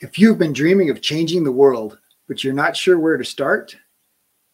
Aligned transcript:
If 0.00 0.16
you've 0.16 0.38
been 0.38 0.52
dreaming 0.52 0.90
of 0.90 1.02
changing 1.02 1.42
the 1.42 1.50
world, 1.50 1.98
but 2.28 2.44
you're 2.44 2.54
not 2.54 2.76
sure 2.76 3.00
where 3.00 3.16
to 3.16 3.24
start, 3.24 3.76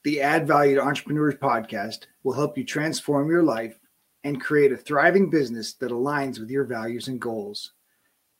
the 0.02 0.22
Add 0.22 0.46
Value 0.46 0.76
to 0.76 0.80
Entrepreneurs 0.80 1.34
podcast 1.34 2.06
will 2.22 2.32
help 2.32 2.56
you 2.56 2.64
transform 2.64 3.28
your 3.28 3.42
life 3.42 3.78
and 4.22 4.40
create 4.40 4.72
a 4.72 4.76
thriving 4.78 5.28
business 5.28 5.74
that 5.74 5.90
aligns 5.90 6.40
with 6.40 6.48
your 6.48 6.64
values 6.64 7.08
and 7.08 7.20
goals. 7.20 7.72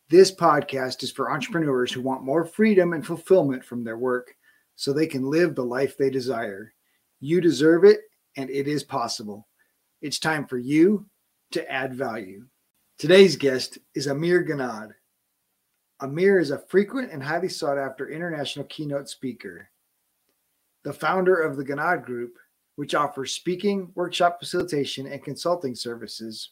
This 0.09 0.35
podcast 0.35 1.03
is 1.03 1.13
for 1.13 1.31
entrepreneurs 1.31 1.93
who 1.93 2.01
want 2.01 2.25
more 2.25 2.47
freedom 2.47 2.95
and 2.95 3.07
fulfillment 3.07 3.63
from 3.63 3.85
their 3.85 3.99
work 3.99 4.35
so 4.75 4.91
they 4.95 5.07
can 5.07 5.29
live 5.29 5.55
the 5.55 5.63
life 5.63 5.99
they 5.99 6.09
desire. 6.09 6.73
You 7.21 7.43
deserve 7.43 7.85
it, 7.85 8.01
and 8.39 8.49
it 8.49 8.67
is 8.67 8.83
possible. 8.83 9.47
It's 10.01 10.19
time 10.19 10.47
for 10.47 10.57
you 10.57 11.05
to 11.51 11.71
add 11.71 11.95
value. 11.95 12.47
Today's 12.97 13.37
guest 13.37 13.77
is 13.95 14.07
Amir 14.07 14.43
Ghannad. 14.43 14.93
Amir 16.01 16.39
is 16.39 16.51
a 16.51 16.59
frequent 16.59 17.13
and 17.13 17.23
highly 17.23 17.49
sought 17.49 17.79
after 17.79 18.11
international 18.11 18.67
keynote 18.67 19.09
speaker, 19.09 19.71
the 20.83 20.93
founder 20.93 21.41
of 21.41 21.57
the 21.57 21.65
Ghannad 21.65 22.05
Group, 22.05 22.37
which 22.77 22.95
offers 22.95 23.33
speaking, 23.33 23.93
workshop 23.95 24.41
facilitation, 24.41 25.07
and 25.07 25.23
consulting 25.23 25.75
services. 25.75 26.51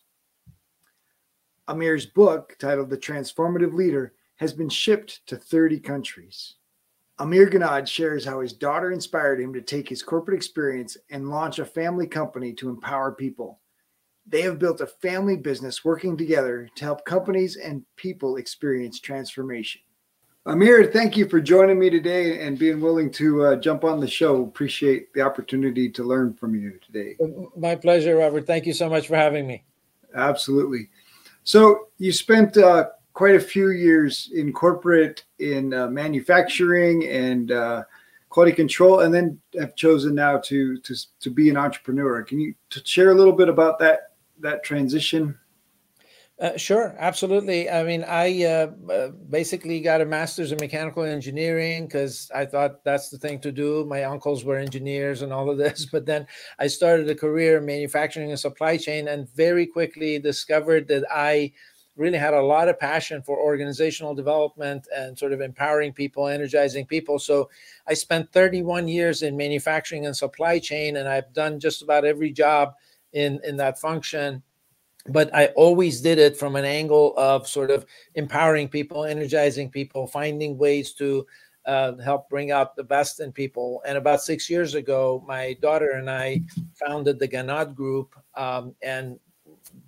Amir's 1.69 2.07
book, 2.07 2.57
titled 2.59 2.91
The 2.91 2.99
Transformative 2.99 3.75
Leader, 3.75 4.15
has 4.37 4.53
been 4.53 4.69
shipped 4.69 5.27
to 5.27 5.37
30 5.37 5.81
countries. 5.81 6.55
Amir 7.19 7.49
Ghannad 7.49 7.87
shares 7.87 8.25
how 8.25 8.41
his 8.41 8.53
daughter 8.53 8.91
inspired 8.91 9.41
him 9.41 9.53
to 9.53 9.61
take 9.61 9.89
his 9.89 10.03
corporate 10.03 10.37
experience 10.37 10.97
and 11.11 11.31
launch 11.31 11.59
a 11.59 11.65
family 11.65 12.07
company 12.07 12.53
to 12.55 12.69
empower 12.69 13.13
people. 13.13 13.61
They 14.27 14.43
have 14.43 14.59
built 14.59 14.81
a 14.81 14.87
family 14.87 15.37
business 15.37 15.85
working 15.85 16.17
together 16.17 16.69
to 16.77 16.85
help 16.85 17.05
companies 17.05 17.57
and 17.57 17.85
people 17.97 18.37
experience 18.37 19.01
transformation. 19.01 19.81
Amir, 20.45 20.91
thank 20.93 21.17
you 21.17 21.29
for 21.29 21.41
joining 21.41 21.79
me 21.79 21.89
today 21.89 22.45
and 22.45 22.59
being 22.59 22.81
willing 22.81 23.13
to 23.13 23.45
uh, 23.45 23.57
jump 23.57 23.85
on 23.85 24.01
the 24.01 24.09
show. 24.09 24.43
Appreciate 24.43 25.13
the 25.13 25.21
opportunity 25.21 25.89
to 25.91 26.03
learn 26.03 26.35
from 26.35 26.55
you 26.57 26.81
today. 26.85 27.17
My 27.57 27.77
pleasure, 27.77 28.17
Robert. 28.17 28.45
Thank 28.45 28.67
you 28.67 28.73
so 28.73 28.89
much 28.89 29.07
for 29.07 29.15
having 29.15 29.47
me. 29.47 29.63
Absolutely. 30.17 30.89
So, 31.45 31.89
you 31.99 32.11
spent 32.11 32.57
uh, 32.57 32.87
quite 33.13 33.37
a 33.37 33.41
few 33.41 33.71
years 33.71 34.31
in 34.35 34.53
corporate, 34.53 35.25
in 35.39 35.73
uh, 35.75 35.87
manufacturing, 35.89 37.07
and 37.07 37.53
uh, 37.53 37.85
quality 38.29 38.53
control, 38.53 39.01
and 39.01 39.15
then 39.15 39.39
have 39.59 39.77
chosen 39.77 40.15
now 40.15 40.39
to 40.39 40.79
to 40.79 40.97
to 41.21 41.31
be 41.31 41.51
an 41.51 41.57
entrepreneur. 41.57 42.23
Can 42.23 42.41
you 42.41 42.55
share 42.85 43.11
a 43.11 43.15
little 43.15 43.33
bit 43.33 43.49
about 43.49 43.79
that 43.79 44.12
that 44.43 44.63
transition? 44.63 45.39
Uh, 46.39 46.57
sure, 46.57 46.97
absolutely. 46.99 47.71
I 47.71 47.85
mean, 47.85 48.05
I 48.05 48.45
uh, 48.45 48.71
uh 48.91 49.09
basically 49.31 49.81
got 49.81 50.01
a 50.01 50.07
master's 50.07 50.51
in 50.51 50.59
mechanical 50.61 51.05
engineering 51.05 51.87
because 51.87 52.31
I 52.35 52.47
thought 52.47 52.83
that's 52.85 53.11
the 53.11 53.19
thing 53.19 53.39
to 53.41 53.53
do. 53.53 53.85
My 53.85 54.05
uncles 54.05 54.45
were 54.45 54.57
engineers 54.57 55.23
and 55.23 55.33
all 55.33 55.51
of 55.51 55.59
this. 55.59 55.87
But 55.93 56.07
then 56.07 56.27
I 56.59 56.67
started 56.67 57.09
a 57.11 57.15
career 57.15 57.59
in 57.59 57.67
manufacturing 57.67 58.31
and 58.31 58.41
supply 58.41 58.77
chain 58.77 59.09
and 59.09 59.29
very 59.29 59.67
quickly 59.67 60.19
discovered 60.19 60.89
that 60.89 61.05
I 61.13 61.53
really 61.97 62.19
had 62.19 62.35
a 62.35 62.43
lot 62.43 62.69
of 62.69 62.81
passion 62.81 63.23
for 63.23 63.39
organizational 63.39 64.15
development 64.15 64.89
and 64.97 65.19
sort 65.19 65.33
of 65.33 65.41
empowering 65.41 65.93
people, 65.93 66.27
energizing 66.27 66.87
people. 66.87 67.19
So 67.19 67.51
I 67.87 67.95
spent 67.95 68.33
31 68.33 68.89
years 68.89 69.23
in 69.23 69.37
manufacturing 69.37 70.07
and 70.07 70.17
supply 70.17 70.59
chain, 70.59 70.97
and 70.97 71.09
I've 71.09 71.33
done 71.35 71.61
just 71.61 71.83
about 71.83 72.05
every 72.05 72.33
job 72.33 72.75
in 73.13 73.41
in 73.45 73.57
that 73.57 73.79
function 73.79 74.43
but 75.09 75.35
I 75.35 75.47
always 75.57 76.01
did 76.01 76.19
it 76.19 76.37
from 76.37 76.57
an 76.57 76.65
angle 76.65 77.15
of 77.17 77.49
sort 77.49 77.71
of 77.71 77.85
empowering 78.15 78.69
people, 78.69 79.05
energizing 79.05 79.71
people, 79.71 80.07
finding 80.07 80.57
ways 80.57 80.93
to 80.93 81.27
uh, 81.67 81.97
help 81.97 82.29
bring 82.29 82.51
out 82.51 82.77
the 82.77 82.85
best 82.85 83.21
in 83.21 83.33
people. 83.33 83.83
And 83.87 83.99
about 83.99 84.23
six 84.23 84.49
years 84.49 84.75
ago, 84.75 85.25
my 85.27 85.57
daughter 85.61 85.93
and 85.93 86.11
I 86.11 86.43
founded 86.75 87.19
the 87.19 87.29
Ghannad 87.29 87.75
Group. 87.75 88.15
Um, 88.35 88.75
and 88.83 89.19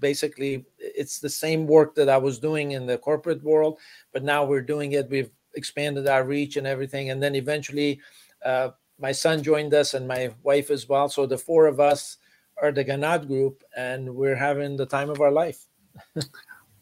basically, 0.00 0.64
it's 0.78 1.20
the 1.20 1.30
same 1.30 1.66
work 1.66 1.94
that 1.94 2.08
I 2.08 2.16
was 2.16 2.38
doing 2.38 2.72
in 2.72 2.86
the 2.86 2.98
corporate 2.98 3.42
world, 3.42 3.78
but 4.12 4.24
now 4.24 4.44
we're 4.44 4.62
doing 4.62 4.92
it. 4.92 5.10
We've 5.10 5.30
expanded 5.54 6.08
our 6.08 6.24
reach 6.24 6.56
and 6.56 6.66
everything. 6.66 7.10
And 7.10 7.22
then 7.22 7.34
eventually, 7.34 8.00
uh, 8.44 8.70
my 8.98 9.12
son 9.12 9.42
joined 9.42 9.74
us 9.74 9.94
and 9.94 10.06
my 10.06 10.32
wife 10.42 10.70
as 10.70 10.88
well. 10.88 11.08
So 11.08 11.26
the 11.26 11.38
four 11.38 11.66
of 11.66 11.80
us 11.80 12.18
are 12.60 12.72
the 12.72 12.84
Ghannad 12.84 13.26
group, 13.26 13.62
and 13.76 14.14
we're 14.14 14.36
having 14.36 14.76
the 14.76 14.86
time 14.86 15.10
of 15.10 15.20
our 15.20 15.32
life. 15.32 15.66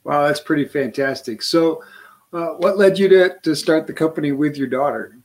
wow, 0.05 0.27
that's 0.27 0.41
pretty 0.41 0.67
fantastic. 0.67 1.43
So, 1.43 1.83
uh, 2.33 2.55
what 2.55 2.79
led 2.79 2.99
you 2.99 3.09
to, 3.09 3.37
to 3.43 3.55
start 3.55 3.87
the 3.87 3.93
company 3.93 4.33
with 4.33 4.57
your 4.57 4.69
daughter? 4.69 5.19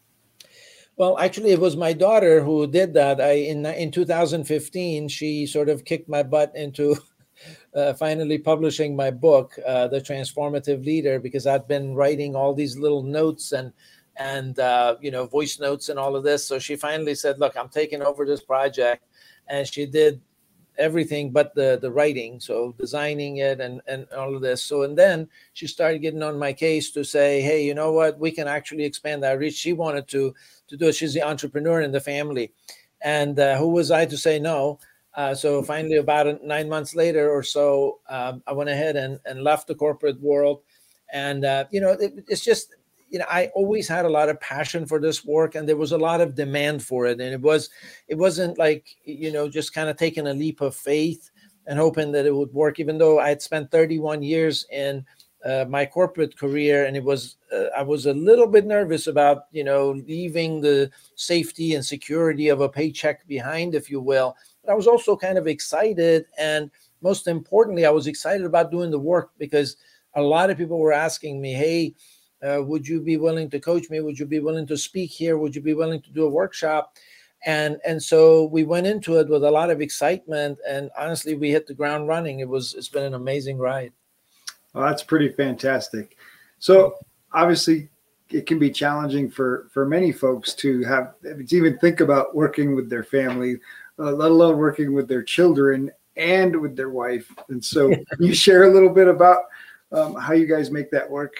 Well, 0.98 1.20
actually, 1.20 1.52
it 1.52 1.60
was 1.60 1.78
my 1.78 1.94
daughter 1.94 2.42
who 2.42 2.66
did 2.66 2.94
that. 2.96 3.22
I 3.22 3.34
in 3.34 3.66
in 3.66 3.92
2015, 3.92 5.08
she 5.08 5.46
sort 5.46 5.70
of 5.70 5.86
kicked 5.86 6.10
my 6.10 6.24
butt 6.24 6.52
into 6.56 6.98
uh, 7.76 7.94
finally 7.94 8.40
publishing 8.40 8.96
my 8.96 9.12
book, 9.12 9.54
uh, 9.66 9.88
The 9.88 10.02
Transformative 10.02 10.84
Leader, 10.84 11.20
because 11.20 11.46
I'd 11.46 11.68
been 11.68 11.94
writing 11.94 12.36
all 12.36 12.56
these 12.56 12.78
little 12.78 13.04
notes 13.04 13.52
and 13.52 13.72
and 14.18 14.58
uh, 14.58 14.96
you 15.00 15.12
know 15.12 15.28
voice 15.28 15.60
notes 15.60 15.90
and 15.90 16.00
all 16.00 16.16
of 16.16 16.24
this. 16.24 16.46
So 16.46 16.60
she 16.60 16.76
finally 16.76 17.14
said, 17.14 17.40
"Look, 17.40 17.56
I'm 17.56 17.70
taking 17.70 18.02
over 18.02 18.26
this 18.26 18.42
project," 18.42 19.04
and 19.48 19.68
she 19.68 19.86
did 19.86 20.20
everything 20.78 21.32
but 21.32 21.54
the 21.56 21.78
the 21.82 21.92
writing 21.92 22.40
so 22.40 22.74
designing 22.78 23.38
it 23.38 23.60
and 23.60 23.82
and 23.88 24.08
all 24.12 24.36
of 24.36 24.42
this. 24.42 24.64
So 24.64 24.84
and 24.84 24.98
then 24.98 25.28
she 25.54 25.68
started 25.68 26.00
getting 26.00 26.24
on 26.24 26.38
my 26.38 26.54
case 26.54 26.92
to 26.92 27.04
say 27.04 27.42
hey 27.42 27.64
you 27.66 27.74
know 27.74 27.92
what? 27.92 28.20
We 28.20 28.32
can 28.32 28.48
actually 28.48 28.84
expand 28.84 29.24
our 29.24 29.38
reach. 29.38 29.56
She 29.56 29.74
wanted 29.74 30.08
to 30.10 30.34
to 30.68 30.78
do 30.78 30.88
it. 30.88 30.96
She's 30.96 31.14
the 31.14 31.24
entrepreneur 31.24 31.82
in 31.82 31.92
the 31.92 32.02
family. 32.02 32.52
And 33.02 33.40
uh, 33.40 33.58
who 33.58 33.70
was 33.70 33.92
i 33.92 34.06
to 34.06 34.18
say 34.18 34.40
no? 34.40 34.80
Uh, 35.14 35.34
so 35.34 35.64
finally 35.64 35.98
about 35.98 36.44
nine 36.44 36.70
months 36.70 36.96
later 36.96 37.32
or 37.32 37.42
so 37.42 38.00
um, 38.08 38.44
i 38.46 38.54
went 38.54 38.70
ahead 38.70 38.96
and, 38.96 39.20
and 39.26 39.44
left 39.44 39.68
the 39.68 39.76
corporate 39.76 40.20
world. 40.22 40.62
And 41.12 41.46
uh, 41.46 41.66
you 41.72 41.82
know 41.82 41.92
it, 41.92 42.26
it's 42.28 42.44
just 42.44 42.76
you 43.10 43.20
know 43.20 43.26
i 43.30 43.48
always 43.56 43.88
had 43.88 44.06
a 44.06 44.10
lot 44.10 44.30
of 44.30 44.40
passion 44.40 44.86
for 44.86 45.00
this 45.00 45.24
work 45.24 45.56
and 45.56 45.68
there 45.68 45.78
was 45.78 45.92
a 45.92 45.98
lot 45.98 46.22
of 46.22 46.36
demand 46.36 46.84
for 46.84 47.06
it 47.06 47.20
and 47.20 47.34
it 47.34 47.42
was 47.42 47.70
it 48.08 48.16
wasn't 48.16 48.58
like 48.58 48.88
you 49.04 49.32
know 49.32 49.50
just 49.50 49.74
kind 49.74 49.90
of 49.90 49.98
taking 49.98 50.28
a 50.28 50.34
leap 50.34 50.62
of 50.62 50.76
faith 50.76 51.30
and 51.66 51.80
hoping 51.80 52.12
that 52.12 52.26
it 52.26 52.36
would 52.36 52.54
work 52.54 52.80
even 52.80 52.98
though 52.98 53.20
i 53.20 53.30
had 53.30 53.42
spent 53.42 53.72
31 53.72 54.22
years 54.24 54.66
in 54.72 55.06
uh, 55.46 55.66
my 55.70 55.86
corporate 55.86 56.38
career 56.38 56.86
and 56.86 56.98
it 56.98 57.04
was 57.04 57.38
uh, 57.54 57.66
i 57.78 57.82
was 57.82 58.06
a 58.06 58.14
little 58.14 58.48
bit 58.48 58.66
nervous 58.66 59.08
about 59.08 59.44
you 59.52 59.64
know 59.64 59.92
leaving 60.08 60.60
the 60.60 60.90
safety 61.16 61.76
and 61.76 61.86
security 61.86 62.50
of 62.50 62.62
a 62.62 62.70
paycheck 62.70 63.26
behind 63.28 63.76
if 63.76 63.90
you 63.90 64.02
will 64.02 64.36
but 64.64 64.72
i 64.72 64.76
was 64.76 64.88
also 64.88 65.16
kind 65.16 65.38
of 65.38 65.48
excited 65.48 66.26
and 66.38 66.72
most 67.02 67.28
importantly 67.28 67.86
i 67.86 67.90
was 67.90 68.08
excited 68.08 68.46
about 68.46 68.72
doing 68.72 68.92
the 68.92 69.00
work 69.00 69.32
because 69.38 69.78
a 70.16 70.22
lot 70.22 70.50
of 70.50 70.58
people 70.58 70.80
were 70.80 70.94
asking 70.94 71.40
me 71.40 71.54
hey 71.54 71.94
uh, 72.44 72.62
would 72.64 72.88
you 72.88 73.02
be 73.02 73.18
willing 73.18 73.50
to 73.50 73.60
coach 73.60 73.90
me? 73.90 74.00
Would 74.00 74.20
you 74.20 74.26
be 74.26 74.40
willing 74.40 74.68
to 74.68 74.78
speak 74.78 75.12
here? 75.12 75.38
Would 75.38 75.56
you 75.56 75.62
be 75.62 75.74
willing 75.74 76.02
to 76.02 76.12
do 76.12 76.26
a 76.26 76.30
workshop? 76.30 76.96
And 77.46 77.78
and 77.86 78.02
so 78.02 78.46
we 78.46 78.64
went 78.64 78.88
into 78.88 79.18
it 79.20 79.30
with 79.30 79.44
a 79.44 79.52
lot 79.52 79.70
of 79.70 79.80
excitement 79.80 80.58
and 80.68 80.90
honestly 80.98 81.36
we 81.36 81.52
hit 81.52 81.68
the 81.68 81.74
ground 81.74 82.08
running. 82.08 82.40
It 82.40 82.50
was 82.50 82.74
it's 82.74 82.90
been 82.90 83.04
an 83.04 83.14
amazing 83.14 83.58
ride. 83.58 83.94
Well 84.74 84.86
that's 84.86 85.04
pretty 85.04 85.30
fantastic. 85.30 86.18
So 86.60 86.96
obviously 87.32 87.90
it 88.32 88.48
can 88.48 88.60
be 88.60 88.72
challenging 88.72 89.30
for 89.30 89.68
for 89.72 89.86
many 89.86 90.12
folks 90.12 90.54
to 90.56 90.84
have 90.86 91.14
to 91.22 91.56
even 91.56 91.78
think 91.78 92.00
about 92.00 92.36
working 92.36 92.76
with 92.76 92.90
their 92.90 93.04
family 93.04 93.58
uh, 94.00 94.12
let 94.12 94.32
alone 94.32 94.58
working 94.58 94.94
with 94.94 95.08
their 95.08 95.24
children 95.24 95.92
and 96.16 96.60
with 96.60 96.76
their 96.76 96.90
wife. 96.90 97.32
And 97.50 97.64
so 97.64 97.90
can 97.90 98.06
you 98.20 98.34
share 98.34 98.64
a 98.64 98.74
little 98.74 98.90
bit 98.90 99.08
about 99.08 99.44
um, 99.92 100.16
how 100.16 100.34
you 100.34 100.46
guys 100.46 100.72
make 100.72 100.92
that 100.92 101.10
work 101.10 101.36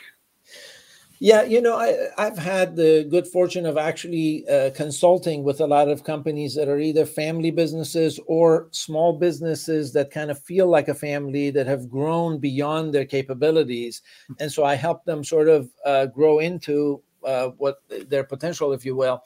yeah, 1.20 1.44
you 1.44 1.62
know, 1.62 1.76
I, 1.76 2.10
I've 2.18 2.38
had 2.38 2.76
the 2.76 3.08
good 3.10 3.26
fortune 3.28 3.66
of 3.66 3.78
actually 3.78 4.48
uh, 4.48 4.70
consulting 4.72 5.44
with 5.44 5.60
a 5.62 5.66
lot 5.68 5.90
of 5.90 6.04
companies 6.04 6.54
that 6.56 6.68
are 6.68 6.80
either 6.80 7.06
family 7.06 7.50
businesses 7.50 8.20
or 8.28 8.68
small 8.72 9.14
businesses 9.14 9.94
that 9.94 10.12
kind 10.12 10.30
of 10.30 10.40
feel 10.44 10.68
like 10.68 10.88
a 10.88 10.94
family 10.94 11.50
that 11.52 11.66
have 11.66 11.90
grown 11.90 12.38
beyond 12.38 12.94
their 12.94 13.06
capabilities. 13.06 14.04
And 14.40 14.52
so 14.52 14.64
I 14.64 14.76
help 14.76 15.06
them 15.06 15.24
sort 15.24 15.48
of 15.48 15.70
uh, 15.86 16.06
grow 16.06 16.38
into 16.40 17.02
uh, 17.26 17.50
what 17.58 17.78
their 18.08 18.24
potential, 18.24 18.72
if 18.72 18.86
you 18.86 18.96
will. 18.96 19.24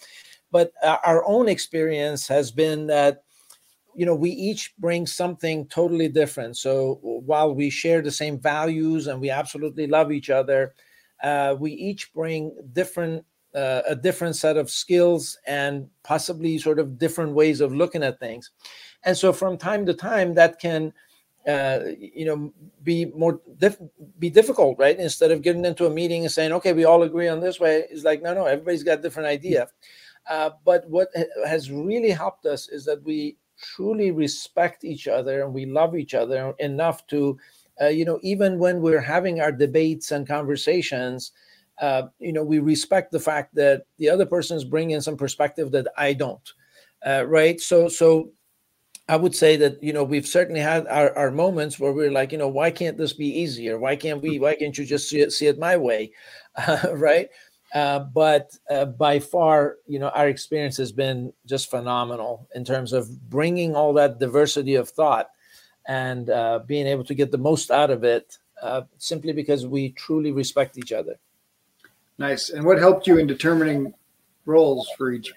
But 0.49 0.71
uh, 0.81 0.97
our 1.05 1.25
own 1.25 1.49
experience 1.49 2.27
has 2.29 2.51
been 2.51 2.87
that 2.87 3.23
you 3.93 4.05
know 4.05 4.15
we 4.15 4.29
each 4.29 4.73
bring 4.77 5.05
something 5.05 5.67
totally 5.67 6.07
different 6.07 6.55
so 6.55 6.97
while 7.01 7.53
we 7.53 7.69
share 7.69 8.01
the 8.01 8.09
same 8.09 8.39
values 8.39 9.07
and 9.07 9.19
we 9.19 9.29
absolutely 9.29 9.85
love 9.85 10.13
each 10.13 10.29
other 10.29 10.73
uh, 11.23 11.55
we 11.59 11.71
each 11.71 12.13
bring 12.13 12.55
different 12.73 13.25
uh, 13.53 13.81
a 13.87 13.95
different 13.95 14.35
set 14.35 14.55
of 14.55 14.69
skills 14.69 15.37
and 15.45 15.87
possibly 16.03 16.57
sort 16.57 16.79
of 16.79 16.97
different 16.97 17.33
ways 17.33 17.59
of 17.59 17.73
looking 17.73 18.03
at 18.03 18.19
things 18.19 18.51
and 19.03 19.17
so 19.17 19.33
from 19.33 19.57
time 19.57 19.85
to 19.85 19.93
time 19.93 20.33
that 20.33 20.59
can 20.59 20.93
uh, 21.47 21.79
you 21.97 22.25
know, 22.25 22.53
be 22.83 23.05
more 23.05 23.41
be 24.19 24.29
difficult, 24.29 24.77
right? 24.77 24.99
Instead 24.99 25.31
of 25.31 25.41
getting 25.41 25.65
into 25.65 25.87
a 25.87 25.89
meeting 25.89 26.21
and 26.21 26.31
saying, 26.31 26.51
"Okay, 26.51 26.71
we 26.71 26.85
all 26.85 27.01
agree 27.01 27.27
on 27.27 27.39
this 27.39 27.59
way," 27.59 27.85
it's 27.89 28.03
like, 28.03 28.21
no, 28.21 28.33
no, 28.33 28.45
everybody's 28.45 28.83
got 28.83 28.99
a 28.99 29.01
different 29.01 29.27
idea. 29.27 29.67
Uh, 30.29 30.51
but 30.63 30.87
what 30.89 31.09
has 31.47 31.71
really 31.71 32.11
helped 32.11 32.45
us 32.45 32.69
is 32.69 32.85
that 32.85 33.03
we 33.03 33.37
truly 33.57 34.11
respect 34.11 34.83
each 34.83 35.07
other 35.07 35.43
and 35.43 35.53
we 35.53 35.65
love 35.65 35.95
each 35.95 36.13
other 36.13 36.53
enough 36.59 37.05
to, 37.07 37.37
uh, 37.81 37.87
you 37.87 38.05
know, 38.05 38.19
even 38.21 38.59
when 38.59 38.81
we're 38.81 39.01
having 39.01 39.41
our 39.41 39.51
debates 39.51 40.11
and 40.11 40.27
conversations, 40.27 41.31
uh, 41.79 42.03
you 42.19 42.31
know, 42.31 42.43
we 42.43 42.59
respect 42.59 43.11
the 43.11 43.19
fact 43.19 43.55
that 43.55 43.83
the 43.97 44.09
other 44.09 44.25
person 44.25 44.55
is 44.55 44.63
bringing 44.63 45.01
some 45.01 45.17
perspective 45.17 45.71
that 45.71 45.87
I 45.97 46.13
don't, 46.13 46.53
uh, 47.05 47.25
right? 47.25 47.59
So, 47.59 47.87
so 47.87 48.31
I 49.09 49.15
would 49.15 49.35
say 49.35 49.57
that 49.57 49.83
you 49.83 49.91
know 49.91 50.03
we've 50.03 50.27
certainly 50.27 50.61
had 50.61 50.87
our, 50.87 51.15
our 51.17 51.31
moments 51.31 51.79
where 51.79 51.91
we're 51.91 52.11
like, 52.11 52.31
you 52.31 52.37
know, 52.37 52.47
why 52.47 52.71
can't 52.71 52.97
this 52.97 53.13
be 53.13 53.27
easier? 53.27 53.79
Why 53.79 53.95
can't 53.95 54.21
we? 54.21 54.39
Why 54.39 54.55
can't 54.55 54.77
you 54.77 54.85
just 54.85 55.09
see 55.09 55.19
it, 55.19 55.31
see 55.31 55.47
it 55.47 55.59
my 55.59 55.75
way, 55.75 56.11
right? 56.93 57.29
Uh, 57.73 57.99
but 57.99 58.51
uh, 58.69 58.85
by 58.85 59.19
far, 59.19 59.77
you 59.87 59.97
know, 59.97 60.09
our 60.09 60.27
experience 60.27 60.77
has 60.77 60.91
been 60.91 61.33
just 61.45 61.69
phenomenal 61.69 62.47
in 62.53 62.65
terms 62.65 62.93
of 62.93 63.29
bringing 63.29 63.75
all 63.75 63.93
that 63.93 64.19
diversity 64.19 64.75
of 64.75 64.89
thought 64.89 65.29
and 65.87 66.29
uh, 66.29 66.59
being 66.65 66.87
able 66.87 67.03
to 67.05 67.13
get 67.13 67.31
the 67.31 67.37
most 67.37 67.71
out 67.71 67.89
of 67.89 68.03
it, 68.03 68.37
uh, 68.61 68.81
simply 68.97 69.33
because 69.33 69.65
we 69.65 69.89
truly 69.91 70.31
respect 70.31 70.77
each 70.77 70.91
other. 70.91 71.17
Nice. 72.17 72.49
And 72.49 72.63
what 72.65 72.77
helped 72.77 73.07
you 73.07 73.17
in 73.17 73.27
determining 73.27 73.93
roles 74.45 74.87
for 74.97 75.11
each 75.11 75.33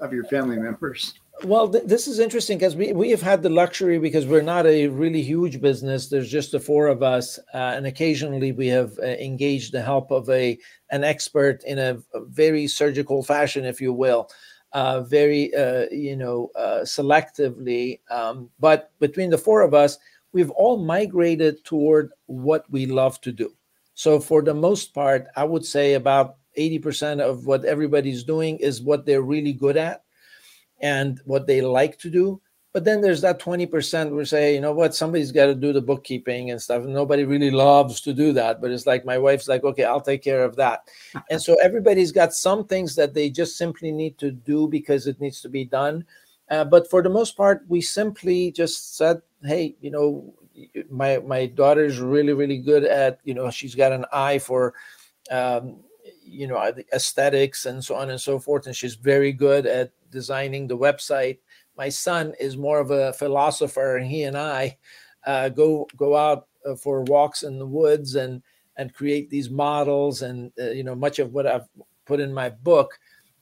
of 0.00 0.12
your 0.12 0.24
family 0.24 0.56
members? 0.56 1.14
Well, 1.44 1.68
th- 1.68 1.84
this 1.84 2.08
is 2.08 2.18
interesting 2.18 2.58
because 2.58 2.74
we, 2.74 2.92
we 2.92 3.10
have 3.10 3.22
had 3.22 3.42
the 3.42 3.48
luxury 3.48 3.98
because 3.98 4.26
we're 4.26 4.42
not 4.42 4.66
a 4.66 4.88
really 4.88 5.22
huge 5.22 5.60
business. 5.60 6.08
There's 6.08 6.30
just 6.30 6.52
the 6.52 6.58
four 6.58 6.88
of 6.88 7.02
us, 7.02 7.38
uh, 7.54 7.74
and 7.76 7.86
occasionally 7.86 8.50
we 8.50 8.66
have 8.68 8.98
uh, 8.98 9.06
engaged 9.06 9.72
the 9.72 9.82
help 9.82 10.10
of 10.10 10.28
a 10.30 10.58
an 10.90 11.04
expert 11.04 11.62
in 11.64 11.78
a, 11.78 11.98
a 12.12 12.24
very 12.24 12.66
surgical 12.66 13.22
fashion, 13.22 13.64
if 13.64 13.80
you 13.80 13.92
will, 13.92 14.30
uh, 14.72 15.00
very 15.02 15.54
uh, 15.54 15.86
you 15.90 16.16
know 16.16 16.50
uh, 16.56 16.80
selectively. 16.82 18.00
Um, 18.10 18.50
but 18.58 18.92
between 19.00 19.30
the 19.30 19.38
four 19.38 19.62
of 19.62 19.74
us, 19.74 19.98
we've 20.32 20.50
all 20.50 20.76
migrated 20.78 21.64
toward 21.64 22.12
what 22.26 22.70
we 22.70 22.86
love 22.86 23.20
to 23.22 23.32
do. 23.32 23.54
So 23.94 24.20
for 24.20 24.42
the 24.42 24.54
most 24.54 24.94
part, 24.94 25.26
I 25.36 25.44
would 25.44 25.64
say 25.64 25.94
about 25.94 26.36
80% 26.56 27.20
of 27.20 27.46
what 27.46 27.64
everybody's 27.64 28.24
doing 28.24 28.56
is 28.58 28.82
what 28.82 29.06
they're 29.06 29.22
really 29.22 29.52
good 29.52 29.76
at 29.76 30.04
and 30.80 31.20
what 31.24 31.46
they 31.46 31.60
like 31.60 31.98
to 32.00 32.10
do. 32.10 32.40
But 32.78 32.84
then 32.84 33.00
there's 33.00 33.22
that 33.22 33.40
20% 33.40 34.12
where 34.12 34.24
say, 34.24 34.54
you 34.54 34.60
know 34.60 34.72
what, 34.72 34.94
somebody's 34.94 35.32
got 35.32 35.46
to 35.46 35.54
do 35.56 35.72
the 35.72 35.82
bookkeeping 35.82 36.52
and 36.52 36.62
stuff. 36.62 36.84
And 36.84 36.94
Nobody 36.94 37.24
really 37.24 37.50
loves 37.50 38.00
to 38.02 38.14
do 38.14 38.32
that. 38.34 38.60
But 38.60 38.70
it's 38.70 38.86
like 38.86 39.04
my 39.04 39.18
wife's 39.18 39.48
like, 39.48 39.64
okay, 39.64 39.82
I'll 39.82 40.00
take 40.00 40.22
care 40.22 40.44
of 40.44 40.54
that. 40.54 40.88
and 41.28 41.42
so 41.42 41.56
everybody's 41.60 42.12
got 42.12 42.32
some 42.32 42.64
things 42.64 42.94
that 42.94 43.14
they 43.14 43.30
just 43.30 43.58
simply 43.58 43.90
need 43.90 44.16
to 44.18 44.30
do 44.30 44.68
because 44.68 45.08
it 45.08 45.20
needs 45.20 45.40
to 45.40 45.48
be 45.48 45.64
done. 45.64 46.04
Uh, 46.52 46.64
but 46.64 46.88
for 46.88 47.02
the 47.02 47.08
most 47.08 47.36
part, 47.36 47.64
we 47.66 47.80
simply 47.80 48.52
just 48.52 48.96
said, 48.96 49.22
hey, 49.42 49.74
you 49.80 49.90
know, 49.90 50.32
my 50.88 51.18
my 51.18 51.46
daughter's 51.46 51.98
really 51.98 52.32
really 52.32 52.58
good 52.58 52.84
at 52.84 53.18
you 53.24 53.34
know 53.34 53.50
she's 53.50 53.74
got 53.74 53.90
an 53.90 54.04
eye 54.12 54.38
for 54.38 54.72
um, 55.32 55.80
you 56.22 56.46
know 56.46 56.72
aesthetics 56.92 57.66
and 57.66 57.84
so 57.84 57.96
on 57.96 58.10
and 58.10 58.20
so 58.20 58.38
forth 58.38 58.66
and 58.66 58.76
she's 58.76 58.94
very 58.94 59.32
good 59.32 59.66
at 59.66 59.90
designing 60.10 60.68
the 60.68 60.78
website. 60.78 61.38
My 61.78 61.88
son 61.88 62.34
is 62.38 62.56
more 62.56 62.80
of 62.80 62.90
a 62.90 63.12
philosopher, 63.12 63.96
and 63.96 64.06
he 64.06 64.24
and 64.24 64.36
I 64.36 64.76
uh, 65.26 65.48
go 65.48 65.86
go 65.96 66.16
out 66.16 66.48
uh, 66.66 66.74
for 66.74 67.02
walks 67.04 67.44
in 67.44 67.58
the 67.58 67.66
woods 67.66 68.16
and 68.16 68.42
and 68.76 68.92
create 68.92 69.30
these 69.30 69.48
models. 69.48 70.22
And 70.22 70.52
uh, 70.60 70.70
you 70.70 70.84
know, 70.84 70.94
much 70.94 71.20
of 71.20 71.32
what 71.32 71.46
I've 71.46 71.68
put 72.04 72.20
in 72.20 72.34
my 72.34 72.50
book 72.50 72.98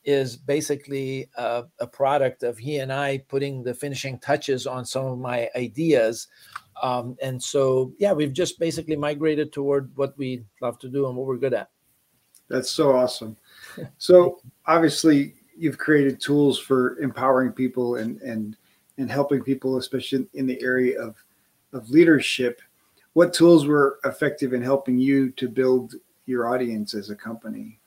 is 0.06 0.36
basically 0.36 1.28
uh, 1.36 1.62
a 1.80 1.86
product 1.86 2.44
of 2.44 2.56
he 2.56 2.78
and 2.78 2.92
I 2.92 3.18
putting 3.28 3.62
the 3.62 3.74
finishing 3.74 4.18
touches 4.20 4.66
on 4.66 4.84
some 4.84 5.06
of 5.06 5.18
my 5.18 5.50
ideas. 5.56 6.28
Um, 6.80 7.16
and 7.20 7.42
so, 7.42 7.92
yeah, 7.98 8.12
we've 8.12 8.32
just 8.32 8.60
basically 8.60 8.96
migrated 8.96 9.52
toward 9.52 9.90
what 9.96 10.16
we 10.16 10.44
love 10.62 10.78
to 10.80 10.88
do 10.88 11.08
and 11.08 11.16
what 11.16 11.26
we're 11.26 11.38
good 11.38 11.54
at. 11.54 11.70
That's 12.48 12.70
so 12.70 12.94
awesome. 12.94 13.36
So, 13.98 14.38
obviously, 14.64 15.34
you've 15.58 15.78
created 15.78 16.20
tools 16.20 16.58
for 16.58 16.98
empowering 16.98 17.52
people 17.52 17.96
and 17.96 18.20
and 18.20 18.56
and 18.98 19.10
helping 19.10 19.42
people, 19.42 19.76
especially 19.76 20.26
in 20.34 20.46
the 20.46 20.60
area 20.62 21.00
of 21.00 21.16
of 21.72 21.90
leadership. 21.90 22.60
What 23.12 23.32
tools 23.32 23.66
were 23.66 23.98
effective 24.04 24.52
in 24.52 24.62
helping 24.62 24.98
you 24.98 25.30
to 25.32 25.48
build 25.48 25.94
your 26.26 26.52
audience 26.52 26.94
as 26.94 27.10
a 27.10 27.16
company? 27.16 27.78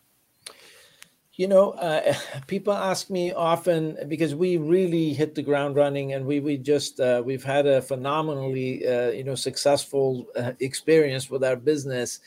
You 1.33 1.47
know, 1.47 1.71
uh, 1.71 2.13
people 2.47 2.73
ask 2.73 3.09
me 3.09 3.31
often 3.31 3.97
because 4.09 4.35
we 4.35 4.57
really 4.57 5.13
hit 5.13 5.35
the 5.35 5.41
ground 5.41 5.77
running, 5.77 6.13
and 6.13 6.25
we 6.25 6.41
we 6.41 6.57
just 6.57 6.99
uh, 6.99 7.21
we've 7.25 7.43
had 7.43 7.65
a 7.65 7.81
phenomenally 7.81 8.85
uh, 8.85 9.11
you 9.11 9.23
know 9.23 9.35
successful 9.35 10.27
uh, 10.35 10.51
experience 10.59 11.29
with 11.29 11.43
our 11.43 11.55
business. 11.55 12.19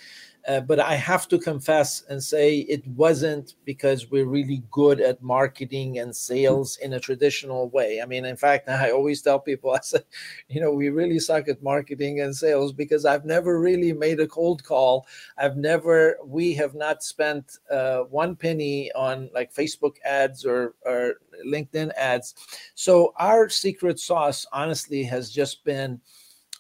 Uh, 0.49 0.61
but 0.61 0.81
I 0.81 0.95
have 0.95 1.29
to 1.29 1.39
confess 1.39 2.03
and 2.09 2.23
say 2.23 2.59
it 2.61 2.87
wasn't 2.89 3.55
because 3.65 4.11
we're 4.11 4.27
really 4.27 4.63
good 4.73 5.01
at 5.01 5.23
marketing 5.23 6.01
and 6.01 6.15
sales 6.15 6.79
in 6.79 6.95
a 6.95 7.01
traditional 7.01 7.69
way. 7.71 8.01
I 8.03 8.07
mean, 8.07 8.25
in 8.25 8.37
fact, 8.37 8.69
I 8.69 8.91
always 8.91 9.23
tell 9.23 9.39
people, 9.39 9.71
I 9.73 9.81
said, 9.83 10.05
you 10.49 10.61
know, 10.61 10.73
we 10.73 10.89
really 10.89 11.21
suck 11.21 11.49
at 11.49 11.63
marketing 11.63 12.21
and 12.21 12.35
sales 12.35 12.73
because 12.73 13.05
I've 13.05 13.25
never 13.25 13.61
really 13.61 13.93
made 13.93 14.19
a 14.19 14.27
cold 14.27 14.65
call. 14.65 15.07
I've 15.39 15.57
never, 15.57 16.19
we 16.25 16.55
have 16.55 16.75
not 16.75 17.05
spent 17.05 17.59
uh, 17.71 18.01
one 18.01 18.35
penny 18.35 18.91
on 18.93 19.31
like 19.33 19.55
Facebook 19.55 19.97
ads 20.05 20.45
or, 20.45 20.75
or 20.85 21.15
LinkedIn 21.47 21.93
ads. 21.97 22.35
So 22.75 23.15
our 23.17 23.49
secret 23.49 24.01
sauce, 24.01 24.45
honestly, 24.53 25.05
has 25.05 25.31
just 25.31 25.65
been 25.65 26.01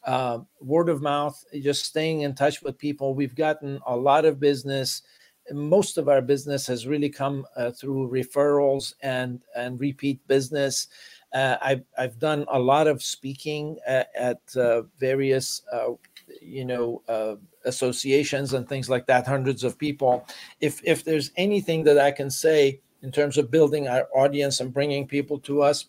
uh, 0.05 0.39
word 0.61 0.89
of 0.89 1.03
mouth, 1.03 1.43
just 1.61 1.85
staying 1.85 2.23
in 2.23 2.35
touch 2.35 2.63
with 2.63 2.79
people. 2.79 3.15
We've 3.15 3.35
gotten 3.35 3.81
a 3.87 3.97
lot 3.97 4.25
of 4.25 4.41
business. 4.41 5.03
Most 5.51 5.99
of 5.99 6.09
our 6.09 6.23
business 6.23 6.67
has 6.67 6.87
really 6.87 7.09
come 7.11 7.45
uh, 7.57 7.73
through 7.73 8.11
referrals 8.11 8.95
and 9.03 9.43
and 9.57 9.79
repeat 9.81 10.27
business. 10.29 10.89
Uh, 11.33 11.57
I've 11.63 11.85
I've 11.99 12.19
done 12.19 12.45
a 12.49 12.59
lot 12.59 12.87
of 12.87 13.03
speaking 13.03 13.79
at, 13.87 14.11
at 14.15 14.41
uh, 14.57 14.83
various 14.99 15.63
uh, 15.73 15.93
you 16.41 16.65
know 16.65 17.03
uh, 17.09 17.37
associations 17.65 18.53
and 18.53 18.69
things 18.69 18.89
like 18.89 19.07
that. 19.07 19.27
Hundreds 19.27 19.65
of 19.65 19.79
people. 19.79 20.27
If 20.61 20.81
if 20.85 21.05
there's 21.05 21.31
anything 21.37 21.85
that 21.85 21.99
I 21.99 22.13
can 22.13 22.31
say 22.31 22.81
in 23.03 23.11
terms 23.11 23.39
of 23.39 23.51
building 23.51 23.89
our 23.89 24.09
audience 24.15 24.61
and 24.61 24.73
bringing 24.73 25.09
people 25.09 25.39
to 25.41 25.63
us, 25.63 25.87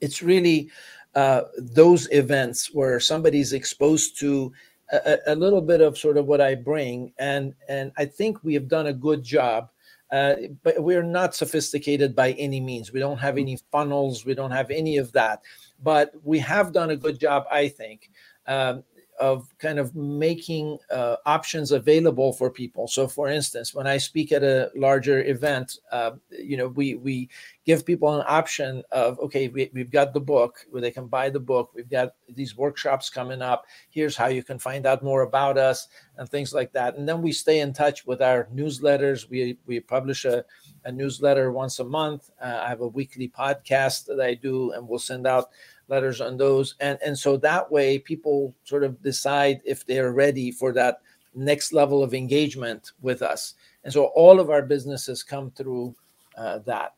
it's 0.00 0.22
really 0.22 0.70
uh, 1.16 1.44
those 1.56 2.06
events 2.12 2.74
where 2.74 3.00
somebody's 3.00 3.54
exposed 3.54 4.20
to 4.20 4.52
a, 4.92 5.16
a, 5.28 5.34
little 5.34 5.62
bit 5.62 5.80
of 5.80 5.96
sort 5.96 6.18
of 6.18 6.26
what 6.26 6.42
I 6.42 6.54
bring, 6.54 7.12
and 7.18 7.54
and 7.68 7.90
I 7.96 8.04
think 8.04 8.44
we 8.44 8.52
have 8.52 8.68
done 8.68 8.88
a 8.88 8.92
good 8.92 9.24
job. 9.24 9.70
Uh, 10.12 10.34
but 10.62 10.80
we're 10.80 11.02
not 11.02 11.34
sophisticated 11.34 12.14
by 12.14 12.32
any 12.32 12.60
means. 12.60 12.92
We 12.92 13.00
don't 13.00 13.18
have 13.18 13.38
any 13.38 13.58
funnels. 13.72 14.24
We 14.24 14.34
don't 14.34 14.52
have 14.52 14.70
any 14.70 14.98
of 14.98 15.10
that. 15.12 15.42
But 15.82 16.12
we 16.22 16.38
have 16.38 16.72
done 16.72 16.90
a 16.90 16.96
good 16.96 17.18
job, 17.18 17.44
I 17.50 17.68
think, 17.68 18.10
um, 18.46 18.84
of 19.18 19.48
kind 19.58 19.78
of 19.78 19.94
making 19.94 20.78
uh, 20.90 21.16
options 21.24 21.72
available 21.72 22.32
for 22.32 22.50
people. 22.50 22.86
So, 22.86 23.08
for 23.08 23.28
instance, 23.28 23.74
when 23.74 23.86
I 23.86 23.96
speak 23.98 24.32
at 24.32 24.42
a 24.42 24.70
larger 24.74 25.24
event, 25.24 25.78
uh, 25.90 26.12
you 26.30 26.56
know, 26.56 26.68
we 26.68 26.94
we 26.94 27.28
give 27.64 27.84
people 27.84 28.14
an 28.14 28.24
option 28.28 28.82
of 28.92 29.18
okay, 29.20 29.48
we, 29.48 29.70
we've 29.72 29.90
got 29.90 30.12
the 30.12 30.20
book 30.20 30.66
where 30.70 30.82
they 30.82 30.90
can 30.90 31.06
buy 31.06 31.30
the 31.30 31.40
book. 31.40 31.72
We've 31.74 31.88
got 31.88 32.14
these 32.28 32.56
workshops 32.56 33.10
coming 33.10 33.42
up. 33.42 33.64
Here's 33.90 34.16
how 34.16 34.26
you 34.26 34.42
can 34.42 34.58
find 34.58 34.86
out 34.86 35.02
more 35.02 35.22
about 35.22 35.58
us 35.58 35.88
and 36.16 36.28
things 36.28 36.52
like 36.52 36.72
that. 36.72 36.96
And 36.96 37.08
then 37.08 37.22
we 37.22 37.32
stay 37.32 37.60
in 37.60 37.72
touch 37.72 38.06
with 38.06 38.22
our 38.22 38.48
newsletters. 38.54 39.28
We 39.28 39.58
we 39.66 39.80
publish 39.80 40.24
a, 40.24 40.44
a 40.84 40.92
newsletter 40.92 41.52
once 41.52 41.78
a 41.78 41.84
month. 41.84 42.30
Uh, 42.40 42.60
I 42.62 42.68
have 42.68 42.80
a 42.80 42.88
weekly 42.88 43.28
podcast 43.28 44.06
that 44.06 44.20
I 44.20 44.34
do, 44.34 44.72
and 44.72 44.86
we'll 44.86 44.98
send 44.98 45.26
out 45.26 45.50
letters 45.88 46.20
on 46.20 46.36
those. 46.36 46.74
And 46.80 46.98
and 47.04 47.18
so 47.18 47.36
that 47.38 47.70
way 47.70 47.98
people 47.98 48.54
sort 48.64 48.84
of 48.84 49.00
decide 49.02 49.60
if 49.64 49.86
they're 49.86 50.12
ready 50.12 50.50
for 50.50 50.72
that 50.72 51.00
next 51.34 51.72
level 51.72 52.02
of 52.02 52.14
engagement 52.14 52.92
with 53.02 53.22
us. 53.22 53.54
And 53.84 53.92
so 53.92 54.06
all 54.06 54.40
of 54.40 54.50
our 54.50 54.62
businesses 54.62 55.22
come 55.22 55.50
through 55.50 55.94
uh, 56.36 56.58
that. 56.60 56.94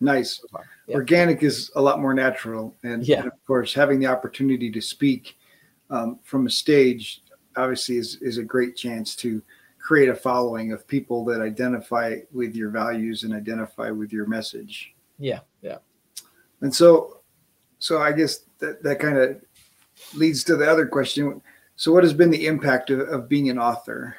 Nice. 0.00 0.42
Yeah. 0.88 0.94
organic 0.96 1.42
is 1.42 1.70
a 1.76 1.80
lot 1.80 2.00
more 2.00 2.14
natural. 2.14 2.74
And, 2.82 3.06
yeah. 3.06 3.18
and, 3.18 3.26
of 3.26 3.46
course 3.46 3.74
having 3.74 4.00
the 4.00 4.06
opportunity 4.06 4.70
to 4.70 4.80
speak 4.80 5.36
um, 5.90 6.18
from 6.22 6.46
a 6.46 6.50
stage 6.50 7.22
obviously 7.56 7.96
is, 7.96 8.16
is 8.22 8.38
a 8.38 8.42
great 8.42 8.76
chance 8.76 9.14
to 9.16 9.42
create 9.78 10.08
a 10.08 10.14
following 10.14 10.72
of 10.72 10.86
people 10.86 11.24
that 11.24 11.40
identify 11.40 12.16
with 12.32 12.54
your 12.54 12.70
values 12.70 13.24
and 13.24 13.34
identify 13.34 13.90
with 13.90 14.12
your 14.12 14.26
message. 14.26 14.94
Yeah 15.18 15.40
yeah. 15.62 15.78
And 16.60 16.74
so 16.74 17.19
so 17.80 18.00
I 18.00 18.12
guess 18.12 18.40
that, 18.58 18.82
that 18.84 19.00
kind 19.00 19.18
of 19.18 19.42
leads 20.14 20.44
to 20.44 20.56
the 20.56 20.70
other 20.70 20.86
question. 20.86 21.42
So, 21.76 21.92
what 21.92 22.04
has 22.04 22.12
been 22.12 22.30
the 22.30 22.46
impact 22.46 22.90
of, 22.90 23.00
of 23.00 23.28
being 23.28 23.48
an 23.48 23.58
author? 23.58 24.14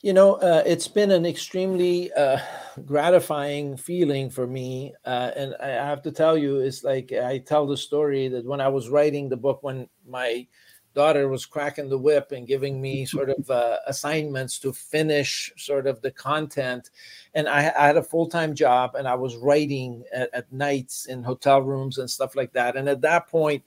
You 0.00 0.12
know, 0.12 0.34
uh, 0.36 0.62
it's 0.64 0.88
been 0.88 1.10
an 1.10 1.26
extremely 1.26 2.12
uh, 2.14 2.38
gratifying 2.84 3.76
feeling 3.76 4.30
for 4.30 4.46
me. 4.46 4.94
Uh, 5.04 5.30
and 5.36 5.54
I 5.60 5.68
have 5.68 6.02
to 6.02 6.12
tell 6.12 6.36
you, 6.36 6.58
it's 6.58 6.82
like 6.82 7.12
I 7.12 7.38
tell 7.38 7.66
the 7.66 7.76
story 7.76 8.28
that 8.28 8.44
when 8.44 8.60
I 8.60 8.68
was 8.68 8.88
writing 8.88 9.28
the 9.28 9.36
book, 9.36 9.62
when 9.62 9.88
my 10.06 10.46
daughter 10.94 11.28
was 11.28 11.46
cracking 11.46 11.88
the 11.88 11.98
whip 11.98 12.32
and 12.32 12.46
giving 12.46 12.80
me 12.80 13.04
sort 13.06 13.30
of 13.30 13.50
uh, 13.50 13.78
assignments 13.86 14.58
to 14.60 14.72
finish 14.72 15.52
sort 15.56 15.86
of 15.86 16.00
the 16.02 16.10
content. 16.10 16.90
And 17.34 17.48
I, 17.48 17.72
I 17.76 17.86
had 17.86 17.96
a 17.96 18.02
full 18.02 18.28
time 18.28 18.54
job 18.54 18.94
and 18.94 19.08
I 19.08 19.14
was 19.14 19.36
writing 19.36 20.04
at, 20.12 20.30
at, 20.32 20.52
nights 20.52 21.06
in 21.06 21.22
hotel 21.22 21.62
rooms 21.62 21.98
and 21.98 22.10
stuff 22.10 22.36
like 22.36 22.52
that. 22.52 22.76
And 22.76 22.88
at 22.88 23.00
that 23.02 23.28
point, 23.28 23.62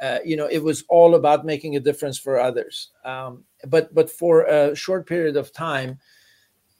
uh, 0.00 0.18
you 0.24 0.36
know, 0.36 0.46
it 0.46 0.62
was 0.62 0.84
all 0.88 1.14
about 1.14 1.44
making 1.46 1.76
a 1.76 1.80
difference 1.80 2.18
for 2.18 2.40
others. 2.40 2.90
Um, 3.04 3.44
but 3.68 3.94
but 3.94 4.10
for 4.10 4.42
a 4.42 4.74
short 4.74 5.06
period 5.06 5.36
of 5.36 5.52
time, 5.52 5.98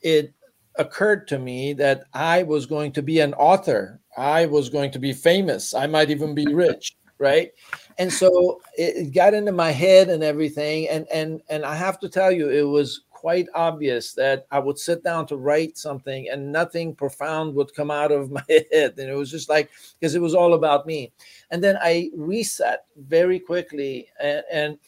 it 0.01 0.35
occurred 0.77 1.29
to 1.29 1.39
me 1.39 1.73
that 1.75 2.05
I 2.13 2.43
was 2.43 2.67
going 2.67 2.93
to 2.93 3.03
be 3.03 3.21
an 3.21 3.35
author. 3.35 4.01
I 4.17 4.47
was 4.47 4.69
going 4.69 4.91
to 4.93 4.99
be 4.99 5.13
famous. 5.13 5.75
I 5.75 5.87
might 5.87 6.11
even 6.11 6.35
be 6.35 6.47
rich 6.47 6.97
right? 7.23 7.53
And 7.99 8.13
so 8.13 8.61
it, 8.77 9.15
got 9.15 9.33
into 9.33 9.53
my 9.53 9.71
head 9.71 10.09
and 10.09 10.25
everything 10.25 10.89
and 10.89 11.07
and 11.13 11.41
and 11.49 11.65
i 11.65 11.75
have 11.75 12.01
to 12.01 12.09
tell 12.09 12.33
you 12.33 12.49
it 12.51 12.63
was 12.63 13.03
quite 13.11 13.47
obvious 13.55 14.15
that 14.15 14.47
i 14.51 14.59
would 14.59 14.79
sit 14.79 15.05
down 15.05 15.27
to 15.27 15.37
write 15.37 15.79
something 15.79 16.29
and 16.31 16.51
nothing 16.51 16.95
profound 16.95 17.55
would 17.55 17.73
come 17.75 17.91
out 17.91 18.11
of 18.11 18.31
my 18.39 18.43
head 18.49 18.95
and 18.99 19.11
it 19.11 19.15
was 19.15 19.31
just 19.31 19.49
like 19.49 19.71
because 19.99 20.15
it 20.15 20.23
was 20.23 20.35
all 20.35 20.55
about 20.55 20.87
me. 20.87 21.13
And 21.51 21.63
then 21.63 21.79
i 21.81 22.11
reset 22.17 22.85
very 22.97 23.39
quickly 23.39 24.09
and 24.21 24.43
and, 24.51 24.79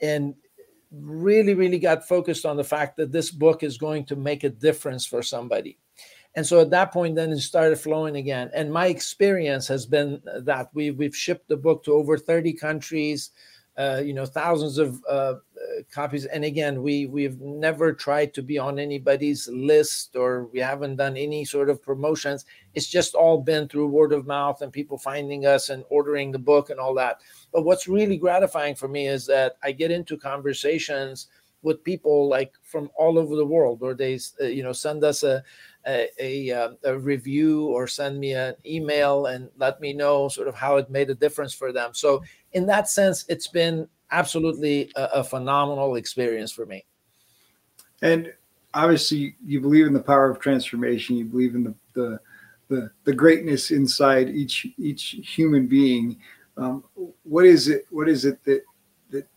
and 0.00 0.34
really 0.92 1.54
really 1.54 1.78
got 1.78 2.08
focused 2.08 2.46
on 2.46 2.56
the 2.56 2.64
fact 2.64 2.96
that 2.96 3.12
this 3.12 3.30
book 3.30 3.62
is 3.62 3.76
going 3.76 4.06
to 4.06 4.16
make 4.16 4.44
a 4.44 4.48
difference 4.48 5.04
for 5.04 5.22
somebody 5.22 5.76
and 6.36 6.46
so 6.46 6.60
at 6.60 6.70
that 6.70 6.92
point, 6.92 7.16
then 7.16 7.32
it 7.32 7.40
started 7.40 7.78
flowing 7.78 8.16
again. 8.16 8.50
And 8.52 8.70
my 8.70 8.88
experience 8.88 9.66
has 9.68 9.86
been 9.86 10.20
that 10.40 10.68
we 10.74 10.90
we've 10.90 11.16
shipped 11.16 11.48
the 11.48 11.56
book 11.56 11.82
to 11.84 11.94
over 11.94 12.18
30 12.18 12.52
countries, 12.52 13.30
uh, 13.78 14.02
you 14.04 14.12
know, 14.12 14.26
thousands 14.26 14.76
of 14.76 15.02
uh, 15.08 15.36
copies. 15.90 16.26
And 16.26 16.44
again, 16.44 16.82
we 16.82 17.06
we've 17.06 17.40
never 17.40 17.94
tried 17.94 18.34
to 18.34 18.42
be 18.42 18.58
on 18.58 18.78
anybody's 18.78 19.48
list 19.48 20.14
or 20.14 20.44
we 20.52 20.58
haven't 20.58 20.96
done 20.96 21.16
any 21.16 21.46
sort 21.46 21.70
of 21.70 21.82
promotions. 21.82 22.44
It's 22.74 22.88
just 22.88 23.14
all 23.14 23.40
been 23.40 23.66
through 23.66 23.86
word 23.88 24.12
of 24.12 24.26
mouth 24.26 24.60
and 24.60 24.70
people 24.70 24.98
finding 24.98 25.46
us 25.46 25.70
and 25.70 25.84
ordering 25.88 26.32
the 26.32 26.38
book 26.38 26.68
and 26.68 26.78
all 26.78 26.92
that. 26.96 27.22
But 27.50 27.64
what's 27.64 27.88
really 27.88 28.18
gratifying 28.18 28.74
for 28.74 28.88
me 28.88 29.08
is 29.08 29.24
that 29.26 29.56
I 29.62 29.72
get 29.72 29.90
into 29.90 30.18
conversations 30.18 31.28
with 31.62 31.82
people 31.82 32.28
like 32.28 32.52
from 32.62 32.88
all 32.96 33.18
over 33.18 33.34
the 33.34 33.44
world, 33.44 33.80
or 33.82 33.92
they, 33.92 34.20
uh, 34.40 34.44
you 34.44 34.62
know, 34.62 34.72
send 34.72 35.02
us 35.02 35.24
a 35.24 35.42
a, 35.86 36.08
a, 36.18 36.50
um, 36.50 36.76
a, 36.84 36.98
review 36.98 37.66
or 37.66 37.86
send 37.86 38.18
me 38.18 38.34
an 38.34 38.54
email 38.66 39.26
and 39.26 39.48
let 39.56 39.80
me 39.80 39.92
know 39.92 40.28
sort 40.28 40.48
of 40.48 40.54
how 40.54 40.76
it 40.76 40.90
made 40.90 41.10
a 41.10 41.14
difference 41.14 41.52
for 41.52 41.72
them. 41.72 41.90
So, 41.94 42.22
in 42.52 42.66
that 42.66 42.88
sense, 42.88 43.24
it's 43.28 43.46
been 43.46 43.88
absolutely 44.10 44.90
a, 44.96 45.04
a 45.14 45.24
phenomenal 45.24 45.96
experience 45.96 46.50
for 46.50 46.66
me. 46.66 46.84
And 48.02 48.32
obviously, 48.74 49.36
you 49.44 49.60
believe 49.60 49.86
in 49.86 49.92
the 49.92 50.02
power 50.02 50.30
of 50.30 50.40
transformation. 50.40 51.16
You 51.16 51.24
believe 51.24 51.54
in 51.54 51.64
the 51.64 51.74
the 51.94 52.20
the, 52.68 52.90
the 53.04 53.12
greatness 53.12 53.70
inside 53.70 54.28
each 54.28 54.66
each 54.78 55.20
human 55.22 55.66
being. 55.66 56.18
Um, 56.56 56.84
what 57.22 57.46
is 57.46 57.68
it? 57.68 57.86
What 57.90 58.08
is 58.08 58.24
it 58.24 58.42
that 58.44 58.62
that 59.10 59.28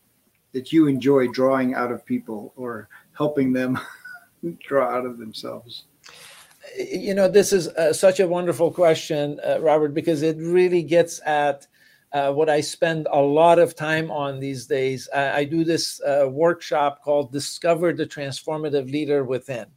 that 0.53 0.71
you 0.71 0.87
enjoy 0.87 1.27
drawing 1.27 1.75
out 1.75 1.91
of 1.91 2.05
people 2.05 2.53
or 2.55 2.89
helping 3.15 3.53
them 3.53 3.79
draw 4.59 4.89
out 4.89 5.05
of 5.05 5.17
themselves? 5.17 5.85
You 6.77 7.13
know, 7.13 7.27
this 7.27 7.53
is 7.53 7.67
uh, 7.69 7.93
such 7.93 8.19
a 8.19 8.27
wonderful 8.27 8.71
question, 8.71 9.39
uh, 9.45 9.59
Robert, 9.59 9.93
because 9.93 10.21
it 10.21 10.38
really 10.38 10.83
gets 10.83 11.21
at 11.25 11.67
uh, 12.11 12.31
what 12.33 12.49
I 12.49 12.61
spend 12.61 13.07
a 13.11 13.21
lot 13.21 13.59
of 13.59 13.75
time 13.75 14.09
on 14.09 14.39
these 14.39 14.65
days. 14.65 15.07
I 15.13 15.43
do 15.43 15.63
this 15.63 16.01
uh, 16.01 16.27
workshop 16.29 17.03
called 17.03 17.31
Discover 17.31 17.93
the 17.93 18.05
Transformative 18.05 18.91
Leader 18.91 19.23
Within, 19.23 19.67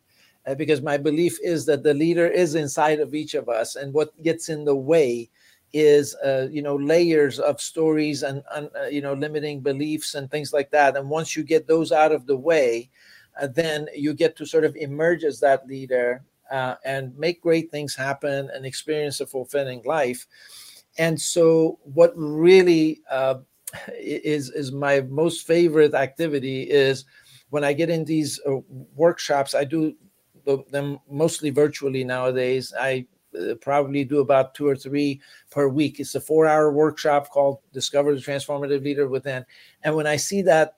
uh, 0.46 0.54
because 0.54 0.80
my 0.80 0.96
belief 0.96 1.38
is 1.42 1.66
that 1.66 1.82
the 1.82 1.94
leader 1.94 2.26
is 2.26 2.54
inside 2.54 3.00
of 3.00 3.14
each 3.14 3.34
of 3.34 3.48
us, 3.48 3.76
and 3.76 3.92
what 3.92 4.20
gets 4.22 4.48
in 4.48 4.64
the 4.64 4.76
way 4.76 5.28
is 5.72 6.14
uh, 6.16 6.48
you 6.50 6.60
know 6.62 6.76
layers 6.76 7.38
of 7.38 7.60
stories 7.60 8.22
and, 8.22 8.42
and 8.54 8.68
you 8.90 9.00
know 9.00 9.14
limiting 9.14 9.60
beliefs 9.60 10.14
and 10.14 10.30
things 10.30 10.52
like 10.52 10.70
that 10.70 10.96
and 10.96 11.08
once 11.08 11.34
you 11.34 11.42
get 11.42 11.66
those 11.66 11.92
out 11.92 12.12
of 12.12 12.26
the 12.26 12.36
way 12.36 12.90
uh, 13.40 13.46
then 13.46 13.88
you 13.96 14.12
get 14.12 14.36
to 14.36 14.44
sort 14.44 14.64
of 14.64 14.76
emerge 14.76 15.24
as 15.24 15.40
that 15.40 15.66
leader 15.66 16.22
uh, 16.52 16.76
and 16.84 17.16
make 17.18 17.42
great 17.42 17.70
things 17.70 17.94
happen 17.96 18.50
and 18.54 18.64
experience 18.64 19.20
a 19.20 19.26
fulfilling 19.26 19.82
life. 19.84 20.26
And 20.98 21.20
so, 21.20 21.78
what 21.82 22.12
really 22.14 23.00
uh, 23.10 23.36
is 23.88 24.50
is 24.50 24.70
my 24.70 25.00
most 25.00 25.46
favorite 25.46 25.94
activity 25.94 26.62
is 26.62 27.06
when 27.50 27.64
I 27.64 27.72
get 27.72 27.90
in 27.90 28.04
these 28.04 28.38
uh, 28.46 28.58
workshops. 28.94 29.54
I 29.54 29.64
do 29.64 29.94
them 30.70 30.98
mostly 31.10 31.50
virtually 31.50 32.04
nowadays. 32.04 32.72
I 32.78 33.06
uh, 33.38 33.54
probably 33.60 34.04
do 34.04 34.20
about 34.20 34.54
two 34.54 34.66
or 34.66 34.76
three 34.76 35.20
per 35.50 35.68
week. 35.68 36.00
It's 36.00 36.14
a 36.14 36.20
four 36.20 36.46
hour 36.46 36.72
workshop 36.72 37.30
called 37.30 37.58
Discover 37.72 38.14
the 38.14 38.20
Transformative 38.20 38.82
Leader 38.82 39.08
Within. 39.08 39.44
And 39.82 39.94
when 39.96 40.06
I 40.06 40.16
see 40.16 40.42
that 40.42 40.74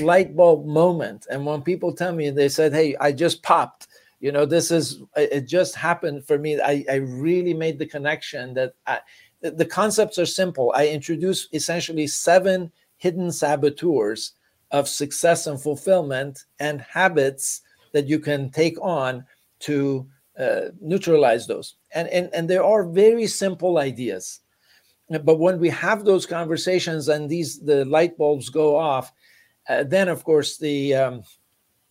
light 0.00 0.36
bulb 0.36 0.66
moment, 0.66 1.26
and 1.30 1.44
when 1.44 1.62
people 1.62 1.92
tell 1.92 2.12
me, 2.12 2.30
they 2.30 2.48
said, 2.48 2.72
Hey, 2.72 2.94
I 3.00 3.10
just 3.12 3.42
popped, 3.42 3.88
you 4.20 4.32
know 4.32 4.46
this 4.46 4.70
is 4.70 5.02
it 5.16 5.42
just 5.42 5.74
happened 5.74 6.26
for 6.26 6.38
me. 6.38 6.60
I, 6.60 6.84
I 6.90 6.94
really 6.96 7.54
made 7.54 7.78
the 7.78 7.86
connection 7.86 8.54
that 8.54 8.74
I, 8.86 9.00
the 9.40 9.64
concepts 9.64 10.18
are 10.18 10.26
simple. 10.26 10.72
I 10.74 10.88
introduce 10.88 11.48
essentially 11.52 12.06
seven 12.06 12.72
hidden 12.96 13.30
saboteurs 13.30 14.32
of 14.70 14.88
success 14.88 15.46
and 15.46 15.60
fulfillment 15.60 16.44
and 16.58 16.80
habits 16.80 17.62
that 17.92 18.08
you 18.08 18.18
can 18.18 18.50
take 18.50 18.76
on 18.80 19.24
to 19.60 20.06
uh, 20.38 20.68
neutralize 20.80 21.46
those. 21.46 21.74
And, 21.94 22.08
and 22.08 22.30
and 22.32 22.48
there 22.48 22.64
are 22.64 22.84
very 22.84 23.26
simple 23.26 23.78
ideas. 23.78 24.40
But 25.08 25.38
when 25.38 25.60
we 25.60 25.68
have 25.70 26.04
those 26.04 26.26
conversations 26.26 27.08
and 27.08 27.28
these 27.28 27.60
the 27.60 27.84
light 27.84 28.18
bulbs 28.18 28.48
go 28.48 28.76
off 28.76 29.12
uh, 29.68 29.84
then 29.84 30.08
of 30.08 30.24
course 30.24 30.58
the 30.58 30.94
um, 30.94 31.22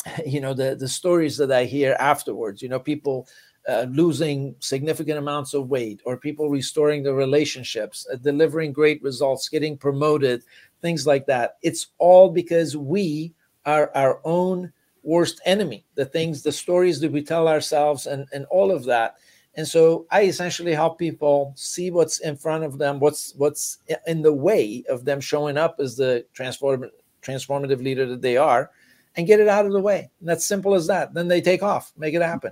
you 0.26 0.40
know 0.40 0.54
the 0.54 0.76
the 0.76 0.88
stories 0.88 1.38
that 1.38 1.52
i 1.52 1.66
hear 1.66 1.96
afterwards 2.00 2.62
you 2.62 2.70
know 2.70 2.80
people 2.80 3.28
uh, 3.68 3.88
losing 3.90 4.56
significant 4.60 5.18
amounts 5.18 5.56
of 5.56 5.70
weight 5.70 6.00
or 6.06 6.18
people 6.18 6.52
restoring 6.52 7.02
their 7.02 7.16
relationships 7.16 8.06
uh, 8.14 8.16
delivering 8.18 8.72
great 8.72 9.02
results 9.02 9.50
getting 9.50 9.76
promoted 9.76 10.44
things 10.86 11.08
like 11.08 11.26
that. 11.26 11.58
It's 11.64 11.88
all 11.98 12.30
because 12.30 12.78
we 12.78 13.34
are 13.66 13.92
our 13.96 14.22
own 14.24 14.72
worst 15.02 15.40
enemy 15.46 15.86
the 15.94 16.06
things 16.06 16.42
the 16.42 16.52
stories 16.52 17.00
that 17.00 17.12
we 17.12 17.24
tell 17.24 17.48
ourselves 17.48 18.06
and 18.06 18.28
and 18.34 18.46
all 18.46 18.72
of 18.72 18.86
that. 18.86 19.16
And 19.58 19.68
so 19.68 20.06
i 20.12 20.24
essentially 20.24 20.74
help 20.74 21.00
people 21.00 21.54
see 21.56 21.90
what's 21.90 22.20
in 22.20 22.36
front 22.36 22.64
of 22.64 22.78
them 22.78 23.00
what's 23.00 23.34
what's 23.38 23.80
in 24.06 24.22
the 24.22 24.34
way 24.34 24.84
of 24.90 25.06
them 25.06 25.20
showing 25.20 25.58
up 25.58 25.78
as 25.80 25.96
the 25.96 26.26
transformative 26.38 26.92
transformative 27.28 27.82
leader 27.84 28.06
that 28.06 28.22
they 28.22 28.38
are 28.38 28.70
and 29.16 29.28
get 29.28 29.40
it 29.40 29.48
out 29.48 29.66
of 29.66 29.72
the 29.72 29.80
way. 29.80 30.10
And 30.20 30.30
that's 30.30 30.46
simple 30.46 30.76
as 30.76 30.88
that. 30.88 31.14
Then 31.14 31.28
they 31.28 31.42
take 31.42 31.64
off, 31.64 31.94
make 31.98 32.14
it 32.14 32.22
happen. 32.22 32.52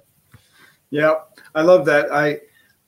Yeah, 0.90 1.16
I 1.56 1.62
love 1.62 1.86
that. 1.86 2.12
I 2.12 2.40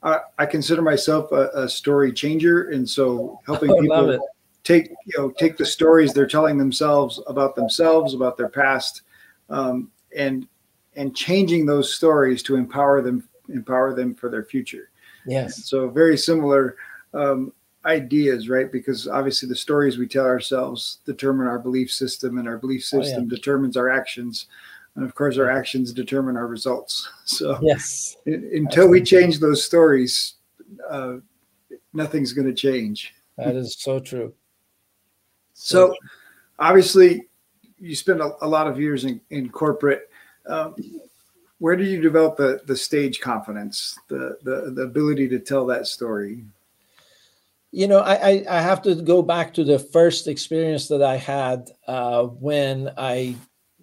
I, 0.03 0.20
I 0.38 0.46
consider 0.46 0.84
myself 0.84 1.32
a, 1.32 1.50
a, 1.55 1.67
story 1.67 2.13
changer, 2.13 2.70
and 2.70 2.88
so 2.88 3.39
helping 3.48 3.72
oh, 3.72 3.82
people 3.82 4.20
take 4.63 4.89
you 5.05 5.17
know 5.17 5.32
take 5.32 5.58
the 5.58 5.65
stories 5.65 6.13
they're 6.13 6.27
telling 6.27 6.58
themselves 6.58 7.20
about 7.27 7.55
themselves, 7.55 8.13
about 8.13 8.38
their 8.38 8.50
past, 8.50 9.01
um, 9.50 9.89
and 10.15 10.48
and 10.96 11.15
changing 11.15 11.65
those 11.65 11.94
stories 11.94 12.44
to 12.44 12.55
empower 12.55 13.01
them 13.01 13.27
empower 13.50 13.96
them 13.96 14.13
for 14.13 14.29
their 14.29 14.44
future. 14.44 14.89
Yes. 15.25 15.65
so 15.65 15.89
very 15.89 16.17
similar. 16.17 16.77
Um, 17.15 17.51
ideas, 17.86 18.50
right? 18.50 18.72
Because 18.72 19.08
obviously 19.08 19.48
the 19.48 19.56
stories 19.56 19.98
we 19.98 20.08
tell 20.08 20.25
ourselves 20.25 21.00
determine 21.06 21.48
our 21.48 21.60
belief 21.60 21.92
system, 21.92 22.38
and 22.38 22.48
our 22.48 22.58
belief 22.58 22.84
system 22.84 23.20
oh, 23.20 23.27
yeah. 23.30 23.36
determines 23.36 23.77
our 23.77 23.89
actions. 23.89 24.48
And 24.96 25.04
of 25.04 25.13
course, 25.13 25.38
our 25.38 25.50
actions 25.50 25.94
determine 25.94 26.38
our 26.38 26.48
results. 26.48 27.10
So, 27.27 27.58
yes, 27.62 28.18
until 28.25 28.65
Absolutely. 28.65 29.00
we 29.00 29.04
change 29.04 29.39
those 29.39 29.63
stories, 29.63 30.36
uh, 30.88 31.15
nothing's 31.92 32.34
going 32.34 32.48
to 32.48 32.54
change. 32.54 33.15
That 33.36 33.56
is 33.56 33.75
so 33.77 34.00
true. 34.00 34.34
So, 35.54 35.89
so 35.89 35.96
obviously, 36.60 37.27
you 37.80 37.96
spend 37.96 38.22
a, 38.22 38.32
a, 38.42 38.48
lot 38.48 38.68
of 38.68 38.80
years 38.80 39.06
in, 39.06 39.20
in 39.32 39.50
corporate. 39.50 40.10
Um, 40.48 40.75
where 41.58 41.75
do 41.75 41.84
you 41.84 42.00
develop 42.00 42.38
the, 42.38 42.62
the 42.65 42.75
stage 42.75 43.20
confidence, 43.20 43.98
the, 44.08 44.38
the, 44.44 44.72
the 44.75 44.84
ability 44.84 45.27
to 45.30 45.39
tell 45.39 45.65
that 45.65 45.88
story? 45.88 46.46
You 47.75 47.89
know, 47.89 48.00
I, 48.00 48.46
I, 48.50 48.62
have 48.62 48.82
to 48.84 48.96
go 48.96 49.22
back 49.22 49.53
to 49.55 49.65
the 49.65 49.79
first 49.79 50.29
experience 50.29 50.88
that 50.88 51.03
I 51.03 51.17
had 51.17 51.72
uh, 51.89 52.24
when 52.24 52.89
I 52.98 53.36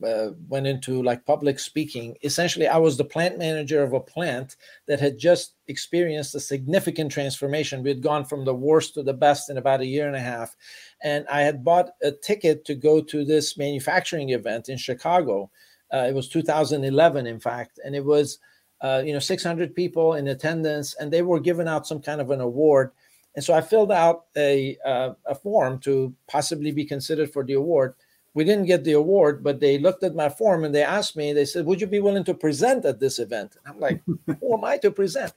uh, 0.02 0.28
went 0.48 0.66
into 0.66 1.02
like 1.02 1.26
public 1.26 1.58
speaking. 1.58 2.16
Essentially, 2.24 2.66
I 2.66 2.78
was 2.78 2.96
the 2.96 3.04
plant 3.04 3.36
manager 3.36 3.82
of 3.82 3.92
a 3.92 4.00
plant 4.00 4.56
that 4.88 4.98
had 4.98 5.18
just 5.18 5.56
experienced 5.68 6.34
a 6.34 6.40
significant 6.40 7.12
transformation. 7.12 7.82
We 7.82 7.90
had 7.90 8.02
gone 8.02 8.24
from 8.24 8.46
the 8.46 8.54
worst 8.54 8.94
to 8.94 9.02
the 9.02 9.12
best 9.12 9.50
in 9.50 9.58
about 9.58 9.82
a 9.82 9.86
year 9.86 10.06
and 10.06 10.16
a 10.16 10.20
half. 10.20 10.56
And 11.02 11.26
I 11.30 11.42
had 11.42 11.62
bought 11.62 11.90
a 12.02 12.12
ticket 12.12 12.64
to 12.64 12.74
go 12.74 13.02
to 13.02 13.26
this 13.26 13.58
manufacturing 13.58 14.30
event 14.30 14.70
in 14.70 14.78
Chicago. 14.78 15.50
Uh, 15.92 16.06
it 16.08 16.14
was 16.14 16.30
2011, 16.30 17.26
in 17.26 17.40
fact, 17.40 17.78
and 17.84 17.94
it 17.94 18.06
was 18.06 18.38
uh, 18.80 19.02
you 19.04 19.12
know 19.12 19.18
600 19.18 19.74
people 19.74 20.14
in 20.14 20.28
attendance, 20.28 20.94
and 20.94 21.12
they 21.12 21.20
were 21.20 21.40
giving 21.40 21.68
out 21.68 21.86
some 21.86 22.00
kind 22.00 22.22
of 22.22 22.30
an 22.30 22.40
award. 22.40 22.92
And 23.34 23.44
so 23.44 23.54
I 23.54 23.60
filled 23.60 23.92
out 23.92 24.26
a 24.36 24.76
uh, 24.84 25.14
a 25.26 25.34
form 25.34 25.78
to 25.80 26.14
possibly 26.28 26.70
be 26.70 26.84
considered 26.84 27.32
for 27.32 27.44
the 27.44 27.54
award. 27.54 27.94
We 28.34 28.44
didn't 28.44 28.66
get 28.66 28.84
the 28.84 28.92
award, 28.92 29.42
but 29.44 29.60
they 29.60 29.78
looked 29.78 30.02
at 30.02 30.14
my 30.14 30.28
form 30.28 30.64
and 30.64 30.74
they 30.74 30.82
asked 30.82 31.16
me. 31.16 31.32
They 31.32 31.44
said, 31.44 31.66
"Would 31.66 31.80
you 31.80 31.86
be 31.86 32.00
willing 32.00 32.24
to 32.24 32.34
present 32.34 32.84
at 32.84 33.00
this 33.00 33.18
event?" 33.18 33.56
And 33.56 33.74
I'm 33.74 33.80
like, 33.80 34.02
"Who 34.40 34.54
am 34.54 34.64
I 34.64 34.78
to 34.78 34.90
present?" 34.90 35.32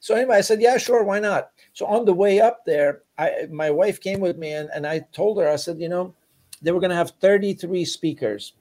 So 0.00 0.14
anyway, 0.14 0.36
I 0.36 0.40
said, 0.42 0.60
"Yeah, 0.60 0.76
sure, 0.78 1.04
why 1.04 1.18
not?" 1.18 1.50
So 1.72 1.86
on 1.86 2.04
the 2.04 2.14
way 2.14 2.40
up 2.40 2.64
there, 2.64 3.02
I 3.18 3.48
my 3.50 3.70
wife 3.70 4.00
came 4.00 4.20
with 4.20 4.38
me, 4.38 4.52
and, 4.52 4.68
and 4.74 4.86
I 4.86 5.00
told 5.12 5.38
her, 5.38 5.48
I 5.48 5.56
said, 5.56 5.80
"You 5.80 5.88
know, 5.88 6.14
they 6.62 6.72
were 6.72 6.80
going 6.80 6.90
to 6.90 6.96
have 6.96 7.12
33 7.20 7.84
speakers." 7.84 8.52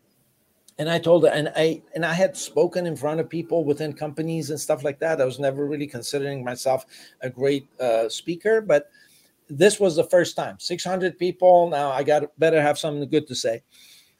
And 0.80 0.90
I 0.90 0.98
told 0.98 1.24
her, 1.24 1.30
and 1.30 1.52
I 1.58 1.82
and 1.94 2.06
I 2.06 2.14
had 2.14 2.38
spoken 2.38 2.88
in 2.88 2.96
front 2.96 3.20
of 3.20 3.30
people 3.30 3.66
within 3.66 3.92
companies 3.92 4.50
and 4.50 4.60
stuff 4.60 4.84
like 4.84 5.00
that. 5.00 5.20
I 5.20 5.26
was 5.26 5.38
never 5.38 5.66
really 5.66 5.88
considering 5.88 6.44
myself 6.44 6.86
a 7.22 7.30
great 7.30 7.68
uh, 7.82 8.08
speaker, 8.08 8.62
but 8.62 8.90
this 9.50 9.78
was 9.78 9.98
the 9.98 10.06
first 10.06 10.38
time. 10.38 10.58
600 10.58 11.20
people. 11.20 11.70
Now 11.70 11.92
I 11.92 12.04
got 12.04 12.38
better 12.40 12.62
have 12.62 12.80
something 12.80 13.08
good 13.10 13.28
to 13.28 13.36
say. 13.36 13.62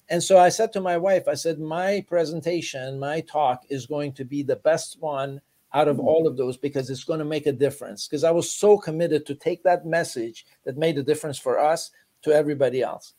And 0.10 0.22
so 0.22 0.38
I 0.38 0.50
said 0.50 0.74
to 0.74 0.82
my 0.82 0.98
wife, 0.98 1.28
I 1.28 1.36
said, 1.36 1.60
my 1.60 2.04
presentation, 2.08 3.00
my 3.00 3.22
talk 3.22 3.63
is 3.70 3.86
going 3.86 4.13
to 4.13 4.25
be 4.25 4.42
the 4.42 4.56
best 4.56 4.98
one 5.00 5.39
out 5.74 5.88
of 5.88 6.00
all 6.00 6.28
of 6.28 6.36
those 6.36 6.58
because 6.58 6.89
it's 6.89 7.04
going 7.04 7.20
to 7.20 7.25
make 7.25 7.46
a 7.46 7.51
difference. 7.51 8.08
Because 8.08 8.24
I 8.24 8.32
was 8.32 8.51
so 8.51 8.75
committed 8.75 9.25
to 9.28 9.36
take 9.36 9.63
that 9.63 9.86
message 9.86 10.48
that 10.66 10.78
made 10.78 10.98
a 10.98 11.04
difference 11.04 11.38
for 11.38 11.60
us 11.60 11.92
to 12.24 12.32
everybody 12.34 12.82
else. 12.82 13.13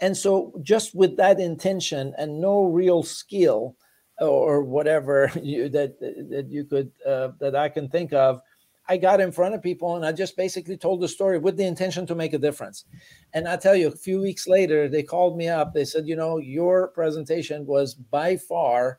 And 0.00 0.16
so, 0.16 0.52
just 0.62 0.94
with 0.94 1.16
that 1.16 1.40
intention 1.40 2.14
and 2.18 2.40
no 2.40 2.64
real 2.64 3.02
skill 3.02 3.76
or 4.18 4.62
whatever 4.62 5.30
you, 5.42 5.68
that 5.70 5.98
that 6.00 6.46
you 6.50 6.64
could 6.64 6.92
uh, 7.06 7.28
that 7.40 7.56
I 7.56 7.68
can 7.68 7.88
think 7.88 8.12
of, 8.12 8.40
I 8.88 8.96
got 8.96 9.20
in 9.20 9.32
front 9.32 9.54
of 9.54 9.62
people 9.62 9.96
and 9.96 10.06
I 10.06 10.12
just 10.12 10.36
basically 10.36 10.76
told 10.76 11.00
the 11.00 11.08
story 11.08 11.38
with 11.38 11.56
the 11.56 11.66
intention 11.66 12.06
to 12.06 12.14
make 12.14 12.32
a 12.34 12.38
difference. 12.38 12.84
And 13.32 13.48
I 13.48 13.56
tell 13.56 13.74
you, 13.74 13.88
a 13.88 13.92
few 13.92 14.20
weeks 14.20 14.46
later, 14.46 14.88
they 14.88 15.02
called 15.02 15.36
me 15.36 15.48
up. 15.48 15.74
They 15.74 15.84
said, 15.84 16.06
you 16.06 16.16
know, 16.16 16.38
your 16.38 16.88
presentation 16.88 17.66
was 17.66 17.94
by 17.94 18.36
far 18.36 18.98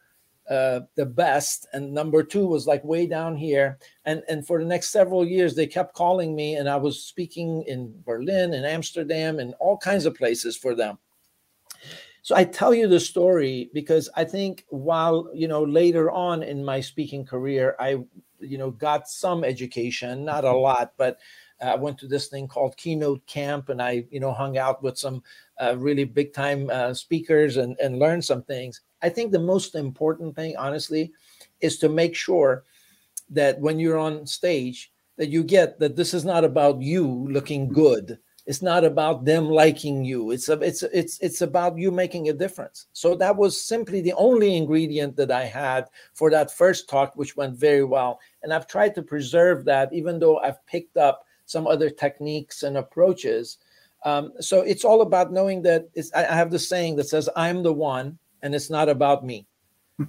uh, 0.50 0.82
the 0.96 1.06
best, 1.06 1.68
and 1.74 1.94
number 1.94 2.24
two 2.24 2.48
was 2.48 2.68
like 2.68 2.84
way 2.84 3.06
down 3.06 3.36
here. 3.36 3.78
And 4.06 4.24
and 4.30 4.46
for 4.46 4.60
the 4.60 4.66
next 4.66 4.90
several 4.90 5.26
years, 5.26 5.56
they 5.56 5.68
kept 5.68 5.94
calling 5.94 6.36
me, 6.36 6.56
and 6.56 6.70
I 6.70 6.78
was 6.78 7.04
speaking 7.04 7.64
in 7.68 7.94
Berlin 8.06 8.54
and 8.54 8.66
Amsterdam 8.66 9.40
and 9.40 9.54
all 9.60 9.78
kinds 9.78 10.06
of 10.06 10.16
places 10.16 10.56
for 10.56 10.76
them. 10.76 10.98
So 12.22 12.36
I 12.36 12.44
tell 12.44 12.74
you 12.74 12.88
the 12.88 13.00
story 13.00 13.70
because 13.74 14.10
I 14.16 14.26
think 14.26 14.66
while 14.70 15.30
you 15.34 15.48
know 15.48 15.64
later 15.64 16.12
on 16.12 16.44
in 16.44 16.64
my 16.64 16.82
speaking 16.82 17.26
career, 17.26 17.76
I 17.80 17.98
you 18.40 18.58
know 18.58 18.72
got 18.72 19.08
some 19.08 19.44
education, 19.44 20.26
not 20.26 20.44
a 20.44 20.52
lot, 20.52 20.94
but 20.98 21.20
I 21.62 21.76
went 21.76 21.98
to 22.00 22.08
this 22.08 22.28
thing 22.28 22.48
called 22.48 22.78
Keynote 22.78 23.26
Camp, 23.26 23.70
and 23.70 23.82
I 23.82 24.06
you 24.12 24.20
know 24.20 24.32
hung 24.32 24.58
out 24.58 24.84
with 24.84 24.98
some 24.98 25.24
uh, 25.62 25.76
really 25.78 26.04
big 26.04 26.34
time 26.34 26.70
uh, 26.70 26.94
speakers 26.94 27.58
and 27.58 27.78
and 27.80 28.00
learned 28.00 28.26
some 28.26 28.44
things. 28.44 28.82
I 29.02 29.10
think 29.10 29.32
the 29.32 29.40
most 29.40 29.76
important 29.76 30.36
thing, 30.36 30.56
honestly, 30.58 31.12
is 31.62 31.78
to 31.80 31.90
make 31.90 32.16
sure 32.16 32.64
that 33.30 33.60
when 33.60 33.80
you're 33.80 33.98
on 33.98 34.26
stage, 34.26 34.92
that 35.18 35.30
you 35.30 35.44
get 35.44 35.80
that 35.80 35.96
this 35.96 36.14
is 36.14 36.26
not 36.26 36.44
about 36.44 36.82
you 36.82 37.28
looking 37.30 37.70
good. 37.70 38.18
It's 38.46 38.62
not 38.62 38.86
about 38.86 39.26
them 39.26 39.50
liking 39.50 40.06
you. 40.06 40.32
It's 40.32 40.48
a, 40.48 40.54
it's 40.62 40.82
it's 40.82 41.20
it's 41.20 41.42
about 41.42 41.78
you 41.78 41.92
making 41.92 42.30
a 42.30 42.34
difference. 42.34 42.88
So 42.94 43.14
that 43.16 43.36
was 43.36 43.62
simply 43.62 44.00
the 44.00 44.14
only 44.14 44.56
ingredient 44.56 45.18
that 45.18 45.32
I 45.32 45.44
had 45.44 45.88
for 46.14 46.32
that 46.32 46.50
first 46.50 46.88
talk, 46.88 47.14
which 47.16 47.36
went 47.36 47.58
very 47.58 47.84
well. 47.84 48.20
And 48.44 48.54
I've 48.54 48.68
tried 48.68 48.96
to 48.96 49.02
preserve 49.02 49.66
that, 49.66 49.92
even 49.92 50.18
though 50.18 50.38
I've 50.40 50.66
picked 50.66 50.96
up 50.96 51.26
some 51.48 51.66
other 51.66 51.90
techniques 51.90 52.62
and 52.62 52.78
approaches. 52.78 53.58
Um, 54.06 54.34
so 54.40 54.62
it's 54.62 54.86
all 54.86 55.02
about 55.02 55.34
knowing 55.34 55.64
that 55.64 55.88
I 56.16 56.22
have 56.22 56.52
the 56.52 56.60
saying 56.60 56.98
that 56.98 57.10
says, 57.10 57.28
"I'm 57.36 57.64
the 57.64 57.74
one." 57.74 58.20
and 58.42 58.56
it's 58.56 58.70
not 58.70 58.90
about 58.90 59.26
me. 59.26 59.48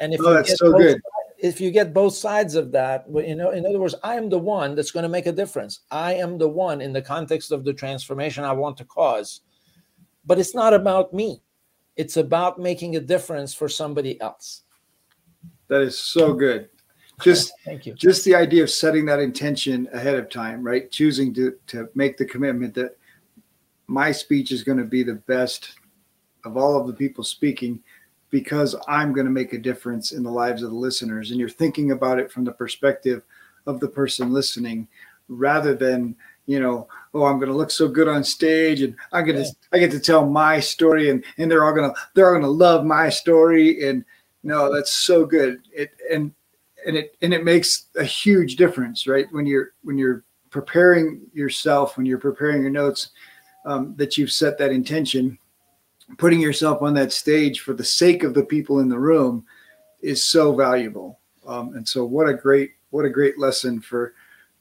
And 0.00 0.14
if 0.14 0.20
oh, 0.20 0.34
that's 0.34 0.58
so 0.58 0.72
good. 0.72 1.00
if 1.38 1.60
you 1.60 1.70
get 1.70 1.92
both 1.92 2.14
sides 2.14 2.54
of 2.54 2.72
that, 2.72 3.04
you 3.12 3.34
know, 3.34 3.50
in 3.50 3.66
other 3.66 3.78
words, 3.78 3.94
I 4.02 4.16
am 4.16 4.28
the 4.28 4.38
one 4.38 4.74
that's 4.74 4.90
going 4.90 5.02
to 5.02 5.08
make 5.08 5.26
a 5.26 5.32
difference. 5.32 5.80
I 5.90 6.14
am 6.14 6.38
the 6.38 6.48
one 6.48 6.80
in 6.80 6.92
the 6.92 7.02
context 7.02 7.52
of 7.52 7.64
the 7.64 7.72
transformation 7.72 8.44
I 8.44 8.52
want 8.52 8.76
to 8.78 8.84
cause. 8.84 9.42
But 10.24 10.38
it's 10.38 10.54
not 10.54 10.74
about 10.74 11.12
me. 11.12 11.42
It's 11.96 12.16
about 12.16 12.58
making 12.58 12.96
a 12.96 13.00
difference 13.00 13.54
for 13.54 13.68
somebody 13.68 14.20
else. 14.20 14.62
That 15.68 15.82
is 15.82 15.98
so 15.98 16.32
good. 16.32 16.68
Just 17.22 17.52
thank 17.64 17.86
you. 17.86 17.94
Just 17.94 18.24
the 18.24 18.34
idea 18.34 18.62
of 18.62 18.70
setting 18.70 19.06
that 19.06 19.20
intention 19.20 19.88
ahead 19.92 20.14
of 20.14 20.30
time, 20.30 20.62
right? 20.62 20.90
Choosing 20.90 21.32
to 21.34 21.56
to 21.68 21.88
make 21.94 22.16
the 22.16 22.24
commitment 22.24 22.74
that 22.74 22.96
my 23.86 24.12
speech 24.12 24.52
is 24.52 24.62
going 24.62 24.78
to 24.78 24.84
be 24.84 25.02
the 25.02 25.14
best 25.14 25.78
of 26.44 26.56
all 26.56 26.80
of 26.80 26.86
the 26.86 26.92
people 26.92 27.24
speaking 27.24 27.80
because 28.30 28.74
I'm 28.88 29.12
going 29.12 29.26
to 29.26 29.32
make 29.32 29.52
a 29.52 29.58
difference 29.58 30.12
in 30.12 30.22
the 30.22 30.30
lives 30.30 30.62
of 30.62 30.70
the 30.70 30.76
listeners. 30.76 31.30
And 31.30 31.38
you're 31.38 31.48
thinking 31.48 31.90
about 31.90 32.18
it 32.18 32.32
from 32.32 32.44
the 32.44 32.52
perspective 32.52 33.22
of 33.66 33.78
the 33.78 33.88
person 33.88 34.32
listening 34.32 34.88
rather 35.28 35.74
than, 35.74 36.16
you 36.46 36.58
know, 36.58 36.88
oh, 37.12 37.24
I'm 37.24 37.38
going 37.38 37.50
to 37.50 37.56
look 37.56 37.70
so 37.70 37.86
good 37.86 38.08
on 38.08 38.24
stage 38.24 38.80
and 38.80 38.96
I'm 39.12 39.26
going 39.26 39.36
to, 39.36 39.44
yeah. 39.44 39.50
I 39.72 39.78
get 39.78 39.90
to 39.90 40.00
tell 40.00 40.26
my 40.26 40.58
story 40.58 41.10
and, 41.10 41.22
and 41.36 41.50
they're 41.50 41.64
all 41.64 41.74
going 41.74 41.90
to, 41.90 42.00
they're 42.14 42.26
all 42.26 42.32
going 42.32 42.42
to 42.42 42.48
love 42.48 42.86
my 42.86 43.10
story. 43.10 43.86
And 43.86 44.04
no, 44.42 44.74
that's 44.74 44.94
so 44.94 45.26
good. 45.26 45.60
It, 45.70 45.90
and, 46.10 46.32
and 46.86 46.96
it, 46.96 47.16
and 47.22 47.32
it 47.32 47.44
makes 47.44 47.86
a 47.96 48.04
huge 48.04 48.56
difference, 48.56 49.06
right? 49.06 49.26
When 49.30 49.46
you're, 49.46 49.72
when 49.82 49.98
you're 49.98 50.24
preparing 50.50 51.22
yourself, 51.32 51.96
when 51.96 52.06
you're 52.06 52.18
preparing 52.18 52.62
your 52.62 52.70
notes, 52.70 53.10
um, 53.64 53.94
that 53.96 54.18
you've 54.18 54.32
set 54.32 54.58
that 54.58 54.72
intention 54.72 55.38
putting 56.18 56.40
yourself 56.40 56.82
on 56.82 56.94
that 56.94 57.12
stage 57.12 57.60
for 57.60 57.72
the 57.72 57.84
sake 57.84 58.22
of 58.22 58.34
the 58.34 58.44
people 58.44 58.80
in 58.80 58.88
the 58.88 58.98
room 58.98 59.44
is 60.00 60.22
so 60.22 60.54
valuable. 60.54 61.20
Um, 61.46 61.74
and 61.74 61.86
so, 61.86 62.04
what 62.04 62.28
a 62.28 62.34
great 62.34 62.72
what 62.90 63.04
a 63.04 63.10
great 63.10 63.38
lesson 63.38 63.80
for 63.80 64.14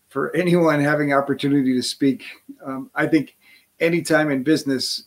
for 0.07 0.35
anyone 0.35 0.79
having 0.79 1.13
opportunity 1.13 1.73
to 1.73 1.81
speak. 1.81 2.23
Um, 2.65 2.89
I 2.95 3.07
think 3.07 3.37
anytime 3.79 4.31
in 4.31 4.43
business, 4.43 5.05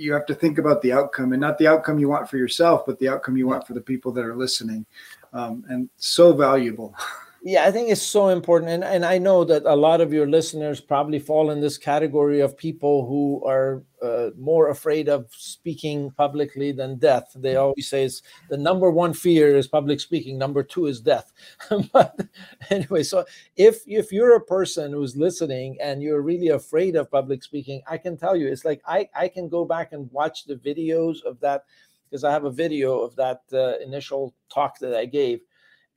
you 0.00 0.12
have 0.14 0.26
to 0.26 0.34
think 0.34 0.58
about 0.58 0.80
the 0.80 0.92
outcome 0.92 1.32
and 1.32 1.40
not 1.40 1.58
the 1.58 1.66
outcome 1.66 1.98
you 1.98 2.08
want 2.08 2.28
for 2.28 2.38
yourself, 2.38 2.84
but 2.86 2.98
the 2.98 3.08
outcome 3.08 3.36
you 3.36 3.46
want 3.46 3.66
for 3.66 3.74
the 3.74 3.80
people 3.80 4.12
that 4.12 4.24
are 4.24 4.34
listening. 4.34 4.86
Um, 5.32 5.64
and 5.68 5.90
so 5.96 6.32
valuable. 6.32 6.94
Yeah, 7.42 7.64
I 7.64 7.70
think 7.70 7.88
it's 7.88 8.02
so 8.02 8.28
important. 8.28 8.70
And, 8.70 8.84
and 8.84 9.04
I 9.04 9.16
know 9.16 9.44
that 9.44 9.64
a 9.64 9.74
lot 9.74 10.02
of 10.02 10.12
your 10.12 10.26
listeners 10.26 10.78
probably 10.78 11.18
fall 11.18 11.50
in 11.50 11.60
this 11.60 11.78
category 11.78 12.40
of 12.40 12.56
people 12.56 13.06
who 13.06 13.42
are 13.46 13.82
uh, 14.02 14.30
more 14.38 14.68
afraid 14.68 15.08
of 15.08 15.26
speaking 15.30 16.10
publicly 16.10 16.70
than 16.70 16.98
death. 16.98 17.32
They 17.34 17.52
mm-hmm. 17.52 17.62
always 17.62 17.88
say 17.88 18.04
it's 18.04 18.20
the 18.50 18.58
number 18.58 18.90
one 18.90 19.14
fear 19.14 19.56
is 19.56 19.68
public 19.68 20.00
speaking, 20.00 20.36
number 20.36 20.62
two 20.62 20.86
is 20.86 21.00
death. 21.00 21.32
but 21.92 22.20
anyway, 22.68 23.02
so 23.02 23.24
if 23.56 23.82
if 23.86 24.12
you're 24.12 24.36
a 24.36 24.44
person 24.44 24.92
who's 24.92 25.16
listening 25.16 25.78
and 25.80 26.02
you're 26.02 26.20
really 26.20 26.48
afraid 26.48 26.94
of 26.94 27.10
public 27.10 27.42
speaking, 27.42 27.80
I 27.88 27.96
can 27.96 28.18
tell 28.18 28.36
you 28.36 28.48
it's 28.48 28.66
like 28.66 28.82
I, 28.86 29.08
I 29.14 29.28
can 29.28 29.48
go 29.48 29.64
back 29.64 29.92
and 29.92 30.12
watch 30.12 30.44
the 30.44 30.56
videos 30.56 31.22
of 31.24 31.40
that 31.40 31.64
because 32.10 32.24
I 32.24 32.32
have 32.32 32.44
a 32.44 32.50
video 32.50 33.00
of 33.00 33.16
that 33.16 33.42
uh, 33.52 33.78
initial 33.78 34.34
talk 34.52 34.78
that 34.80 34.94
I 34.94 35.06
gave 35.06 35.40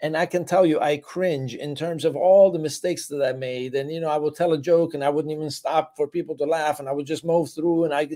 and 0.04 0.18
I 0.18 0.26
can 0.26 0.44
tell 0.44 0.66
you, 0.66 0.82
I 0.82 0.98
cringe 0.98 1.56
in 1.56 1.76
terms 1.76 2.04
of 2.04 2.18
all 2.18 2.52
the 2.52 2.60
mistakes 2.60 3.08
that 3.08 3.24
I 3.24 3.32
made. 3.32 3.74
And 3.74 3.90
you 3.90 4.02
know, 4.02 4.10
I 4.10 4.18
would 4.18 4.36
tell 4.36 4.52
a 4.52 4.58
joke, 4.58 4.94
and 4.94 5.02
I 5.02 5.08
wouldn't 5.08 5.32
even 5.32 5.50
stop 5.50 5.96
for 5.96 6.10
people 6.10 6.36
to 6.38 6.44
laugh, 6.44 6.82
and 6.82 6.90
I 6.90 6.92
would 6.92 7.06
just 7.06 7.24
move 7.24 7.54
through. 7.54 7.86
And 7.86 7.94
I, 7.94 8.10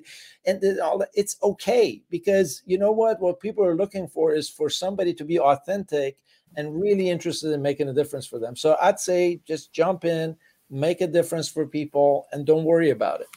and 0.46 0.62
all 0.82 0.98
that, 0.98 1.12
it's 1.14 1.38
okay 1.42 2.04
because 2.10 2.62
you 2.66 2.78
know 2.78 2.92
what? 2.92 3.22
What 3.22 3.40
people 3.40 3.64
are 3.64 3.78
looking 3.78 4.06
for 4.06 4.34
is 4.34 4.50
for 4.50 4.70
somebody 4.70 5.14
to 5.14 5.24
be 5.24 5.40
authentic 5.40 6.18
and 6.58 6.80
really 6.80 7.10
interested 7.10 7.54
in 7.54 7.62
making 7.62 7.88
a 7.88 7.94
difference 7.94 8.28
for 8.28 8.38
them. 8.38 8.58
So 8.58 8.76
I'd 8.82 9.00
say 9.00 9.40
just 9.48 9.72
jump 9.72 10.04
in, 10.04 10.36
make 10.70 11.00
a 11.00 11.08
difference 11.08 11.48
for 11.48 11.66
people, 11.66 12.28
and 12.34 12.46
don't 12.46 12.66
worry 12.66 12.90
about 12.90 13.22
it. 13.22 13.28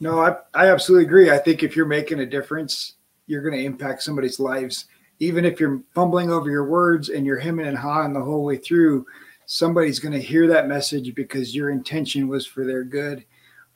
No, 0.00 0.18
I, 0.18 0.36
I 0.54 0.72
absolutely 0.72 1.04
agree. 1.04 1.30
I 1.30 1.36
think 1.36 1.62
if 1.62 1.76
you're 1.76 1.84
making 1.84 2.20
a 2.20 2.26
difference, 2.26 2.94
you're 3.26 3.42
going 3.42 3.58
to 3.58 3.62
impact 3.62 4.02
somebody's 4.02 4.40
lives 4.40 4.86
even 5.20 5.44
if 5.44 5.60
you're 5.60 5.82
fumbling 5.94 6.30
over 6.30 6.50
your 6.50 6.64
words 6.64 7.10
and 7.10 7.26
you're 7.26 7.38
hemming 7.38 7.66
and 7.66 7.76
hawing 7.76 8.12
the 8.12 8.22
whole 8.22 8.42
way 8.42 8.56
through, 8.56 9.06
somebody's 9.46 9.98
going 9.98 10.14
to 10.14 10.20
hear 10.20 10.46
that 10.48 10.66
message 10.66 11.14
because 11.14 11.54
your 11.54 11.70
intention 11.70 12.26
was 12.26 12.46
for 12.46 12.64
their 12.64 12.82
good 12.82 13.24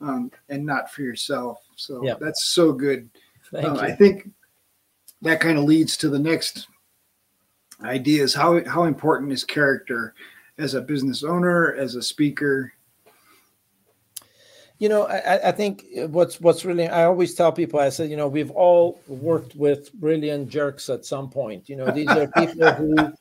um, 0.01 0.31
and 0.49 0.65
not 0.65 0.91
for 0.91 1.03
yourself. 1.03 1.59
So 1.75 2.03
yep. 2.03 2.19
that's 2.19 2.45
so 2.45 2.73
good. 2.73 3.09
Um, 3.53 3.77
I 3.77 3.91
think 3.91 4.29
that 5.21 5.39
kind 5.39 5.57
of 5.57 5.63
leads 5.63 5.95
to 5.97 6.09
the 6.09 6.19
next 6.19 6.67
idea 7.83 8.23
is 8.23 8.33
how, 8.33 8.63
how 8.65 8.85
important 8.85 9.31
is 9.31 9.43
character 9.43 10.15
as 10.57 10.73
a 10.73 10.81
business 10.81 11.23
owner, 11.23 11.73
as 11.75 11.95
a 11.95 12.01
speaker? 12.01 12.73
You 14.77 14.89
know, 14.89 15.07
I, 15.07 15.49
I 15.49 15.51
think 15.51 15.85
what's 16.09 16.41
what's 16.41 16.65
really 16.65 16.87
I 16.87 17.05
always 17.05 17.33
tell 17.33 17.51
people 17.51 17.79
I 17.79 17.89
said, 17.89 18.09
you 18.09 18.17
know, 18.17 18.27
we've 18.27 18.51
all 18.51 18.99
worked 19.07 19.55
with 19.55 19.93
brilliant 19.93 20.49
jerks 20.49 20.89
at 20.89 21.05
some 21.05 21.29
point. 21.29 21.69
You 21.69 21.77
know, 21.77 21.91
these 21.91 22.09
are 22.09 22.27
people 22.27 22.71
who 22.73 23.13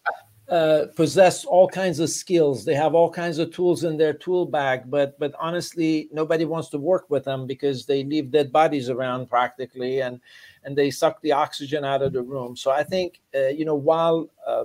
uh, 0.48 0.86
possess 0.94 1.44
all 1.44 1.66
kinds 1.66 2.00
of 2.00 2.10
skills. 2.10 2.64
They 2.64 2.74
have 2.74 2.94
all 2.94 3.10
kinds 3.10 3.38
of 3.38 3.50
tools 3.50 3.84
in 3.84 3.96
their 3.96 4.12
tool 4.12 4.44
bag, 4.46 4.90
but 4.90 5.18
but 5.18 5.32
honestly, 5.40 6.08
nobody 6.12 6.44
wants 6.44 6.68
to 6.70 6.78
work 6.78 7.08
with 7.08 7.24
them 7.24 7.46
because 7.46 7.86
they 7.86 8.04
leave 8.04 8.30
dead 8.30 8.52
bodies 8.52 8.90
around 8.90 9.30
practically, 9.30 10.00
and 10.02 10.20
and 10.64 10.76
they 10.76 10.90
suck 10.90 11.22
the 11.22 11.32
oxygen 11.32 11.84
out 11.84 12.02
of 12.02 12.12
the 12.12 12.22
room. 12.22 12.56
So 12.56 12.70
I 12.70 12.82
think 12.82 13.20
uh, 13.34 13.46
you 13.48 13.64
know 13.64 13.74
while 13.74 14.28
uh, 14.46 14.64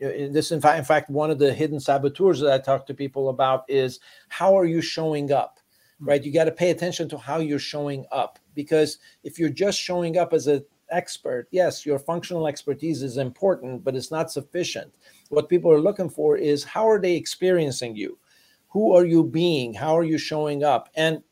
this 0.00 0.50
in 0.50 0.60
fact, 0.60 0.78
in 0.78 0.84
fact 0.84 1.08
one 1.08 1.30
of 1.30 1.38
the 1.38 1.54
hidden 1.54 1.78
saboteurs 1.78 2.40
that 2.40 2.52
I 2.52 2.58
talk 2.58 2.86
to 2.86 2.94
people 2.94 3.28
about 3.28 3.64
is 3.68 4.00
how 4.28 4.58
are 4.58 4.64
you 4.66 4.80
showing 4.80 5.30
up 5.30 5.59
right? 6.00 6.22
You 6.22 6.32
got 6.32 6.44
to 6.44 6.52
pay 6.52 6.70
attention 6.70 7.08
to 7.10 7.18
how 7.18 7.38
you're 7.38 7.58
showing 7.58 8.06
up 8.10 8.38
because 8.54 8.98
if 9.22 9.38
you're 9.38 9.48
just 9.48 9.78
showing 9.78 10.16
up 10.16 10.32
as 10.32 10.46
an 10.46 10.64
expert 10.92 11.46
yes 11.52 11.86
your 11.86 12.00
functional 12.00 12.48
expertise 12.48 13.00
is 13.00 13.16
important 13.16 13.84
but 13.84 13.94
it's 13.94 14.10
not 14.10 14.30
sufficient. 14.30 14.92
What 15.28 15.48
people 15.48 15.70
are 15.70 15.80
looking 15.80 16.10
for 16.10 16.36
is 16.36 16.64
how 16.64 16.88
are 16.88 17.00
they 17.00 17.14
experiencing 17.14 17.94
you? 17.94 18.18
Who 18.70 18.96
are 18.96 19.04
you 19.04 19.22
being? 19.24 19.74
How 19.74 19.96
are 19.96 20.04
you 20.04 20.18
showing 20.18 20.64
up? 20.64 20.88
And 20.94 21.22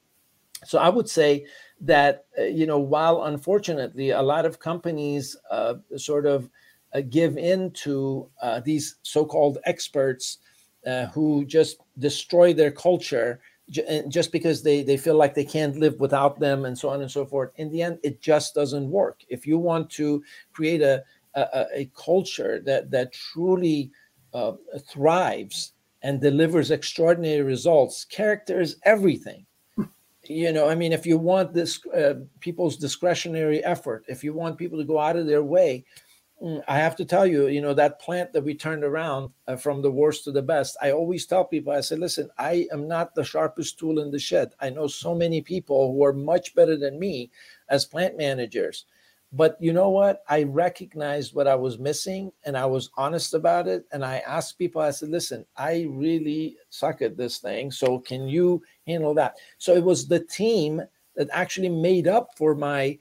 so 0.65 0.79
i 0.79 0.89
would 0.89 1.09
say 1.09 1.47
that 1.81 2.27
uh, 2.39 2.43
you 2.43 2.67
know 2.67 2.79
while 2.79 3.25
unfortunately 3.25 4.11
a 4.11 4.23
lot 4.23 4.45
of 4.45 4.59
companies 4.59 5.37
uh, 5.51 5.75
sort 5.97 6.27
of 6.27 6.51
uh, 6.95 7.01
give 7.09 7.37
in 7.37 7.71
to 7.73 8.29
uh, 8.43 8.61
these 8.61 8.97
so-called 9.03 9.59
experts 9.65 10.39
uh, 10.87 11.07
who 11.07 11.45
just 11.45 11.79
destroy 11.99 12.53
their 12.53 12.71
culture 12.71 13.41
just 13.71 14.33
because 14.33 14.63
they 14.63 14.83
they 14.83 14.97
feel 14.97 15.17
like 15.17 15.35
they 15.35 15.45
can't 15.45 15.77
live 15.77 16.01
without 16.01 16.41
them 16.41 16.65
and 16.65 16.79
so 16.79 16.89
on 16.89 17.03
and 17.03 17.11
so 17.11 17.27
forth 17.27 17.51
in 17.57 17.71
the 17.71 17.83
end 17.83 17.99
it 18.03 18.21
just 18.21 18.55
doesn't 18.55 18.89
work. 18.89 19.21
If 19.29 19.47
you 19.47 19.59
want 19.59 19.91
to 19.91 20.23
create 20.53 20.81
a 20.83 21.03
a, 21.35 21.67
a 21.75 21.91
culture 21.97 22.61
that 22.65 22.91
that 22.91 23.13
truly 23.13 23.91
uh, 24.35 24.53
thrives 24.91 25.73
and 26.03 26.21
delivers 26.21 26.71
extraordinary 26.71 27.43
results 27.43 28.05
character 28.05 28.61
is 28.61 28.77
everything. 28.85 29.45
You 30.25 30.53
know 30.53 30.69
i 30.69 30.75
mean 30.75 30.93
if 30.93 31.07
you 31.07 31.17
want 31.17 31.55
this 31.55 31.81
uh, 31.87 32.15
people's 32.41 32.77
discretionary 32.77 33.65
effort 33.65 34.05
if 34.09 34.23
you 34.23 34.35
want 34.35 34.59
people 34.59 34.79
to 34.79 34.85
go 34.85 34.99
out 34.99 35.17
of 35.17 35.27
their 35.27 35.43
way 35.43 35.87
i 36.69 36.77
have 36.79 36.95
to 36.95 37.05
tell 37.05 37.27
you 37.27 37.49
you 37.49 37.61
know 37.61 37.75
that 37.75 38.01
plant 38.01 38.33
that 38.33 38.45
we 38.45 38.55
turned 38.55 38.85
around 38.85 39.31
uh, 39.49 39.57
from 39.57 39.83
the 39.83 39.91
worst 39.91 40.25
to 40.25 40.31
the 40.31 40.43
best 40.43 40.77
i 40.81 40.93
always 40.93 41.27
tell 41.27 41.45
people 41.45 41.73
i 41.73 41.81
say 41.81 41.97
listen 41.97 42.29
i 42.39 42.67
am 42.73 42.87
not 42.87 43.15
the 43.15 43.25
sharpest 43.25 43.79
tool 43.79 44.01
in 44.01 44.11
the 44.11 44.19
shed. 44.19 44.53
I 44.61 44.71
know 44.71 44.87
so 44.87 45.15
many 45.15 45.41
people 45.41 45.93
who 45.93 46.05
are 46.05 46.13
much 46.13 46.55
better 46.55 46.77
than 46.77 46.99
me 46.99 47.31
as 47.69 47.85
plant 47.85 48.17
managers. 48.17 48.85
But 49.31 49.59
you 49.61 49.75
know 49.75 49.91
what? 49.91 50.23
I 50.29 50.45
recognized 50.45 51.35
what 51.35 51.47
i 51.47 51.55
was 51.55 51.79
missing 51.79 52.33
and 52.45 52.57
i 52.57 52.65
was 52.65 52.91
honest 52.97 53.35
about 53.35 53.69
it 53.69 53.85
and 53.93 54.05
i 54.05 54.19
asked 54.19 54.59
people 54.59 54.81
i 54.81 54.91
said 54.91 55.11
listen 55.11 55.45
i 55.57 55.87
really 55.91 56.57
suck 56.71 57.03
at 57.03 57.17
this 57.17 57.39
thing 57.39 57.71
so 57.71 57.99
can 57.99 58.27
you 58.27 58.63
handle 58.87 59.15
that? 59.15 59.35
So 59.59 59.75
it 59.75 59.85
was 59.85 60.09
the 60.09 60.21
team 60.21 60.83
that 61.15 61.29
actually 61.33 61.69
made 61.69 62.09
up 62.09 62.31
for 62.37 62.55
my 62.55 62.99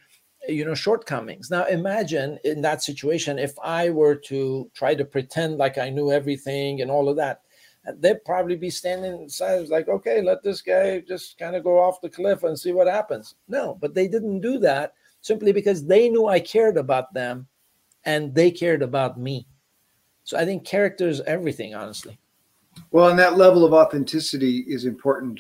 you 0.48 0.66
know 0.66 0.76
shortcomings 0.76 1.50
now 1.50 1.66
imagine 1.66 2.38
in 2.44 2.62
that 2.62 2.82
situation 2.82 3.38
if 3.40 3.54
i 3.64 3.90
were 3.90 4.16
to 4.16 4.70
try 4.74 4.96
to 4.96 5.06
pretend 5.06 5.58
like 5.58 5.78
i 5.78 5.90
knew 5.90 6.12
everything 6.12 6.82
and 6.82 6.92
all 6.92 7.10
of 7.10 7.16
that 7.16 7.42
uh, 7.88 7.92
they'd 8.00 8.24
probably 8.26 8.56
be 8.56 8.70
standing 8.70 9.28
side 9.28 9.68
like 9.70 9.88
okay 9.88 10.22
let 10.22 10.42
this 10.44 10.62
guy 10.62 11.00
just 11.08 11.38
kind 11.38 11.56
of 11.56 11.64
go 11.64 11.80
off 11.80 12.02
the 12.02 12.10
cliff 12.10 12.44
and 12.44 12.58
see 12.58 12.72
what 12.72 12.88
happens 12.88 13.36
no 13.48 13.78
but 13.82 13.94
they 13.94 14.08
didn't 14.08 14.42
do 14.42 14.58
that 14.58 14.94
simply 15.28 15.52
because 15.52 15.86
they 15.86 16.10
knew 16.10 16.28
I 16.28 16.40
cared 16.40 16.78
about 16.78 17.14
them 17.14 17.48
and 18.06 18.34
they 18.34 18.50
cared 18.50 18.82
about 18.82 19.20
me. 19.20 19.46
So 20.24 20.38
I 20.38 20.46
think 20.46 20.66
character 20.66 21.08
is 21.08 21.22
everything, 21.22 21.76
honestly. 21.76 22.18
Well, 22.92 23.10
and 23.10 23.20
that 23.20 23.38
level 23.38 23.66
of 23.66 23.74
authenticity 23.74 24.60
is 24.68 24.86
important, 24.86 25.40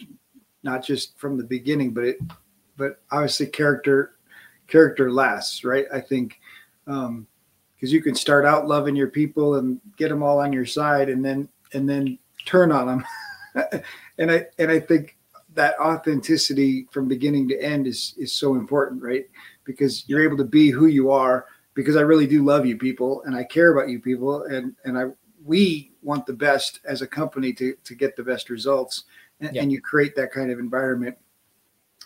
not 0.63 0.83
just 0.83 1.17
from 1.17 1.37
the 1.37 1.43
beginning, 1.43 1.93
but 1.93 2.03
it, 2.03 2.17
but 2.75 3.01
obviously 3.11 3.47
character, 3.47 4.16
character 4.67 5.11
lasts, 5.11 5.63
right? 5.63 5.85
I 5.93 5.99
think, 5.99 6.39
um, 6.87 7.27
because 7.75 7.93
you 7.93 8.01
can 8.01 8.15
start 8.15 8.45
out 8.45 8.67
loving 8.67 8.95
your 8.95 9.09
people 9.09 9.55
and 9.55 9.79
get 9.97 10.09
them 10.09 10.23
all 10.23 10.39
on 10.39 10.51
your 10.51 10.65
side, 10.65 11.09
and 11.09 11.23
then 11.23 11.47
and 11.73 11.87
then 11.87 12.17
turn 12.45 12.71
on 12.71 12.87
them, 12.87 13.05
and 14.17 14.31
I 14.31 14.45
and 14.57 14.71
I 14.71 14.79
think 14.79 15.15
that 15.53 15.79
authenticity 15.79 16.87
from 16.91 17.07
beginning 17.07 17.47
to 17.49 17.63
end 17.63 17.87
is 17.87 18.15
is 18.17 18.33
so 18.33 18.55
important, 18.55 19.03
right? 19.03 19.25
because 19.67 20.05
you're 20.07 20.23
able 20.23 20.37
to 20.37 20.45
be 20.45 20.71
who 20.71 20.87
you 20.87 21.11
are 21.11 21.45
because 21.75 21.95
I 21.95 22.01
really 22.01 22.25
do 22.25 22.43
love 22.43 22.65
you 22.65 22.77
people 22.77 23.21
and 23.25 23.35
I 23.35 23.43
care 23.43 23.71
about 23.77 23.89
you 23.89 23.99
people 23.99 24.43
and 24.45 24.73
and 24.85 24.97
I 24.97 25.03
we 25.45 25.91
want 26.01 26.25
the 26.25 26.33
best 26.33 26.79
as 26.85 27.03
a 27.03 27.07
company 27.07 27.53
to 27.53 27.75
to 27.83 27.93
get 27.93 28.15
the 28.15 28.23
best 28.23 28.49
results 28.49 29.03
and, 29.41 29.53
yeah. 29.53 29.61
and 29.61 29.71
you 29.71 29.79
create 29.79 30.15
that 30.15 30.31
kind 30.31 30.49
of 30.49 30.57
environment 30.57 31.15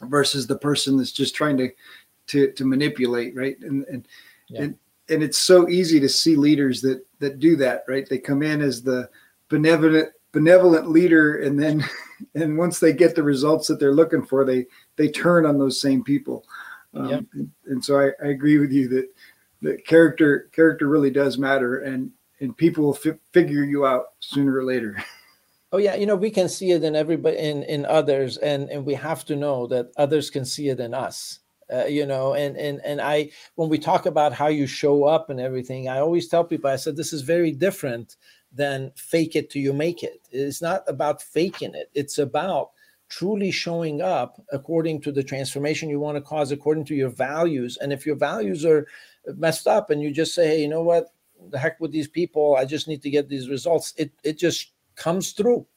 versus 0.01 0.47
the 0.47 0.57
person 0.57 0.97
that's 0.97 1.11
just 1.11 1.35
trying 1.35 1.55
to 1.57 1.69
to 2.31 2.51
to 2.51 2.65
manipulate 2.65 3.35
right 3.35 3.57
and 3.61 3.85
and 3.87 4.07
yeah. 4.49 4.63
and, 4.63 4.77
and 5.09 5.23
it's 5.23 5.37
so 5.37 5.69
easy 5.69 5.99
to 5.99 6.09
see 6.09 6.35
leaders 6.35 6.81
that 6.81 7.05
that 7.19 7.39
do 7.39 7.55
that 7.55 7.83
right 7.87 8.07
they 8.09 8.17
come 8.17 8.41
in 8.43 8.61
as 8.61 8.81
the 8.81 9.09
benevolent 9.49 10.09
benevolent 10.31 10.89
leader 10.89 11.39
and 11.41 11.59
then 11.59 11.83
and 12.35 12.57
once 12.57 12.79
they 12.79 12.93
get 12.93 13.15
the 13.15 13.23
results 13.23 13.67
that 13.67 13.79
they're 13.79 13.93
looking 13.93 14.25
for 14.25 14.45
they 14.45 14.65
they 14.95 15.09
turn 15.09 15.45
on 15.45 15.57
those 15.57 15.79
same 15.81 16.03
people 16.03 16.45
um, 16.93 17.09
yep. 17.09 17.23
and, 17.33 17.51
and, 17.67 17.83
so 17.85 17.99
I, 17.99 18.11
I, 18.23 18.29
agree 18.29 18.57
with 18.57 18.71
you 18.71 18.89
that 18.89 19.07
that 19.61 19.85
character 19.85 20.49
character 20.51 20.87
really 20.87 21.09
does 21.09 21.37
matter, 21.37 21.79
and 21.79 22.11
and 22.39 22.55
people 22.55 22.83
will 22.83 22.93
fi- 22.93 23.19
figure 23.31 23.63
you 23.63 23.85
out 23.85 24.07
sooner 24.19 24.55
or 24.55 24.63
later. 24.63 25.01
Oh 25.73 25.77
yeah, 25.77 25.95
you 25.95 26.05
know 26.05 26.17
we 26.17 26.31
can 26.31 26.49
see 26.49 26.71
it 26.71 26.83
in 26.83 26.97
everybody 26.97 27.37
in 27.37 27.63
in 27.63 27.85
others, 27.85 28.35
and 28.35 28.69
and 28.69 28.85
we 28.85 28.93
have 28.93 29.23
to 29.23 29.37
know 29.37 29.67
that 29.67 29.89
others 29.95 30.29
can 30.29 30.43
see 30.43 30.67
it 30.67 30.81
in 30.81 30.93
us. 30.93 31.39
Uh, 31.71 31.85
you 31.85 32.05
know, 32.05 32.33
and 32.33 32.57
and 32.57 32.81
and 32.83 32.99
I 32.99 33.31
when 33.55 33.69
we 33.69 33.79
talk 33.79 34.05
about 34.05 34.33
how 34.33 34.47
you 34.47 34.67
show 34.67 35.05
up 35.05 35.29
and 35.29 35.39
everything, 35.39 35.87
I 35.87 35.99
always 35.99 36.27
tell 36.27 36.43
people 36.43 36.69
I 36.69 36.75
said 36.75 36.97
this 36.97 37.13
is 37.13 37.21
very 37.21 37.51
different 37.51 38.17
than 38.51 38.91
fake 38.95 39.35
it 39.35 39.49
till 39.49 39.61
you 39.61 39.73
make 39.73 40.03
it. 40.03 40.21
It's 40.31 40.61
not 40.61 40.83
about 40.87 41.21
faking 41.21 41.73
it. 41.73 41.89
It's 41.93 42.17
about 42.17 42.71
truly 43.11 43.51
showing 43.51 44.01
up 44.01 44.41
according 44.51 45.01
to 45.01 45.11
the 45.11 45.23
transformation 45.23 45.89
you 45.89 45.99
want 45.99 46.15
to 46.15 46.21
cause, 46.21 46.51
according 46.51 46.85
to 46.85 46.95
your 46.95 47.09
values. 47.09 47.77
And 47.81 47.91
if 47.91 48.05
your 48.05 48.15
values 48.15 48.65
are 48.65 48.87
messed 49.35 49.67
up 49.67 49.89
and 49.89 50.01
you 50.01 50.11
just 50.11 50.33
say, 50.33 50.47
hey, 50.47 50.61
you 50.61 50.69
know 50.69 50.81
what, 50.81 51.13
the 51.49 51.59
heck 51.59 51.79
with 51.79 51.91
these 51.91 52.07
people, 52.07 52.55
I 52.57 52.65
just 52.65 52.87
need 52.87 53.01
to 53.03 53.09
get 53.09 53.27
these 53.27 53.49
results, 53.49 53.93
it, 53.97 54.11
it 54.23 54.37
just 54.37 54.71
comes 54.95 55.33
through 55.33 55.67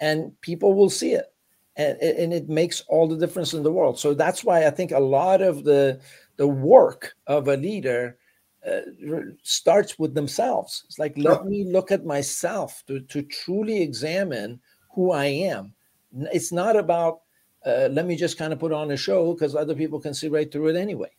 and 0.00 0.38
people 0.40 0.74
will 0.74 0.90
see 0.90 1.12
it. 1.12 1.26
And, 1.78 1.96
and 2.00 2.32
it 2.32 2.48
makes 2.48 2.82
all 2.88 3.08
the 3.08 3.16
difference 3.16 3.54
in 3.54 3.62
the 3.62 3.72
world. 3.72 3.98
So 3.98 4.12
that's 4.12 4.44
why 4.44 4.66
I 4.66 4.70
think 4.70 4.90
a 4.90 4.98
lot 4.98 5.40
of 5.40 5.64
the, 5.64 6.00
the 6.36 6.46
work 6.46 7.14
of 7.26 7.48
a 7.48 7.56
leader 7.56 8.18
uh, 8.66 8.80
starts 9.42 9.98
with 9.98 10.12
themselves. 10.12 10.82
It's 10.86 10.98
like, 10.98 11.16
let 11.16 11.46
me 11.46 11.64
look 11.64 11.92
at 11.92 12.04
myself 12.04 12.82
to, 12.88 13.00
to 13.00 13.22
truly 13.22 13.80
examine 13.80 14.60
who 14.92 15.12
I 15.12 15.26
am 15.26 15.74
it's 16.32 16.52
not 16.52 16.76
about 16.76 17.20
uh, 17.66 17.88
let 17.90 18.06
me 18.06 18.16
just 18.16 18.38
kind 18.38 18.52
of 18.52 18.58
put 18.58 18.72
on 18.72 18.90
a 18.92 18.96
show 18.96 19.34
because 19.34 19.54
other 19.54 19.74
people 19.74 20.00
can 20.00 20.14
see 20.14 20.28
right 20.28 20.50
through 20.50 20.68
it 20.68 20.76
anyway. 20.76 21.10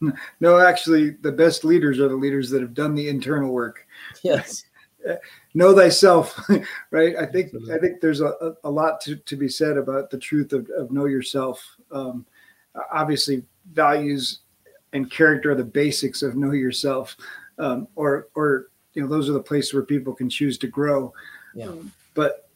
No, 0.40 0.58
actually, 0.58 1.10
the 1.10 1.32
best 1.32 1.64
leaders 1.64 1.98
are 1.98 2.08
the 2.08 2.16
leaders 2.16 2.50
that 2.50 2.60
have 2.60 2.74
done 2.74 2.94
the 2.94 3.08
internal 3.08 3.52
work. 3.52 3.86
Yes. 4.22 4.64
Know 5.54 5.74
thyself, 5.74 6.38
right? 6.90 7.16
I 7.16 7.26
think 7.26 7.46
Absolutely. 7.46 7.74
I 7.74 7.78
think 7.78 8.00
there's 8.00 8.20
a, 8.20 8.54
a 8.64 8.70
lot 8.70 9.00
to, 9.02 9.16
to 9.16 9.36
be 9.36 9.48
said 9.48 9.76
about 9.76 10.10
the 10.10 10.18
truth 10.18 10.52
of, 10.52 10.68
of 10.76 10.90
know 10.90 11.06
yourself. 11.06 11.64
Um, 11.90 12.26
obviously, 12.92 13.44
values 13.72 14.40
and 14.92 15.10
character 15.10 15.52
are 15.52 15.56
the 15.56 15.64
basics 15.64 16.22
of 16.22 16.36
know 16.36 16.52
yourself, 16.52 17.16
um, 17.58 17.88
or 17.94 18.28
or 18.34 18.68
you 18.94 19.02
know 19.02 19.08
those 19.08 19.28
are 19.28 19.34
the 19.34 19.40
places 19.40 19.74
where 19.74 19.84
people 19.84 20.14
can 20.14 20.28
choose 20.28 20.58
to 20.58 20.66
grow. 20.66 21.12
Yeah. 21.54 21.68
Um, 21.68 21.92
but 22.14 22.48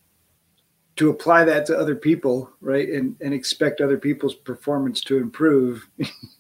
to 0.97 1.11
apply 1.11 1.45
that 1.45 1.67
to 1.67 1.79
other 1.79 1.95
people, 1.95 2.51
right, 2.61 2.89
and 2.89 3.17
and 3.21 3.35
expect 3.35 3.81
other 3.81 3.99
people's 3.99 4.35
performance 4.35 5.01
to 5.03 5.19
improve, 5.19 5.89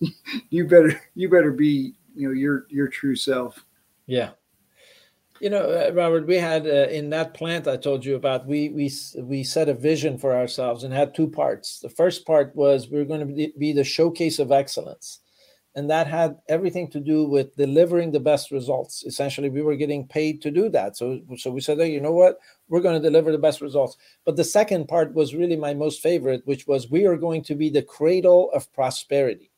you 0.51 0.66
better 0.66 1.01
you 1.14 1.29
better 1.29 1.53
be 1.53 1.95
you 2.14 2.29
know 2.29 2.35
your 2.35 2.66
your 2.71 2.88
true 2.88 3.16
self. 3.16 3.64
Yeah. 4.07 4.31
You 5.40 5.51
know, 5.51 5.64
uh, 5.64 5.92
Robert, 5.92 6.27
we 6.27 6.37
had 6.37 6.66
uh, 6.66 6.88
in 6.88 7.11
that 7.11 7.35
plant 7.35 7.68
I 7.68 7.77
told 7.77 8.05
you 8.05 8.16
about. 8.16 8.46
We 8.46 8.70
we 8.70 8.90
we 9.20 9.44
set 9.44 9.68
a 9.68 9.75
vision 9.75 10.16
for 10.16 10.35
ourselves 10.35 10.83
and 10.83 10.94
had 10.94 11.14
two 11.14 11.29
parts. 11.29 11.81
The 11.81 11.90
first 11.90 12.27
part 12.27 12.57
was 12.57 12.88
we 12.88 12.99
are 12.99 13.05
going 13.05 13.20
to 13.20 13.53
be 13.59 13.72
the 13.72 13.85
showcase 13.85 14.38
of 14.38 14.51
excellence, 14.51 15.20
and 15.75 15.90
that 15.90 16.07
had 16.07 16.38
everything 16.49 16.90
to 16.92 17.01
do 17.01 17.29
with 17.29 17.55
delivering 17.57 18.12
the 18.12 18.20
best 18.20 18.51
results. 18.51 19.05
Essentially, 19.05 19.51
we 19.51 19.61
were 19.61 19.77
getting 19.77 20.07
paid 20.07 20.40
to 20.40 20.51
do 20.51 20.70
that. 20.70 20.96
So 20.96 21.20
so 21.37 21.51
we 21.51 21.61
said, 21.61 21.79
hey, 21.79 21.92
you 21.92 22.01
know 22.01 22.12
what, 22.12 22.38
we're 22.68 22.81
going 22.81 23.01
to 23.01 23.09
deliver 23.09 23.31
the 23.31 23.38
best 23.38 23.61
results. 23.61 23.99
But 24.25 24.37
the 24.37 24.44
second 24.44 24.88
part 24.88 25.12
was 25.12 25.35
really 25.35 25.57
my 25.57 25.75
most 25.75 26.01
favorite, 26.01 26.46
which 26.46 26.66
was 26.66 26.90
we 26.90 27.05
are 27.05 27.16
going 27.16 27.42
to 27.44 27.55
be 27.55 27.68
the 27.68 27.83
cradle 27.83 28.51
of 28.53 28.72
prosperity 28.72 29.51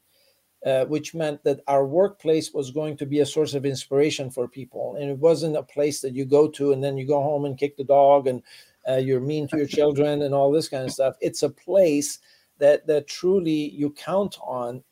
uh, 0.67 0.85
which 0.87 1.15
meant 1.15 1.43
that 1.45 1.61
our 1.69 1.87
workplace 1.87 2.53
was 2.53 2.71
going 2.71 2.97
to 2.97 3.07
be 3.07 3.21
a 3.21 3.27
source 3.27 3.55
of 3.55 3.65
inspiration 3.65 4.31
for 4.31 4.49
people. 4.49 4.97
And 4.99 5.09
it 5.11 5.19
wasn't 5.19 5.57
a 5.57 5.63
place 5.63 6.01
that 6.01 6.15
you 6.15 6.25
go 6.25 6.49
to 6.49 6.73
and 6.73 6.83
then 6.83 6.97
you 6.97 7.07
go 7.07 7.23
home 7.23 7.45
and 7.45 7.57
kick 7.57 7.77
the 7.77 7.85
dog 7.85 8.27
and 8.27 8.43
uh, 8.89 8.97
you're 8.97 9.21
mean 9.21 9.47
to 9.49 9.57
your 9.57 9.67
children 9.79 10.23
and 10.23 10.35
all 10.35 10.51
this 10.51 10.69
kind 10.69 10.85
of 10.85 10.93
stuff. 10.93 11.15
It's 11.21 11.43
a 11.43 11.51
place 11.51 12.19
that 12.59 12.87
that 12.89 13.07
truly 13.07 13.71
you 13.71 13.91
count 13.91 14.37
on 14.43 14.83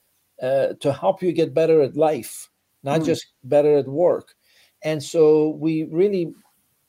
uh, 0.40 0.74
to 0.80 0.92
help 0.92 1.22
you 1.22 1.32
get 1.32 1.54
better 1.54 1.82
at 1.82 1.96
life, 1.96 2.48
not 2.84 3.00
mm. 3.00 3.06
just 3.06 3.26
better 3.42 3.76
at 3.76 3.88
work. 3.88 4.34
And 4.82 5.02
so 5.02 5.48
we 5.50 5.84
really 5.84 6.32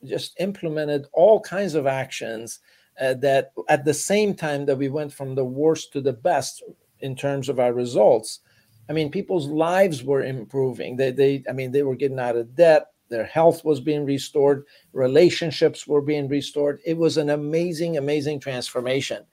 just 0.03 0.39
implemented 0.39 1.07
all 1.13 1.39
kinds 1.39 1.73
of 1.73 1.87
actions 1.87 2.59
uh, 3.01 3.15
that 3.15 3.53
at 3.69 3.85
the 3.85 3.93
same 3.93 4.35
time 4.35 4.65
that 4.67 4.77
we 4.77 4.89
went 4.89 5.11
from 5.11 5.33
the 5.33 5.45
worst 5.45 5.93
to 5.93 6.01
the 6.01 6.13
best 6.13 6.61
in 6.99 7.15
terms 7.15 7.49
of 7.49 7.59
our 7.59 7.73
results 7.73 8.41
I 8.89 8.93
mean, 8.93 9.11
people's 9.11 9.47
lives 9.47 10.03
were 10.03 10.23
improving. 10.23 10.95
They, 10.95 11.11
they, 11.11 11.43
I 11.49 11.53
mean, 11.53 11.71
they 11.71 11.83
were 11.83 11.95
getting 11.95 12.19
out 12.19 12.37
of 12.37 12.55
debt. 12.55 12.87
Their 13.09 13.25
health 13.25 13.63
was 13.63 13.79
being 13.79 14.05
restored. 14.05 14.65
Relationships 14.93 15.87
were 15.87 16.01
being 16.01 16.27
restored. 16.27 16.79
It 16.85 16.97
was 16.97 17.17
an 17.17 17.29
amazing, 17.29 17.97
amazing 17.97 18.39
transformation. 18.39 19.23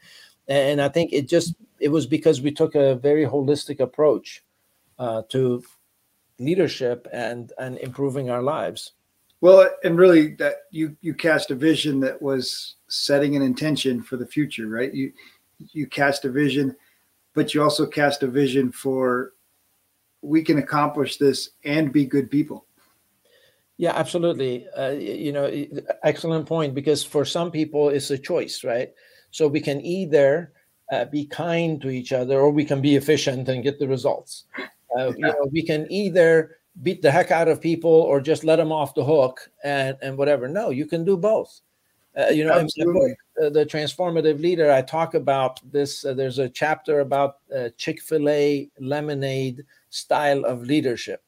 And 0.49 0.81
I 0.81 0.89
think 0.89 1.13
it 1.13 1.29
just, 1.29 1.55
it 1.81 1.89
was 1.89 2.07
because 2.07 2.41
we 2.41 2.53
took 2.53 2.75
a 2.75 2.97
very 2.97 3.27
holistic 3.27 3.81
approach 3.81 4.45
uh, 4.99 5.23
to 5.31 5.63
leadership 6.39 7.07
and 7.13 7.53
and 7.59 7.79
improving 7.79 8.31
our 8.31 8.43
lives. 8.43 8.93
Well, 9.41 9.69
and 9.83 9.99
really, 9.99 10.35
that 10.37 10.63
you 10.71 10.97
you 11.01 11.15
cast 11.15 11.51
a 11.51 11.55
vision 11.55 12.01
that 12.01 12.21
was 12.21 12.77
setting 12.89 13.37
an 13.37 13.43
intention 13.43 14.03
for 14.03 14.17
the 14.17 14.27
future, 14.27 14.69
right? 14.69 14.93
You 14.93 15.13
you 15.59 15.87
cast 15.87 16.25
a 16.25 16.31
vision, 16.31 16.75
but 17.35 17.55
you 17.55 17.63
also 17.63 17.87
cast 17.87 18.23
a 18.23 18.27
vision 18.27 18.73
for 18.73 19.34
we 20.25 20.43
can 20.43 20.59
accomplish 20.59 21.19
this 21.19 21.51
and 21.65 21.93
be 21.93 22.07
good 22.07 22.31
people. 22.31 22.67
Yeah, 23.77 23.93
absolutely. 23.95 24.67
Uh, 24.69 24.91
you 24.91 25.33
know, 25.33 25.51
excellent 26.03 26.47
point 26.47 26.75
because 26.75 27.05
for 27.05 27.25
some 27.25 27.51
people 27.51 27.89
it's 27.89 28.11
a 28.11 28.19
choice, 28.19 28.65
right? 28.65 28.93
So 29.31 29.49
we 29.49 29.61
can 29.61 29.81
either 29.85 30.53
uh, 30.93 31.07
be 31.07 31.27
kind 31.27 31.81
to 31.83 31.91
each 31.91 32.13
other 32.13 32.41
or 32.41 32.51
we 32.51 32.65
can 32.65 32.81
be 32.81 32.97
efficient 32.97 33.49
and 33.49 33.63
get 33.65 33.79
the 33.79 33.89
results. 33.89 34.45
Uh, 34.97 35.13
you 35.17 35.27
know, 35.27 35.49
we 35.51 35.63
can 35.63 35.91
either 35.91 36.59
beat 36.83 37.03
the 37.03 37.11
heck 37.11 37.31
out 37.31 37.49
of 37.49 37.61
people 37.61 37.91
or 37.91 38.21
just 38.21 38.45
let 38.45 38.57
them 38.57 38.71
off 38.73 38.95
the 38.95 39.05
hook 39.05 39.51
and, 39.65 39.97
and 40.03 40.17
whatever. 40.17 40.49
No, 40.49 40.71
you 40.71 40.87
can 40.87 41.05
do 41.05 41.17
both. 41.17 41.61
Uh, 42.17 42.29
you 42.29 42.45
know, 42.45 42.61
book, 42.63 43.17
uh, 43.43 43.51
the 43.51 43.67
transformative 43.67 44.41
leader, 44.41 44.71
I 44.71 44.83
talk 44.83 45.15
about 45.15 45.61
this. 45.73 46.05
Uh, 46.05 46.15
there's 46.15 46.39
a 46.39 46.49
chapter 46.49 47.01
about 47.01 47.39
uh, 47.55 47.71
Chick 47.77 48.01
fil 48.01 48.29
A 48.29 48.71
lemonade 48.79 49.65
style 49.95 50.45
of 50.45 50.63
leadership. 50.63 51.23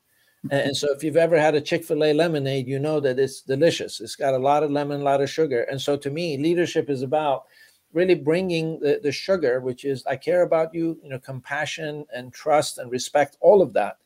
And 0.50 0.76
so, 0.76 0.92
if 0.92 1.02
you've 1.02 1.16
ever 1.16 1.38
had 1.38 1.55
a 1.57 1.61
Chick 1.61 1.85
fil 1.85 2.05
A 2.05 2.12
lemonade, 2.12 2.68
you 2.68 2.79
know 2.79 3.00
that 3.00 3.18
it's 3.18 3.40
delicious. 3.40 4.00
It's 4.00 4.14
got 4.14 4.35
a 4.35 4.38
lot 4.38 4.62
of 4.62 4.70
lemon, 4.70 5.00
a 5.00 5.05
lot 5.05 5.20
of 5.20 5.29
sugar. 5.29 5.62
And 5.62 5.81
so, 5.81 5.96
to 5.96 6.11
me, 6.11 6.37
leadership 6.38 6.88
is 6.88 7.02
about 7.02 7.46
really 7.92 8.14
bringing 8.14 8.79
the, 8.79 9.00
the 9.02 9.11
sugar, 9.11 9.61
which 9.61 9.85
is 9.85 10.07
I 10.07 10.16
care 10.16 10.42
about 10.42 10.72
you, 10.72 11.00
you 11.02 11.09
know, 11.09 11.18
compassion 11.18 12.05
and 12.14 12.33
trust 12.33 12.79
and 12.79 12.90
respect, 12.92 13.37
all 13.40 13.61
of 13.61 13.72
that. 13.72 13.96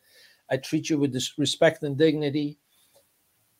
I 0.49 0.57
treat 0.57 0.89
you 0.89 0.97
with 0.97 1.13
this 1.13 1.37
respect 1.37 1.83
and 1.83 1.97
dignity. 1.97 2.57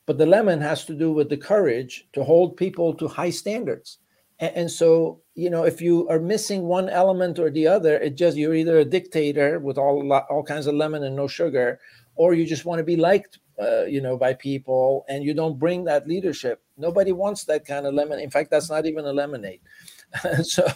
But 0.08 0.18
the 0.18 0.26
lemon 0.26 0.60
has 0.62 0.84
to 0.86 0.96
do 0.96 1.12
with 1.12 1.30
the 1.30 1.38
courage 1.38 2.08
to 2.14 2.24
hold 2.24 2.58
people 2.58 2.94
to 2.96 3.08
high 3.08 3.30
standards. 3.30 4.00
And, 4.42 4.56
and 4.56 4.72
so, 4.72 5.22
you 5.36 5.50
know, 5.50 5.64
if 5.64 5.80
you 5.80 6.10
are 6.10 6.20
missing 6.20 6.64
one 6.64 6.90
element 6.90 7.40
or 7.40 7.50
the 7.50 7.68
other, 7.68 7.98
it 7.98 8.18
just 8.18 8.36
you're 8.36 8.56
either 8.56 8.80
a 8.80 8.86
dictator 8.86 9.60
with 9.60 9.78
all 9.78 10.12
all 10.30 10.44
kinds 10.44 10.68
of 10.68 10.76
lemon 10.76 11.04
and 11.04 11.16
no 11.16 11.28
sugar, 11.28 11.80
or 12.16 12.34
you 12.34 12.46
just 12.46 12.66
want 12.66 12.80
to 12.80 12.84
be 12.84 12.98
liked, 12.98 13.40
uh, 13.62 13.86
you 13.86 14.02
know, 14.02 14.18
by 14.18 14.34
people, 14.34 15.06
and 15.08 15.24
you 15.24 15.34
don't 15.34 15.60
bring 15.60 15.86
that 15.86 16.08
leadership. 16.08 16.62
Nobody 16.78 17.14
wants 17.14 17.46
that 17.46 17.66
kind 17.66 17.86
of 17.86 17.94
lemon. 17.94 18.20
In 18.20 18.32
fact, 18.32 18.52
that's 18.52 18.70
not 18.70 18.86
even 18.86 19.06
a 19.06 19.14
lemonade. 19.14 19.62
so, 20.44 20.68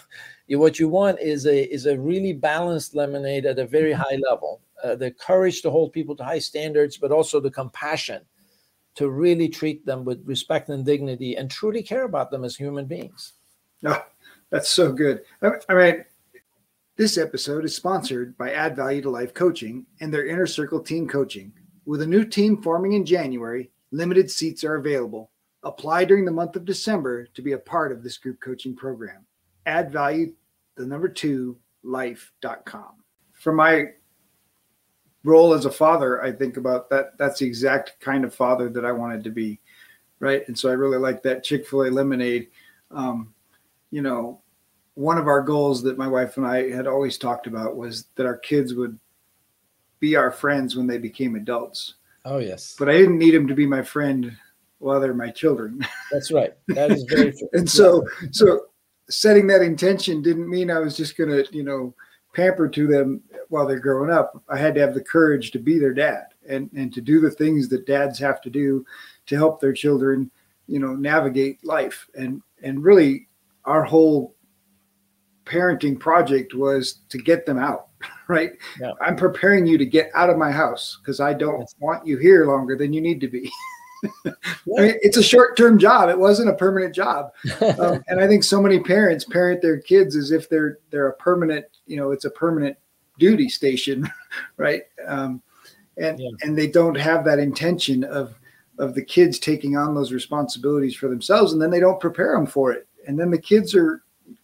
you, 0.47 0.59
what 0.59 0.79
you 0.79 0.87
want 0.87 1.19
is 1.19 1.45
a 1.45 1.63
is 1.73 1.87
a 1.87 1.99
really 1.99 2.33
balanced 2.33 2.95
lemonade 2.95 3.45
at 3.45 3.59
a 3.59 3.67
very 3.67 3.91
high 3.91 4.19
level. 4.29 4.61
Uh, 4.83 4.95
the 4.95 5.09
courage 5.09 5.61
to 5.63 5.71
hold 5.71 5.91
people 5.91 6.15
to 6.15 6.23
high 6.23 6.39
standards, 6.39 6.97
but 6.97 7.11
also 7.11 7.39
the 7.39 7.49
compassion 7.49 8.21
to 8.95 9.09
really 9.09 9.49
treat 9.49 9.85
them 9.85 10.05
with 10.05 10.25
respect 10.25 10.69
and 10.69 10.85
dignity 10.85 11.35
and 11.35 11.51
truly 11.51 11.83
care 11.83 12.03
about 12.03 12.31
them 12.31 12.43
as 12.43 12.55
human 12.55 12.85
beings. 12.85 13.33
Oh, 13.85 14.05
that's 14.49 14.69
so 14.69 14.91
good. 14.91 15.21
I, 15.41 15.51
I 15.69 15.73
mean, 15.73 16.05
this 16.97 17.17
episode 17.17 17.65
is 17.65 17.75
sponsored 17.75 18.37
by 18.37 18.51
Add 18.51 18.75
Value 18.75 19.01
to 19.01 19.09
Life 19.09 19.33
Coaching 19.33 19.85
and 19.99 20.13
their 20.13 20.25
Inner 20.25 20.47
Circle 20.47 20.81
Team 20.81 21.07
Coaching. 21.07 21.51
With 21.85 22.01
a 22.01 22.07
new 22.07 22.25
team 22.25 22.61
forming 22.61 22.93
in 22.93 23.05
January, 23.05 23.69
limited 23.91 24.31
seats 24.31 24.63
are 24.63 24.75
available. 24.75 25.29
Apply 25.63 26.05
during 26.05 26.25
the 26.25 26.31
month 26.31 26.55
of 26.55 26.65
December 26.65 27.25
to 27.27 27.41
be 27.41 27.51
a 27.51 27.57
part 27.57 27.91
of 27.91 28.01
this 28.01 28.17
group 28.17 28.39
coaching 28.39 28.75
program. 28.75 29.25
Add 29.65 29.91
value, 29.91 30.33
the 30.75 30.85
number 30.85 31.09
two, 31.09 31.57
life.com. 31.83 32.93
For 33.33 33.51
my 33.51 33.91
role 35.23 35.53
as 35.53 35.65
a 35.65 35.71
father, 35.71 36.23
I 36.23 36.31
think 36.31 36.57
about 36.57 36.89
that. 36.91 37.17
That's 37.17 37.39
the 37.39 37.45
exact 37.45 37.99
kind 37.99 38.23
of 38.23 38.33
father 38.33 38.69
that 38.69 38.85
I 38.85 38.91
wanted 38.91 39.23
to 39.25 39.31
be. 39.31 39.59
Right. 40.19 40.47
And 40.47 40.57
so 40.57 40.69
I 40.69 40.73
really 40.73 40.97
like 40.97 41.23
that 41.23 41.43
Chick 41.43 41.67
fil 41.67 41.83
A 41.83 41.89
lemonade. 41.89 42.47
Um, 42.89 43.33
you 43.91 44.01
know, 44.01 44.41
one 44.95 45.17
of 45.17 45.27
our 45.27 45.41
goals 45.41 45.83
that 45.83 45.97
my 45.97 46.07
wife 46.07 46.37
and 46.37 46.45
I 46.45 46.69
had 46.69 46.87
always 46.87 47.17
talked 47.17 47.47
about 47.47 47.75
was 47.75 48.07
that 48.15 48.25
our 48.25 48.37
kids 48.37 48.73
would 48.73 48.97
be 49.99 50.15
our 50.15 50.31
friends 50.31 50.75
when 50.75 50.87
they 50.87 50.97
became 50.97 51.35
adults. 51.35 51.95
Oh 52.23 52.39
yes. 52.39 52.75
But 52.77 52.89
I 52.89 52.93
didn't 52.93 53.19
need 53.19 53.33
them 53.33 53.47
to 53.47 53.53
be 53.55 53.67
my 53.67 53.83
friend 53.83 54.35
while 54.79 54.99
they're 54.99 55.13
my 55.13 55.29
children. 55.29 55.85
That's 56.11 56.31
right. 56.31 56.53
That 56.69 56.91
is 56.91 57.03
very 57.03 57.31
true. 57.37 57.49
and 57.53 57.69
so 57.69 58.05
so 58.31 58.67
setting 59.09 59.47
that 59.47 59.61
intention 59.61 60.21
didn't 60.21 60.49
mean 60.49 60.71
I 60.71 60.79
was 60.79 60.97
just 60.97 61.17
gonna, 61.17 61.43
you 61.51 61.63
know, 61.63 61.93
pamper 62.33 62.67
to 62.67 62.87
them 62.87 63.21
while 63.49 63.67
they're 63.67 63.79
growing 63.79 64.11
up. 64.11 64.41
I 64.49 64.57
had 64.57 64.75
to 64.75 64.81
have 64.81 64.93
the 64.93 65.03
courage 65.03 65.51
to 65.51 65.59
be 65.59 65.79
their 65.79 65.93
dad 65.93 66.25
and, 66.47 66.69
and 66.75 66.93
to 66.93 67.01
do 67.01 67.19
the 67.19 67.31
things 67.31 67.69
that 67.69 67.87
dads 67.87 68.19
have 68.19 68.41
to 68.41 68.49
do 68.49 68.85
to 69.27 69.35
help 69.35 69.59
their 69.59 69.73
children, 69.73 70.29
you 70.67 70.79
know, 70.79 70.95
navigate 70.95 71.63
life. 71.63 72.07
And 72.15 72.41
and 72.63 72.83
really 72.83 73.27
our 73.65 73.83
whole 73.83 74.35
parenting 75.45 75.99
project 75.99 76.53
was 76.53 77.01
to 77.09 77.17
get 77.17 77.45
them 77.45 77.59
out 77.59 77.87
right 78.27 78.53
yeah. 78.79 78.91
i'm 79.01 79.15
preparing 79.15 79.65
you 79.65 79.77
to 79.77 79.85
get 79.85 80.09
out 80.15 80.29
of 80.29 80.37
my 80.37 80.51
house 80.51 80.97
because 81.01 81.19
i 81.19 81.33
don't 81.33 81.59
yes. 81.59 81.75
want 81.79 82.05
you 82.05 82.17
here 82.17 82.47
longer 82.47 82.75
than 82.75 82.93
you 82.93 83.01
need 83.01 83.21
to 83.21 83.27
be 83.27 83.51
yeah. 84.23 84.31
I 84.77 84.81
mean, 84.81 84.95
it's 85.01 85.17
a 85.17 85.23
short-term 85.23 85.79
job 85.79 86.09
it 86.09 86.17
wasn't 86.17 86.49
a 86.49 86.55
permanent 86.55 86.95
job 86.95 87.31
um, 87.79 88.03
and 88.07 88.19
i 88.19 88.27
think 88.27 88.43
so 88.43 88.61
many 88.61 88.79
parents 88.79 89.25
parent 89.25 89.61
their 89.61 89.79
kids 89.79 90.15
as 90.15 90.31
if 90.31 90.49
they're 90.49 90.79
they're 90.89 91.09
a 91.09 91.15
permanent 91.15 91.65
you 91.85 91.97
know 91.97 92.11
it's 92.11 92.25
a 92.25 92.31
permanent 92.31 92.77
duty 93.19 93.47
station 93.47 94.09
right 94.57 94.83
um, 95.07 95.41
and 95.97 96.19
yeah. 96.19 96.29
and 96.41 96.57
they 96.57 96.67
don't 96.67 96.95
have 96.95 97.23
that 97.23 97.39
intention 97.39 98.03
of 98.03 98.35
of 98.77 98.93
the 98.93 99.03
kids 99.03 99.39
taking 99.39 99.77
on 99.77 99.95
those 99.95 100.11
responsibilities 100.11 100.95
for 100.95 101.07
themselves 101.07 101.53
and 101.53 101.61
then 101.61 101.69
they 101.69 101.79
don't 101.79 101.99
prepare 101.99 102.33
them 102.35 102.45
for 102.45 102.71
it 102.71 102.87
and 103.07 103.19
then 103.19 103.31
the 103.31 103.37
kids 103.37 103.75
are 103.75 104.03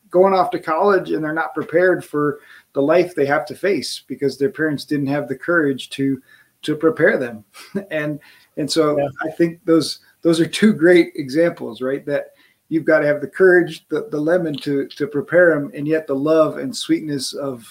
going 0.10 0.34
off 0.34 0.52
to 0.52 0.60
college 0.60 1.12
and 1.12 1.24
they're 1.24 1.34
not 1.34 1.54
prepared 1.54 2.04
for 2.04 2.39
the 2.74 2.82
life 2.82 3.15
they 3.15 3.26
have 3.26 3.45
to 3.45 3.56
face 3.56 4.04
because 4.08 4.38
their 4.38 4.50
parents 4.50 4.86
didn't 4.86 5.08
have 5.08 5.28
the 5.28 5.36
courage 5.36 5.89
to 5.89 6.21
to 6.62 6.76
prepare 6.76 7.17
them 7.17 7.43
and 7.91 8.19
and 8.58 8.69
so 8.69 8.97
yeah. 8.97 9.08
i 9.24 9.32
think 9.32 9.63
those 9.65 10.00
those 10.21 10.39
are 10.39 10.45
two 10.45 10.74
great 10.74 11.12
examples 11.15 11.82
right 11.82 12.06
that 12.06 12.32
you've 12.69 12.86
got 12.86 13.00
to 13.00 13.08
have 13.08 13.21
the 13.21 13.28
courage 13.28 13.86
the, 13.89 14.08
the 14.12 14.19
lemon 14.19 14.56
to 14.56 14.88
to 14.88 15.08
prepare 15.08 15.54
them 15.54 15.71
and 15.74 15.88
yet 15.88 16.08
the 16.08 16.15
love 16.15 16.58
and 16.58 16.76
sweetness 16.76 17.34
of 17.34 17.65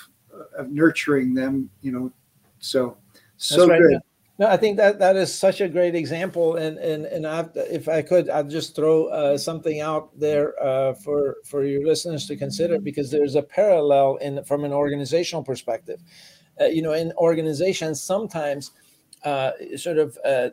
of 0.56 0.70
nurturing 0.70 1.34
them 1.34 1.70
you 1.82 1.92
know 1.92 2.10
so 2.58 2.96
so 3.36 3.66
right. 3.66 3.80
good 3.80 4.00
no, 4.40 4.46
I 4.46 4.56
think 4.56 4.78
that 4.78 4.98
that 5.00 5.16
is 5.16 5.32
such 5.34 5.60
a 5.60 5.68
great 5.68 5.94
example, 5.94 6.56
and 6.56 6.78
and 6.78 7.04
and 7.04 7.26
I, 7.26 7.46
if 7.54 7.90
I 7.90 8.00
could, 8.00 8.30
I'd 8.30 8.48
just 8.48 8.74
throw 8.74 9.04
uh, 9.08 9.36
something 9.36 9.82
out 9.82 10.18
there 10.18 10.54
uh, 10.62 10.94
for 10.94 11.36
for 11.44 11.62
your 11.62 11.86
listeners 11.86 12.26
to 12.28 12.36
consider 12.36 12.80
because 12.80 13.10
there's 13.10 13.34
a 13.34 13.42
parallel 13.42 14.16
in 14.16 14.42
from 14.44 14.64
an 14.64 14.72
organizational 14.72 15.44
perspective. 15.44 16.00
Uh, 16.58 16.64
you 16.64 16.80
know, 16.80 16.94
in 16.94 17.12
organizations, 17.18 18.02
sometimes 18.02 18.70
uh, 19.24 19.50
sort 19.76 19.98
of 19.98 20.16
uh, 20.24 20.48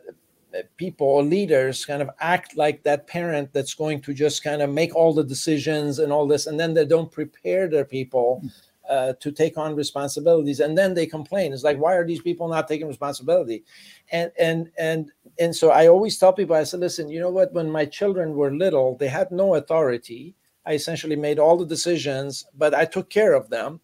people 0.76 1.06
or 1.06 1.22
leaders 1.22 1.86
kind 1.86 2.02
of 2.02 2.10
act 2.20 2.58
like 2.58 2.82
that 2.82 3.06
parent 3.06 3.54
that's 3.54 3.72
going 3.72 4.02
to 4.02 4.12
just 4.12 4.44
kind 4.44 4.60
of 4.60 4.68
make 4.68 4.94
all 4.94 5.14
the 5.14 5.24
decisions 5.24 5.98
and 5.98 6.12
all 6.12 6.26
this 6.26 6.46
and 6.46 6.58
then 6.58 6.72
they 6.72 6.86
don't 6.86 7.12
prepare 7.12 7.68
their 7.68 7.84
people 7.84 8.42
uh, 8.88 9.12
to 9.20 9.30
take 9.30 9.58
on 9.58 9.74
responsibilities 9.74 10.60
and 10.60 10.76
then 10.76 10.94
they 10.94 11.06
complain 11.06 11.52
it's 11.52 11.62
like 11.64 11.78
why 11.78 11.94
are 11.94 12.06
these 12.06 12.22
people 12.22 12.48
not 12.48 12.68
taking 12.68 12.88
responsibility 12.88 13.64
and 14.12 14.30
and 14.38 14.70
and 14.78 15.10
and 15.38 15.54
so 15.54 15.70
i 15.70 15.86
always 15.86 16.18
tell 16.18 16.32
people 16.32 16.56
i 16.56 16.64
said 16.64 16.80
listen 16.80 17.08
you 17.08 17.20
know 17.20 17.30
what 17.30 17.52
when 17.52 17.70
my 17.70 17.84
children 17.84 18.34
were 18.34 18.54
little 18.54 18.96
they 18.96 19.08
had 19.08 19.30
no 19.30 19.54
authority 19.54 20.34
i 20.66 20.72
essentially 20.72 21.16
made 21.16 21.38
all 21.38 21.56
the 21.56 21.66
decisions 21.66 22.46
but 22.56 22.74
i 22.74 22.84
took 22.84 23.10
care 23.10 23.34
of 23.34 23.50
them 23.50 23.80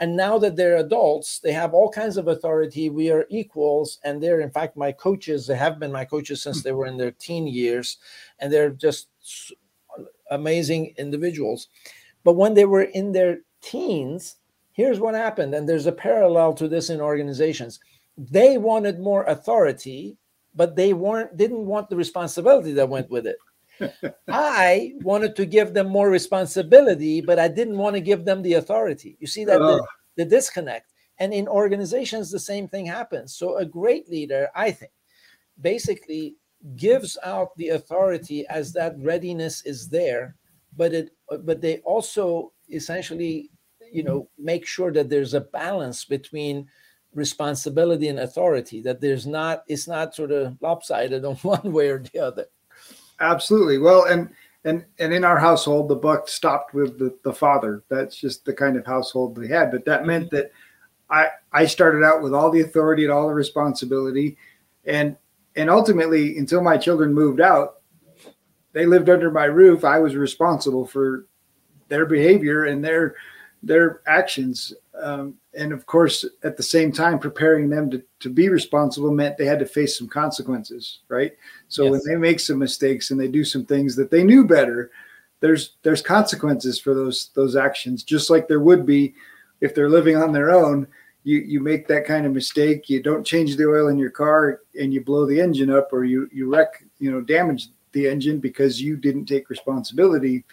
and 0.00 0.16
now 0.16 0.38
that 0.38 0.54
they're 0.54 0.76
adults, 0.76 1.40
they 1.40 1.52
have 1.52 1.74
all 1.74 1.90
kinds 1.90 2.16
of 2.16 2.28
authority. 2.28 2.88
We 2.88 3.10
are 3.10 3.26
equals. 3.30 3.98
And 4.04 4.22
they're, 4.22 4.40
in 4.40 4.50
fact, 4.50 4.76
my 4.76 4.92
coaches. 4.92 5.46
They 5.46 5.56
have 5.56 5.80
been 5.80 5.90
my 5.90 6.04
coaches 6.04 6.40
since 6.40 6.62
they 6.62 6.72
were 6.72 6.86
in 6.86 6.96
their 6.96 7.10
teen 7.10 7.48
years. 7.48 7.98
And 8.38 8.52
they're 8.52 8.70
just 8.70 9.08
amazing 10.30 10.94
individuals. 10.98 11.68
But 12.22 12.34
when 12.34 12.54
they 12.54 12.64
were 12.64 12.82
in 12.82 13.12
their 13.12 13.40
teens, 13.60 14.36
here's 14.78 15.00
what 15.00 15.14
happened. 15.16 15.52
And 15.54 15.68
there's 15.68 15.86
a 15.86 15.92
parallel 16.08 16.54
to 16.54 16.68
this 16.68 16.88
in 16.88 17.00
organizations. 17.00 17.80
They 18.16 18.58
wanted 18.58 19.00
more 19.00 19.24
authority, 19.24 20.16
but 20.54 20.76
they 20.76 20.92
weren't 20.94 21.36
didn't 21.36 21.66
want 21.66 21.90
the 21.90 21.96
responsibility 21.96 22.72
that 22.74 22.88
went 22.88 23.10
with 23.10 23.26
it. 23.26 23.38
I 24.28 24.92
wanted 25.02 25.34
to 25.36 25.46
give 25.46 25.74
them 25.74 25.88
more 25.88 26.08
responsibility, 26.10 27.20
but 27.20 27.38
I 27.40 27.48
didn't 27.48 27.76
want 27.76 27.94
to 27.96 28.00
give 28.00 28.24
them 28.24 28.40
the 28.42 28.54
authority. 28.54 29.16
You 29.18 29.26
see 29.26 29.44
that 29.44 29.58
the, 29.58 29.84
the 30.16 30.24
disconnect. 30.24 30.92
And 31.18 31.34
in 31.34 31.48
organizations, 31.48 32.30
the 32.30 32.38
same 32.38 32.68
thing 32.68 32.86
happens. 32.86 33.34
So 33.34 33.56
a 33.56 33.64
great 33.64 34.08
leader, 34.08 34.48
I 34.54 34.70
think, 34.70 34.92
basically 35.60 36.36
gives 36.76 37.18
out 37.24 37.56
the 37.56 37.70
authority 37.70 38.46
as 38.48 38.72
that 38.72 38.94
readiness 38.98 39.64
is 39.64 39.88
there, 39.88 40.36
but 40.76 40.92
it 40.92 41.10
but 41.42 41.60
they 41.60 41.78
also 41.78 42.52
essentially, 42.70 43.50
you 43.92 44.02
know, 44.02 44.28
make 44.38 44.66
sure 44.66 44.92
that 44.92 45.08
there's 45.08 45.34
a 45.34 45.40
balance 45.40 46.04
between 46.04 46.68
responsibility 47.14 48.08
and 48.08 48.20
authority, 48.20 48.80
that 48.82 49.00
there's 49.00 49.26
not, 49.26 49.64
it's 49.68 49.88
not 49.88 50.14
sort 50.14 50.30
of 50.30 50.56
lopsided 50.60 51.24
on 51.24 51.36
one 51.36 51.72
way 51.72 51.88
or 51.88 51.98
the 51.98 52.18
other. 52.18 52.46
Absolutely. 53.20 53.78
Well, 53.78 54.04
and 54.04 54.30
and 54.64 54.84
and 54.98 55.12
in 55.12 55.24
our 55.24 55.38
household, 55.38 55.88
the 55.88 55.96
buck 55.96 56.28
stopped 56.28 56.74
with 56.74 56.98
the, 56.98 57.16
the 57.24 57.32
father. 57.32 57.84
That's 57.88 58.16
just 58.16 58.44
the 58.44 58.52
kind 58.52 58.76
of 58.76 58.86
household 58.86 59.38
we 59.38 59.48
had. 59.48 59.70
But 59.70 59.84
that 59.86 60.06
meant 60.06 60.26
mm-hmm. 60.26 60.36
that 60.36 60.52
I 61.10 61.28
I 61.52 61.66
started 61.66 62.04
out 62.04 62.22
with 62.22 62.34
all 62.34 62.50
the 62.50 62.60
authority 62.60 63.04
and 63.04 63.12
all 63.12 63.28
the 63.28 63.34
responsibility, 63.34 64.36
and 64.84 65.16
and 65.56 65.70
ultimately, 65.70 66.38
until 66.38 66.62
my 66.62 66.76
children 66.76 67.12
moved 67.12 67.40
out, 67.40 67.80
they 68.72 68.86
lived 68.86 69.08
under 69.08 69.30
my 69.30 69.44
roof. 69.44 69.84
I 69.84 69.98
was 69.98 70.14
responsible 70.14 70.86
for 70.86 71.26
their 71.88 72.06
behavior 72.06 72.64
and 72.64 72.84
their 72.84 73.16
their 73.62 74.00
actions. 74.06 74.72
Um, 75.00 75.34
and 75.54 75.72
of 75.72 75.86
course, 75.86 76.24
at 76.42 76.56
the 76.56 76.62
same 76.62 76.92
time, 76.92 77.18
preparing 77.18 77.68
them 77.68 77.90
to, 77.90 78.02
to 78.20 78.30
be 78.30 78.48
responsible 78.48 79.10
meant 79.10 79.36
they 79.36 79.46
had 79.46 79.58
to 79.58 79.66
face 79.66 79.98
some 79.98 80.08
consequences, 80.08 81.00
right? 81.08 81.32
So 81.68 81.84
yes. 81.84 81.92
when 81.92 82.00
they 82.06 82.16
make 82.16 82.40
some 82.40 82.58
mistakes 82.58 83.10
and 83.10 83.18
they 83.18 83.28
do 83.28 83.44
some 83.44 83.64
things 83.64 83.96
that 83.96 84.10
they 84.10 84.24
knew 84.24 84.46
better, 84.46 84.90
there's 85.40 85.76
there's 85.82 86.02
consequences 86.02 86.80
for 86.80 86.94
those 86.94 87.30
those 87.34 87.56
actions, 87.56 88.02
just 88.02 88.30
like 88.30 88.48
there 88.48 88.60
would 88.60 88.84
be 88.84 89.14
if 89.60 89.74
they're 89.74 89.88
living 89.88 90.16
on 90.16 90.32
their 90.32 90.50
own. 90.50 90.86
You 91.24 91.38
you 91.38 91.60
make 91.60 91.86
that 91.88 92.06
kind 92.06 92.26
of 92.26 92.32
mistake, 92.32 92.88
you 92.88 93.02
don't 93.02 93.26
change 93.26 93.56
the 93.56 93.68
oil 93.68 93.88
in 93.88 93.98
your 93.98 94.10
car, 94.10 94.62
and 94.80 94.92
you 94.92 95.02
blow 95.02 95.26
the 95.26 95.40
engine 95.40 95.70
up, 95.70 95.92
or 95.92 96.04
you 96.04 96.28
you 96.32 96.52
wreck, 96.52 96.82
you 96.98 97.10
know, 97.10 97.20
damage 97.20 97.68
the 97.92 98.08
engine 98.08 98.38
because 98.38 98.80
you 98.80 98.96
didn't 98.96 99.26
take 99.26 99.50
responsibility. 99.50 100.44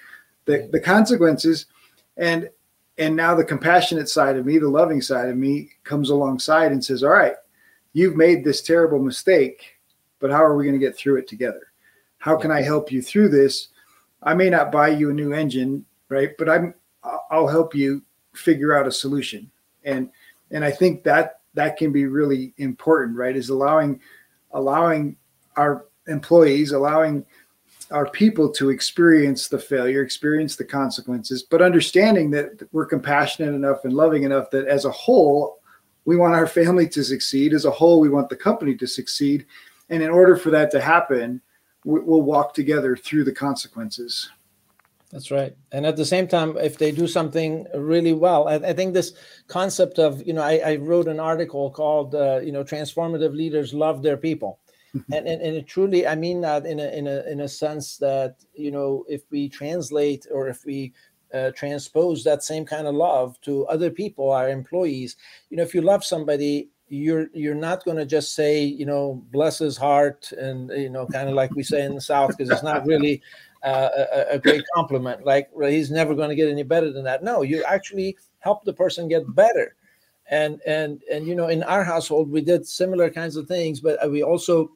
The 0.46 0.70
the 0.72 0.80
consequences, 0.80 1.65
and 2.18 2.50
and 2.97 3.15
now 3.15 3.36
the 3.36 3.43
compassionate 3.43 4.10
side 4.10 4.38
of 4.38 4.45
me, 4.45 4.58
the 4.58 4.69
loving 4.69 5.01
side 5.01 5.29
of 5.29 5.38
me, 5.38 5.69
comes 5.84 6.10
alongside 6.10 6.71
and 6.71 6.84
says, 6.84 7.03
All 7.03 7.10
right, 7.10 7.36
you've 7.93 8.15
made 8.15 8.43
this 8.43 8.62
terrible 8.62 8.99
mistake, 8.99 9.77
but 10.19 10.31
how 10.31 10.43
are 10.43 10.55
we 10.55 10.65
going 10.65 10.79
to 10.79 10.86
get 10.86 10.97
through 10.97 11.17
it 11.17 11.27
together? 11.27 11.71
How 12.17 12.38
can 12.38 12.51
I 12.51 12.62
help 12.62 12.91
you 12.91 13.01
through 13.01 13.29
this? 13.29 13.69
I 14.23 14.34
may 14.34 14.49
not 14.49 14.71
buy 14.71 14.89
you 14.89 15.10
a 15.10 15.13
new 15.13 15.34
engine, 15.34 15.86
right? 16.10 16.31
But 16.38 16.49
I'm 16.49 16.73
I'll 17.29 17.47
help 17.47 17.75
you 17.75 18.01
figure 18.34 18.77
out 18.77 18.88
a 18.88 18.91
solution. 18.91 19.51
And 19.84 20.10
and 20.51 20.63
I 20.63 20.71
think 20.71 21.03
that 21.03 21.41
that 21.53 21.77
can 21.77 21.91
be 21.91 22.05
really 22.05 22.53
important, 22.58 23.17
right? 23.17 23.36
Is 23.36 23.49
allowing 23.49 23.99
allowing 24.51 25.17
our 25.58 25.86
employees, 26.08 26.71
allowing 26.71 27.25
our 27.91 28.10
people 28.10 28.52
to 28.52 28.69
experience 28.69 29.48
the 29.48 29.60
failure, 29.60 30.02
experience 30.02 30.56
the 30.56 30.65
consequences, 30.65 31.43
but 31.43 31.62
understanding 31.62 32.32
that 32.32 32.67
we're 32.71 32.86
compassionate 32.86 33.54
enough 33.54 33.86
and 33.86 33.93
loving 33.93 34.24
enough 34.24 34.50
that 34.52 34.67
as 34.67 34.86
a 34.86 34.91
whole, 34.91 35.60
we 36.06 36.17
want 36.17 36.36
our 36.36 36.48
family 36.48 36.88
to 36.89 37.04
succeed. 37.04 37.54
As 37.54 37.65
a 37.65 37.71
whole, 37.71 38.00
we 38.00 38.10
want 38.10 38.30
the 38.30 38.36
company 38.36 38.76
to 38.76 38.88
succeed. 38.88 39.45
And 39.89 40.02
in 40.02 40.10
order 40.10 40.36
for 40.36 40.50
that 40.52 40.71
to 40.71 40.82
happen, 40.82 41.41
we'll 41.84 42.24
walk 42.24 42.54
together 42.54 42.95
through 42.95 43.24
the 43.24 43.32
consequences. 43.32 44.30
That's 45.12 45.30
right. 45.32 45.56
And 45.71 45.86
at 45.86 45.95
the 45.95 46.06
same 46.06 46.28
time, 46.28 46.58
if 46.58 46.78
they 46.78 46.91
do 46.91 47.08
something 47.08 47.67
really 47.76 48.13
well, 48.13 48.48
I, 48.48 48.56
I 48.56 48.74
think 48.74 48.93
this 48.93 49.13
concept 49.48 50.00
of, 50.00 50.26
you 50.26 50.34
know, 50.34 50.41
I, 50.41 50.58
I 50.58 50.76
wrote 50.78 51.08
an 51.08 51.19
article 51.19 51.69
called, 51.69 52.15
uh, 52.15 52.39
you 52.43 52.52
know, 52.52 52.63
Transformative 52.63 53.34
Leaders 53.34 53.74
Love 53.74 54.02
Their 54.02 54.17
People 54.17 54.60
and, 55.12 55.27
and 55.27 55.41
and 55.41 55.67
truly 55.67 56.08
i 56.08 56.15
mean 56.15 56.41
that 56.41 56.65
in 56.65 56.79
a 56.79 56.88
in 56.89 57.08
a 57.08 57.23
in 57.29 57.41
a 57.41 57.47
sense 57.47 57.97
that 57.97 58.38
you 58.53 58.71
know 58.71 59.05
if 59.08 59.23
we 59.31 59.49
translate 59.49 60.25
or 60.31 60.47
if 60.47 60.65
we 60.65 60.93
uh, 61.34 61.51
transpose 61.51 62.23
that 62.23 62.43
same 62.43 62.65
kind 62.65 62.88
of 62.88 62.95
love 62.95 63.39
to 63.41 63.65
other 63.67 63.89
people 63.89 64.31
our 64.31 64.49
employees 64.49 65.15
you 65.49 65.58
know 65.58 65.63
if 65.63 65.73
you 65.73 65.81
love 65.81 66.03
somebody 66.03 66.69
you're 66.88 67.27
you're 67.34 67.55
not 67.55 67.84
going 67.84 67.97
to 67.97 68.05
just 68.05 68.36
say 68.36 68.63
you 68.63 68.86
know 68.86 69.23
bless 69.31 69.58
his 69.58 69.75
heart 69.75 70.31
and 70.34 70.69
you 70.71 70.89
know 70.89 71.05
kind 71.08 71.27
of 71.27 71.36
like 71.36 71.51
we 71.55 71.63
say 71.63 71.84
in 71.84 71.95
the 71.95 72.01
south 72.01 72.29
because 72.29 72.49
it's 72.49 72.63
not 72.63 72.86
really 72.86 73.21
uh, 73.63 73.89
a, 74.13 74.36
a, 74.36 74.39
great 74.39 74.63
compliment. 74.75 75.25
Like 75.25 75.49
he's 75.60 75.89
never 75.89 76.13
going 76.13 76.29
to 76.29 76.36
get 76.36 76.49
any 76.49 76.62
better 76.62 76.91
than 76.91 77.03
that. 77.05 77.23
No 77.23 77.41
you 77.41 77.63
actually 77.63 78.15
help 78.39 78.63
the 78.63 78.73
person 78.73 79.08
get 79.08 79.23
better. 79.34 79.75
And 80.29 80.62
and 80.67 81.01
and 81.12 81.27
you 81.27 81.36
know 81.36 81.47
in 81.47 81.63
our 81.63 81.84
household 81.84 82.29
we 82.31 82.41
did 82.41 82.67
similar 82.67 83.10
kinds 83.10 83.36
of 83.36 83.47
things 83.47 83.79
but 83.79 83.99
we 84.10 84.23
also 84.23 84.71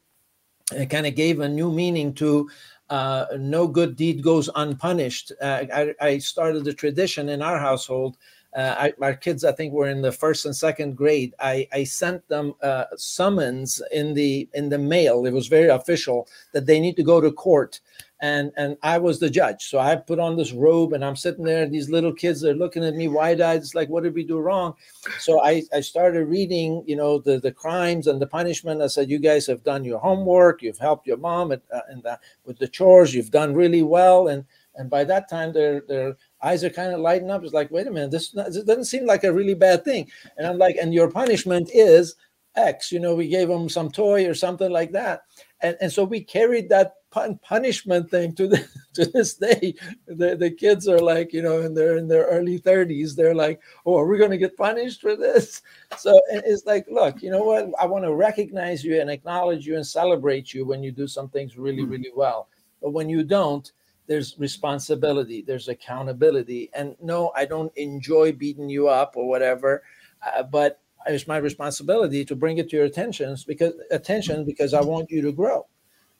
kind 0.88 1.06
of 1.06 1.14
gave 1.14 1.40
a 1.40 1.48
new 1.48 1.72
meaning 1.72 2.14
to 2.14 2.48
uh, 2.90 3.26
no 3.38 3.68
good 3.68 3.94
deed 3.96 4.22
goes 4.22 4.50
unpunished. 4.56 5.32
Uh, 5.40 5.64
I, 5.72 5.94
I, 6.00 6.18
started 6.18 6.66
a 6.66 6.74
tradition 6.74 7.28
in 7.28 7.40
our 7.40 7.56
household. 7.56 8.16
Uh, 8.56 8.74
I, 8.76 8.92
our 9.00 9.14
kids, 9.14 9.44
I 9.44 9.52
think, 9.52 9.72
were 9.72 9.88
in 9.88 10.02
the 10.02 10.10
first 10.10 10.44
and 10.44 10.56
second 10.56 10.96
grade. 10.96 11.32
I, 11.38 11.68
I 11.72 11.84
sent 11.84 12.26
them 12.28 12.54
uh, 12.62 12.86
summons 12.96 13.80
in 13.92 14.12
the 14.14 14.48
in 14.54 14.68
the 14.68 14.78
mail. 14.78 15.24
It 15.24 15.32
was 15.32 15.46
very 15.46 15.68
official 15.68 16.28
that 16.52 16.66
they 16.66 16.80
need 16.80 16.96
to 16.96 17.04
go 17.04 17.20
to 17.20 17.30
court 17.30 17.80
and 18.20 18.52
and 18.56 18.76
I 18.82 18.98
was 18.98 19.18
the 19.18 19.30
judge. 19.30 19.68
So 19.68 19.78
I 19.78 19.96
put 19.96 20.18
on 20.18 20.36
this 20.36 20.52
robe 20.52 20.92
and 20.92 21.04
I'm 21.04 21.16
sitting 21.16 21.44
there. 21.44 21.66
These 21.66 21.90
little 21.90 22.12
kids 22.12 22.44
are 22.44 22.54
looking 22.54 22.84
at 22.84 22.94
me 22.94 23.08
wide-eyed. 23.08 23.60
It's 23.60 23.74
like, 23.74 23.88
what 23.88 24.02
did 24.02 24.14
we 24.14 24.24
do 24.24 24.38
wrong? 24.38 24.74
So 25.18 25.42
I 25.42 25.62
I 25.72 25.80
started 25.80 26.24
reading, 26.26 26.84
you 26.86 26.96
know, 26.96 27.18
the 27.18 27.38
the 27.38 27.52
crimes 27.52 28.06
and 28.06 28.20
the 28.20 28.26
punishment. 28.26 28.82
I 28.82 28.88
said, 28.88 29.10
you 29.10 29.18
guys 29.18 29.46
have 29.46 29.64
done 29.64 29.84
your 29.84 29.98
homework. 29.98 30.62
You've 30.62 30.78
helped 30.78 31.06
your 31.06 31.16
mom 31.16 31.52
at, 31.52 31.62
uh, 31.72 31.80
the, 32.02 32.18
with 32.44 32.58
the 32.58 32.68
chores. 32.68 33.14
You've 33.14 33.30
done 33.30 33.54
really 33.54 33.82
well. 33.82 34.28
And 34.28 34.44
and 34.76 34.88
by 34.88 35.04
that 35.04 35.28
time, 35.28 35.52
their 35.52 35.80
their 35.82 36.16
eyes 36.42 36.64
are 36.64 36.70
kind 36.70 36.92
of 36.92 37.00
lighting 37.00 37.30
up. 37.30 37.42
It's 37.42 37.52
like, 37.52 37.70
wait 37.70 37.86
a 37.86 37.90
minute, 37.90 38.10
this, 38.10 38.30
this 38.30 38.62
doesn't 38.62 38.84
seem 38.84 39.04
like 39.04 39.24
a 39.24 39.32
really 39.32 39.54
bad 39.54 39.84
thing. 39.84 40.10
And 40.36 40.46
I'm 40.46 40.58
like, 40.58 40.76
and 40.76 40.94
your 40.94 41.10
punishment 41.10 41.70
is 41.74 42.14
X. 42.56 42.90
You 42.92 43.00
know, 43.00 43.14
we 43.14 43.28
gave 43.28 43.48
them 43.48 43.68
some 43.68 43.90
toy 43.90 44.26
or 44.26 44.34
something 44.34 44.70
like 44.70 44.92
that. 44.92 45.22
And, 45.62 45.76
and 45.80 45.92
so 45.92 46.04
we 46.04 46.22
carried 46.22 46.68
that 46.70 46.94
punishment 47.10 48.10
thing 48.10 48.34
to 48.36 48.48
the, 48.48 48.66
to 48.94 49.06
this 49.06 49.34
day. 49.34 49.74
The, 50.06 50.36
the 50.36 50.50
kids 50.50 50.88
are 50.88 50.98
like, 50.98 51.32
you 51.32 51.42
know, 51.42 51.60
and 51.60 51.76
they're 51.76 51.96
in 51.96 52.08
their 52.08 52.24
early 52.24 52.58
30s. 52.58 53.14
They're 53.14 53.34
like, 53.34 53.60
oh, 53.84 53.98
are 53.98 54.06
we 54.06 54.18
going 54.18 54.30
to 54.30 54.38
get 54.38 54.56
punished 54.56 55.00
for 55.00 55.16
this? 55.16 55.62
So 55.98 56.20
it's 56.30 56.64
like, 56.66 56.86
look, 56.88 57.20
you 57.20 57.30
know 57.30 57.42
what? 57.42 57.68
I 57.78 57.84
want 57.84 58.04
to 58.04 58.14
recognize 58.14 58.84
you 58.84 59.00
and 59.00 59.10
acknowledge 59.10 59.66
you 59.66 59.74
and 59.74 59.84
celebrate 59.84 60.54
you 60.54 60.64
when 60.64 60.84
you 60.84 60.92
do 60.92 61.08
some 61.08 61.28
things 61.28 61.58
really, 61.58 61.82
hmm. 61.82 61.90
really 61.90 62.12
well. 62.14 62.48
But 62.80 62.92
when 62.92 63.08
you 63.08 63.24
don't, 63.24 63.70
there's 64.06 64.36
responsibility, 64.38 65.42
there's 65.42 65.68
accountability. 65.68 66.70
And 66.74 66.96
no, 67.00 67.32
I 67.36 67.44
don't 67.44 67.72
enjoy 67.76 68.32
beating 68.32 68.68
you 68.68 68.88
up 68.88 69.14
or 69.16 69.28
whatever, 69.28 69.82
uh, 70.26 70.42
but 70.42 70.79
it's 71.06 71.26
my 71.26 71.38
responsibility 71.38 72.24
to 72.24 72.36
bring 72.36 72.58
it 72.58 72.70
to 72.70 72.76
your 72.76 72.84
attention 72.86 73.36
because 73.46 73.74
attention 73.90 74.44
because 74.44 74.74
I 74.74 74.80
want 74.80 75.10
you 75.10 75.22
to 75.22 75.32
grow. 75.32 75.66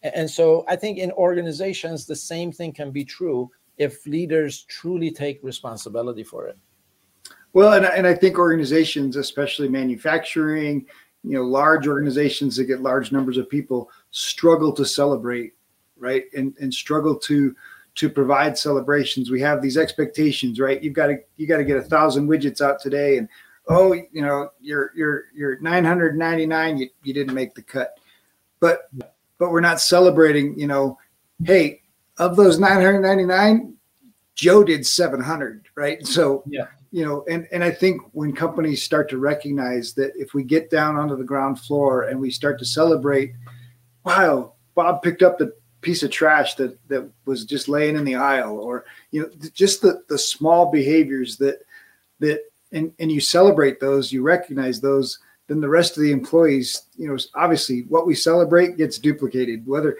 And 0.03 0.31
so 0.31 0.65
I 0.69 0.77
think 0.77 0.99
in 0.99 1.13
organizations, 1.13 2.07
the 2.07 2.17
same 2.17 2.53
thing 2.53 2.73
can 2.73 2.91
be 2.91 3.05
true 3.05 3.51
if 3.77 4.07
leaders 4.07 4.63
truly 4.65 5.11
take 5.11 5.39
responsibility 5.43 6.25
for 6.25 6.47
it. 6.47 6.59
Well, 7.53 7.75
and, 7.75 7.85
and 7.85 8.07
I 8.07 8.15
think 8.15 8.39
organizations, 8.39 9.17
especially 9.17 9.69
manufacturing, 9.69 10.87
you 11.25 11.37
know 11.37 11.43
large 11.43 11.87
organizations 11.87 12.57
that 12.57 12.65
get 12.65 12.81
large 12.81 13.13
numbers 13.13 13.37
of 13.37 13.49
people 13.49 13.91
struggle 14.11 14.73
to 14.73 14.85
celebrate 14.85 15.53
right 15.99 16.25
and 16.35 16.55
and 16.61 16.73
struggle 16.73 17.17
to 17.17 17.55
to 17.95 18.09
provide 18.09 18.57
celebrations 18.57 19.31
we 19.31 19.41
have 19.41 19.61
these 19.61 19.77
expectations 19.77 20.59
right 20.59 20.83
you've 20.83 20.95
got 20.95 21.09
to 21.09 21.19
you 21.37 21.47
got 21.47 21.59
to 21.59 21.65
get 21.65 21.77
a 21.77 21.83
thousand 21.83 22.29
widgets 22.29 22.61
out 22.61 22.81
today 22.81 23.19
and 23.19 23.29
oh 23.71 23.93
you 23.93 24.23
know 24.23 24.51
you're 24.61 24.93
you're 24.95 25.25
you're 25.35 25.61
999 25.61 26.79
you, 26.79 26.89
you 27.03 27.15
didn't 27.15 27.35
make 27.35 27.55
the 27.55 27.63
cut. 27.63 27.99
But 28.59 28.91
but 29.39 29.51
we're 29.51 29.61
not 29.61 29.81
celebrating 29.81 30.59
you 30.59 30.67
know 30.67 30.99
hey 31.45 31.81
of 32.19 32.37
those 32.37 32.59
999 32.59 33.75
joe 34.35 34.63
did 34.63 34.87
700 34.87 35.67
right? 35.75 36.07
So 36.07 36.43
yeah. 36.47 36.67
you 36.93 37.05
know 37.05 37.25
and 37.29 37.49
and 37.53 37.65
i 37.65 37.71
think 37.71 38.03
when 38.13 38.35
companies 38.35 38.83
start 38.83 39.09
to 39.11 39.19
recognize 39.19 39.95
that 39.95 40.13
if 40.17 40.35
we 40.35 40.45
get 40.45 40.71
down 40.71 40.97
onto 40.97 41.17
the 41.17 41.25
ground 41.25 41.59
floor 41.61 42.03
and 42.03 42.21
we 42.21 42.31
start 42.31 42.59
to 42.59 42.65
celebrate 42.65 43.33
wow 44.05 44.53
bob 44.75 45.03
picked 45.03 45.23
up 45.23 45.39
the 45.39 45.53
piece 45.81 46.03
of 46.03 46.11
trash 46.11 46.55
that 46.57 46.77
that 46.89 47.09
was 47.25 47.45
just 47.45 47.69
laying 47.69 47.97
in 47.97 48.05
the 48.05 48.15
aisle 48.15 48.59
or 48.59 48.85
you 49.13 49.23
know 49.23 49.31
just 49.55 49.81
the 49.81 50.03
the 50.09 50.19
small 50.19 50.71
behaviors 50.71 51.37
that 51.39 51.61
that 52.19 52.41
and 52.73 52.93
and 52.99 53.11
you 53.11 53.21
celebrate 53.21 53.81
those 53.81 54.13
you 54.13 54.23
recognize 54.23 54.81
those 54.81 55.19
then 55.47 55.61
the 55.61 55.69
rest 55.69 55.97
of 55.97 56.03
the 56.03 56.13
employees 56.13 56.87
you 56.97 57.09
know 57.09 57.17
obviously 57.35 57.83
what 57.89 58.07
we 58.07 58.15
celebrate 58.15 58.77
gets 58.77 58.99
duplicated 58.99 59.67
whether 59.67 59.97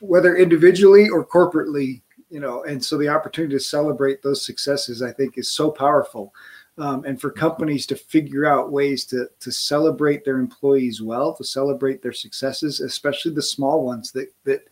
whether 0.00 0.36
individually 0.36 1.08
or 1.08 1.26
corporately 1.26 2.00
you 2.30 2.40
know 2.40 2.64
and 2.64 2.84
so 2.84 2.96
the 2.96 3.08
opportunity 3.08 3.54
to 3.54 3.60
celebrate 3.60 4.22
those 4.22 4.44
successes 4.44 5.02
i 5.02 5.12
think 5.12 5.36
is 5.36 5.50
so 5.50 5.70
powerful 5.70 6.32
um, 6.78 7.04
and 7.04 7.18
for 7.18 7.30
companies 7.30 7.86
to 7.86 7.96
figure 7.96 8.46
out 8.46 8.72
ways 8.72 9.04
to 9.04 9.28
to 9.40 9.50
celebrate 9.50 10.24
their 10.24 10.38
employees 10.38 11.02
well 11.02 11.34
to 11.34 11.44
celebrate 11.44 12.02
their 12.02 12.12
successes 12.12 12.80
especially 12.80 13.32
the 13.32 13.42
small 13.42 13.84
ones 13.84 14.12
that 14.12 14.28
that 14.44 14.68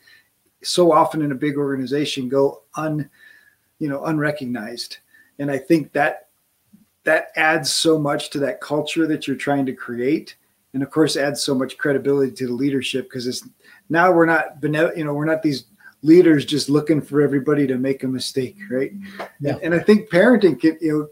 so 0.62 0.92
often 0.92 1.22
in 1.22 1.32
a 1.32 1.36
big 1.36 1.56
organization 1.56 2.28
go 2.28 2.62
un 2.76 3.08
you 3.78 3.88
know 3.88 4.04
unrecognized. 4.04 4.98
And 5.38 5.50
i 5.50 5.58
think 5.58 5.92
that 5.92 6.28
that 7.04 7.28
adds 7.36 7.72
so 7.72 7.98
much 7.98 8.30
to 8.30 8.38
that 8.40 8.60
culture 8.60 9.06
that 9.06 9.26
you're 9.26 9.36
trying 9.36 9.66
to 9.66 9.72
create. 9.72 10.36
And 10.72 10.82
of 10.82 10.90
course 10.90 11.16
adds 11.16 11.42
so 11.42 11.54
much 11.54 11.78
credibility 11.78 12.32
to 12.32 12.48
the 12.48 12.52
leadership 12.52 13.04
because 13.04 13.26
it's 13.26 13.46
now 13.88 14.10
we're 14.10 14.26
not 14.26 14.56
you 14.62 15.04
know 15.04 15.14
we're 15.14 15.24
not 15.24 15.42
these 15.42 15.66
leaders 16.02 16.44
just 16.44 16.68
looking 16.68 17.00
for 17.00 17.22
everybody 17.22 17.66
to 17.66 17.78
make 17.78 18.02
a 18.02 18.08
mistake 18.08 18.56
right? 18.70 18.92
Yeah. 19.40 19.56
and, 19.62 19.74
i 19.74 19.78
think 19.78 20.10
parenting 20.10 20.60
can 20.60 20.76
you 20.80 20.92
know 20.92 21.08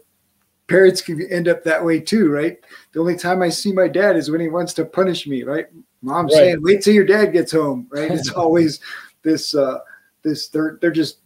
parents 0.67 1.01
can 1.01 1.25
end 1.31 1.47
up 1.47 1.63
that 1.63 1.83
way 1.83 1.99
too 1.99 2.29
right? 2.29 2.57
The 2.91 2.99
only 2.99 3.15
time 3.15 3.41
i 3.41 3.49
see 3.49 3.71
my 3.71 3.87
dad 3.87 4.17
is 4.17 4.29
when 4.29 4.41
he 4.41 4.49
wants 4.49 4.73
to 4.73 4.85
punish 4.85 5.27
me 5.27 5.43
right? 5.43 5.67
Mom's 6.01 6.33
right. 6.33 6.39
saying 6.39 6.57
wait 6.61 6.81
till 6.81 6.93
your 6.93 7.05
dad 7.05 7.27
gets 7.27 7.53
home 7.53 7.87
right? 7.89 8.11
It's 8.17 8.31
always 8.31 8.81
this 9.23 9.55
uh 9.55 9.79
this 10.23 10.49
they're 10.49 10.77
they're 10.81 10.91
just 10.91 11.19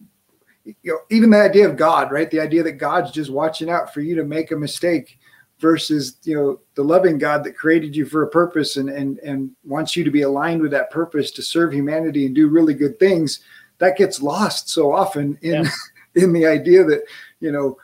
you 0.82 0.92
know 0.92 1.00
even 1.10 1.30
the 1.30 1.42
idea 1.42 1.68
of 1.68 1.78
god 1.78 2.12
right 2.12 2.30
the 2.32 2.40
idea 2.40 2.64
that 2.64 2.74
god's 2.74 3.12
just 3.12 3.32
watching 3.32 3.70
out 3.70 3.94
for 3.94 4.02
you 4.02 4.16
to 4.16 4.24
make 4.24 4.52
a 4.52 4.56
mistake 4.56 5.18
versus 5.60 6.18
you 6.24 6.36
know 6.36 6.60
the 6.76 6.84
loving 6.84 7.18
god 7.18 7.44
that 7.44 7.58
created 7.58 7.96
you 7.96 8.06
for 8.06 8.24
a 8.24 8.30
purpose 8.30 8.78
and 8.78 8.90
and 8.90 9.20
and 9.20 9.52
wants 9.64 9.96
you 9.96 10.04
to 10.04 10.12
be 10.12 10.22
aligned 10.22 10.62
with 10.62 10.72
that 10.72 10.92
purpose 10.92 11.32
to 11.32 11.42
serve 11.42 11.74
humanity 11.74 12.26
and 12.26 12.36
do 12.36 12.48
really 12.48 12.74
good 12.74 13.00
things 13.00 13.42
that 13.80 13.98
gets 13.98 14.22
lost 14.22 14.70
so 14.70 14.94
often 14.94 15.38
in 15.42 15.64
yeah. 15.64 15.70
in 16.16 16.34
the 16.34 16.46
idea 16.46 16.84
that 16.84 17.04
you 17.40 17.52
know 17.52 17.78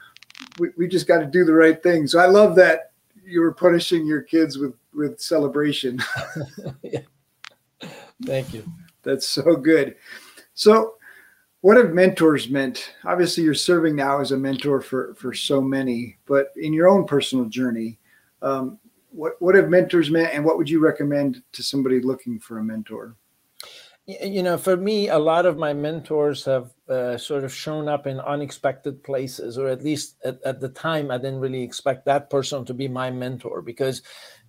we, 0.59 0.69
we 0.77 0.87
just 0.87 1.07
got 1.07 1.19
to 1.19 1.25
do 1.25 1.45
the 1.45 1.53
right 1.53 1.81
thing 1.83 2.07
so 2.07 2.19
i 2.19 2.25
love 2.25 2.55
that 2.55 2.91
you 3.25 3.41
were 3.41 3.53
punishing 3.53 4.05
your 4.05 4.21
kids 4.21 4.57
with 4.57 4.73
with 4.93 5.19
celebration 5.19 5.99
yeah. 6.83 6.99
thank 8.25 8.53
you 8.53 8.63
that's 9.03 9.27
so 9.27 9.55
good. 9.55 9.95
So, 10.53 10.95
what 11.63 11.77
have 11.77 11.93
mentors 11.93 12.49
meant? 12.49 12.93
Obviously, 13.05 13.41
you're 13.41 13.53
serving 13.53 13.95
now 13.95 14.19
as 14.19 14.33
a 14.33 14.37
mentor 14.37 14.81
for 14.81 15.15
for 15.15 15.33
so 15.33 15.61
many, 15.61 16.17
but 16.25 16.47
in 16.57 16.73
your 16.73 16.89
own 16.89 17.05
personal 17.05 17.45
journey, 17.45 17.97
um, 18.41 18.77
what 19.11 19.41
what 19.41 19.55
have 19.55 19.69
mentors 19.69 20.11
meant, 20.11 20.33
and 20.33 20.43
what 20.43 20.57
would 20.57 20.69
you 20.69 20.81
recommend 20.81 21.41
to 21.53 21.63
somebody 21.63 22.01
looking 22.01 22.37
for 22.37 22.57
a 22.57 22.63
mentor? 22.63 23.15
You 24.05 24.43
know, 24.43 24.57
for 24.57 24.75
me, 24.75 25.07
a 25.07 25.17
lot 25.17 25.45
of 25.45 25.57
my 25.57 25.71
mentors 25.71 26.43
have 26.43 26.73
uh, 26.89 27.17
sort 27.17 27.45
of 27.45 27.53
shown 27.53 27.87
up 27.87 28.07
in 28.07 28.19
unexpected 28.19 29.01
places, 29.01 29.57
or 29.57 29.69
at 29.69 29.85
least 29.85 30.17
at, 30.25 30.43
at 30.43 30.59
the 30.59 30.67
time, 30.67 31.11
I 31.11 31.17
didn't 31.17 31.39
really 31.39 31.63
expect 31.63 32.03
that 32.07 32.29
person 32.29 32.65
to 32.65 32.73
be 32.73 32.89
my 32.89 33.09
mentor 33.09 33.61
because 33.61 34.01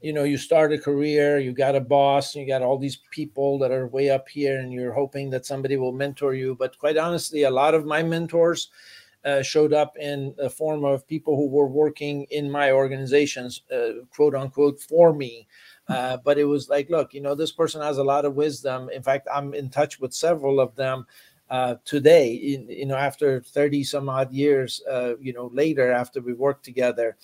you 0.05 0.13
know 0.13 0.25
you 0.25 0.37
start 0.37 0.71
a 0.71 0.77
career 0.77 1.39
you 1.39 1.51
got 1.51 1.75
a 1.75 1.81
boss 1.81 2.35
you 2.35 2.47
got 2.47 2.61
all 2.61 2.77
these 2.77 2.99
people 3.11 3.59
that 3.59 3.71
are 3.71 3.87
way 3.87 4.11
up 4.11 4.29
here 4.29 4.59
and 4.61 4.71
you're 4.71 4.93
hoping 4.93 5.31
that 5.31 5.47
somebody 5.47 5.79
will 5.79 5.93
mentor 5.93 6.35
you. 6.35 6.55
But 6.55 6.79
quite 6.79 6.99
honestly 6.99 7.45
a 7.45 7.51
lot 7.51 7.73
of 7.73 7.87
my 7.87 8.03
mentors 8.03 8.69
uh, 9.25 9.41
showed 9.41 9.73
up 9.73 9.97
in 9.97 10.35
the 10.37 10.51
form 10.51 10.85
of 10.85 11.07
people 11.07 11.37
who 11.37 11.49
were 11.49 11.69
working 11.69 12.25
in 12.25 12.51
my 12.51 12.71
organizations 12.73 13.63
uh, 13.75 14.05
quote 14.11 14.35
unquote 14.35 14.79
for 14.79 15.15
me. 15.15 15.47
Uh, 15.89 16.19
but 16.19 16.37
it 16.37 16.45
was 16.45 16.69
like 16.69 16.91
look 16.91 17.15
you 17.15 17.23
know 17.23 17.35
this 17.35 17.53
person 17.53 17.81
has 17.81 17.97
a 17.97 18.05
lot 18.05 18.27
of 18.27 18.35
wisdom. 18.35 18.91
In 18.91 19.03
fact 19.03 19.27
i'm 19.35 19.55
in 19.55 19.71
touch 19.71 20.01
with 20.01 20.13
several 20.13 20.61
of 20.61 20.77
them 20.77 21.07
uh, 21.49 21.77
today 21.87 22.35
in, 22.35 22.69
you 22.69 22.85
know 22.85 22.97
after 22.97 23.41
30 23.41 23.83
some 23.85 24.11
odd 24.11 24.31
years 24.31 24.83
uh, 24.91 25.17
you 25.19 25.33
know 25.33 25.51
later 25.55 25.91
after 25.91 26.21
we 26.21 26.35
worked 26.35 26.65
together 26.65 27.17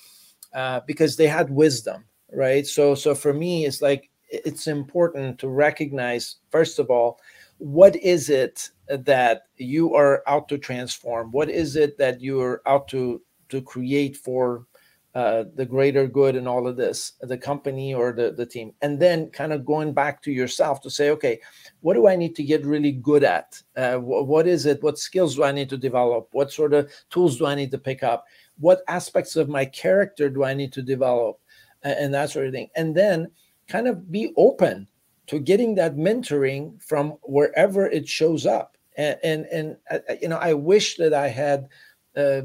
uh, 0.54 0.80
because 0.86 1.16
they 1.16 1.26
had 1.26 1.50
wisdom 1.50 2.04
right? 2.32 2.66
So 2.66 2.94
so 2.94 3.14
for 3.14 3.32
me 3.32 3.64
it's 3.66 3.82
like 3.82 4.10
it's 4.30 4.66
important 4.66 5.38
to 5.40 5.48
recognize 5.48 6.36
first 6.50 6.78
of 6.78 6.90
all 6.90 7.20
what 7.58 7.94
is 7.96 8.30
it 8.30 8.70
that 8.88 9.42
you 9.56 9.94
are 9.94 10.22
out 10.26 10.48
to 10.48 10.56
transform? 10.56 11.30
What 11.30 11.50
is 11.50 11.76
it 11.76 11.98
that 11.98 12.20
you're 12.20 12.62
out 12.66 12.88
to 12.88 13.20
to 13.50 13.60
create 13.60 14.16
for 14.16 14.66
uh, 15.14 15.44
the 15.56 15.66
greater 15.66 16.06
good 16.06 16.36
and 16.36 16.46
all 16.46 16.68
of 16.68 16.76
this 16.76 17.14
the 17.20 17.36
company 17.36 17.92
or 17.92 18.12
the, 18.12 18.32
the 18.32 18.46
team? 18.46 18.72
And 18.80 18.98
then 18.98 19.28
kind 19.30 19.52
of 19.52 19.66
going 19.66 19.92
back 19.92 20.22
to 20.22 20.32
yourself 20.32 20.80
to 20.82 20.90
say 20.90 21.10
okay 21.10 21.40
what 21.80 21.94
do 21.94 22.06
i 22.06 22.16
need 22.16 22.34
to 22.36 22.42
get 22.44 22.64
really 22.64 22.92
good 22.92 23.24
at? 23.24 23.60
Uh, 23.76 23.96
wh- 23.96 24.26
what 24.26 24.46
is 24.46 24.64
it? 24.64 24.82
What 24.82 24.98
skills 24.98 25.36
do 25.36 25.44
i 25.44 25.52
need 25.52 25.68
to 25.70 25.76
develop? 25.76 26.28
What 26.32 26.52
sort 26.52 26.72
of 26.72 26.90
tools 27.10 27.36
do 27.36 27.46
i 27.46 27.54
need 27.54 27.72
to 27.72 27.78
pick 27.78 28.02
up? 28.02 28.24
What 28.58 28.82
aspects 28.88 29.36
of 29.36 29.48
my 29.48 29.66
character 29.66 30.30
do 30.30 30.44
i 30.44 30.54
need 30.54 30.72
to 30.74 30.82
develop 30.82 31.39
and 31.82 32.14
that 32.14 32.30
sort 32.30 32.46
of 32.46 32.52
thing. 32.52 32.68
And 32.76 32.94
then 32.94 33.30
kind 33.68 33.88
of 33.88 34.10
be 34.10 34.32
open 34.36 34.88
to 35.28 35.38
getting 35.38 35.76
that 35.76 35.96
mentoring 35.96 36.82
from 36.82 37.10
wherever 37.22 37.86
it 37.86 38.08
shows 38.08 38.46
up. 38.46 38.76
And 38.96 39.18
and, 39.22 39.46
and 39.46 39.76
uh, 39.90 39.98
uh, 40.08 40.14
you 40.20 40.28
know, 40.28 40.38
I 40.38 40.54
wish 40.54 40.96
that 40.96 41.14
I 41.14 41.28
had 41.28 41.68
uh, 42.16 42.42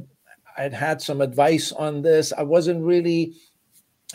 I'd 0.57 0.73
had 0.73 1.01
some 1.01 1.21
advice 1.21 1.71
on 1.71 2.01
this. 2.01 2.31
I 2.31 2.43
wasn't 2.43 2.83
really 2.83 3.33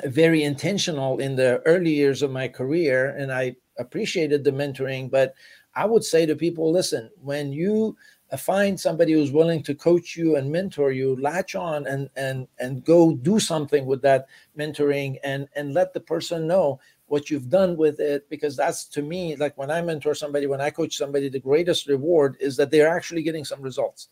very 0.05 0.45
intentional 0.45 1.19
in 1.19 1.37
the 1.37 1.61
early 1.67 1.93
years 1.93 2.23
of 2.23 2.31
my 2.31 2.49
career, 2.49 3.11
and 3.19 3.33
I 3.33 3.57
appreciated 3.79 4.45
the 4.45 4.53
mentoring. 4.53 5.11
But 5.11 5.35
I 5.75 5.85
would 5.85 6.05
say 6.05 6.27
to 6.27 6.37
people, 6.37 6.71
listen, 6.71 7.11
when 7.21 7.53
you 7.53 7.97
find 8.37 8.79
somebody 8.79 9.13
who's 9.13 9.33
willing 9.33 9.63
to 9.65 9.75
coach 9.75 10.17
you 10.17 10.37
and 10.37 10.51
mentor 10.51 10.93
you 10.93 11.17
latch 11.21 11.55
on 11.55 11.87
and 11.87 12.09
and 12.17 12.47
and 12.59 12.85
go 12.85 13.15
do 13.15 13.41
something 13.41 13.87
with 13.87 14.03
that 14.03 14.27
mentoring 14.57 15.19
and 15.25 15.49
and 15.57 15.75
let 15.75 15.93
the 15.93 16.01
person 16.01 16.47
know 16.47 16.79
what 17.07 17.29
you've 17.29 17.51
done 17.51 17.77
with 17.77 17.99
it. 17.99 18.29
Because 18.31 18.57
that's 18.57 18.85
to 18.87 19.03
me 19.03 19.37
like 19.37 19.57
when 19.59 19.71
i 19.71 19.83
mentor 19.83 20.15
somebody 20.15 20.47
when 20.47 20.61
i 20.61 20.71
coach 20.71 20.97
somebody 20.97 21.29
the 21.29 21.39
greatest 21.39 21.89
reward 21.89 22.37
is 22.41 22.57
that 22.57 22.71
they're 22.71 22.95
actually 22.95 23.23
getting 23.23 23.45
some 23.45 23.63
results. 23.63 24.09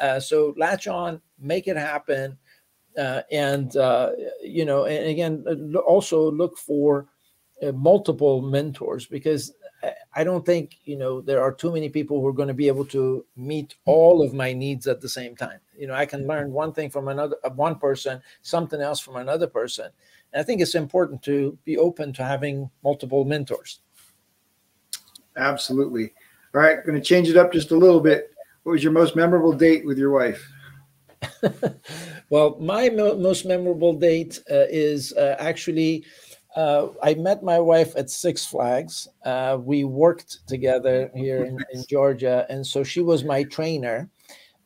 Uh, 0.00 0.18
so 0.18 0.54
latch 0.56 0.88
on 0.88 1.20
make 1.38 1.68
it 1.68 1.76
happen 1.76 2.36
uh, 2.98 3.22
and 3.30 3.76
uh, 3.76 4.10
you 4.42 4.64
know 4.64 4.84
and 4.84 5.06
again 5.06 5.44
uh, 5.48 5.78
also 5.80 6.30
look 6.30 6.58
for 6.58 7.06
uh, 7.62 7.72
multiple 7.72 8.40
mentors 8.40 9.06
because 9.06 9.52
I 10.14 10.24
don't 10.24 10.44
think 10.44 10.78
you 10.84 10.96
know 10.96 11.20
there 11.20 11.40
are 11.40 11.52
too 11.52 11.72
many 11.72 11.88
people 11.88 12.20
who 12.20 12.26
are 12.26 12.32
going 12.32 12.48
to 12.48 12.54
be 12.54 12.68
able 12.68 12.84
to 12.86 13.24
meet 13.36 13.76
all 13.86 14.22
of 14.22 14.34
my 14.34 14.52
needs 14.52 14.86
at 14.86 15.00
the 15.00 15.08
same 15.08 15.34
time. 15.36 15.60
You 15.76 15.86
know, 15.86 15.94
I 15.94 16.06
can 16.06 16.26
learn 16.26 16.52
one 16.52 16.72
thing 16.72 16.90
from 16.90 17.08
another 17.08 17.36
uh, 17.44 17.50
one 17.50 17.78
person, 17.78 18.20
something 18.42 18.80
else 18.80 19.00
from 19.00 19.16
another 19.16 19.46
person. 19.46 19.90
And 20.32 20.40
I 20.40 20.44
think 20.44 20.60
it's 20.60 20.74
important 20.74 21.22
to 21.22 21.56
be 21.64 21.78
open 21.78 22.12
to 22.14 22.24
having 22.24 22.70
multiple 22.84 23.24
mentors. 23.24 23.80
Absolutely. 25.36 26.12
All 26.54 26.60
right, 26.60 26.84
going 26.84 26.98
to 26.98 27.04
change 27.04 27.28
it 27.28 27.36
up 27.36 27.52
just 27.52 27.70
a 27.70 27.76
little 27.76 28.00
bit. 28.00 28.30
What 28.64 28.72
was 28.72 28.82
your 28.82 28.92
most 28.92 29.16
memorable 29.16 29.52
date 29.52 29.86
with 29.86 29.98
your 29.98 30.10
wife? 30.10 30.46
well, 32.30 32.56
my 32.60 32.88
mo- 32.88 33.16
most 33.16 33.46
memorable 33.46 33.92
date 33.92 34.40
uh, 34.50 34.66
is 34.68 35.12
uh, 35.14 35.36
actually 35.38 36.04
uh, 36.56 36.88
I 37.02 37.14
met 37.14 37.42
my 37.42 37.58
wife 37.58 37.94
at 37.96 38.10
Six 38.10 38.44
Flags. 38.44 39.08
Uh, 39.24 39.58
we 39.60 39.84
worked 39.84 40.46
together 40.46 41.10
here 41.14 41.44
in, 41.44 41.58
in, 41.72 41.84
Georgia, 41.88 42.46
and 42.48 42.66
so 42.66 42.82
she 42.82 43.00
was 43.00 43.24
my 43.24 43.44
trainer. 43.44 44.08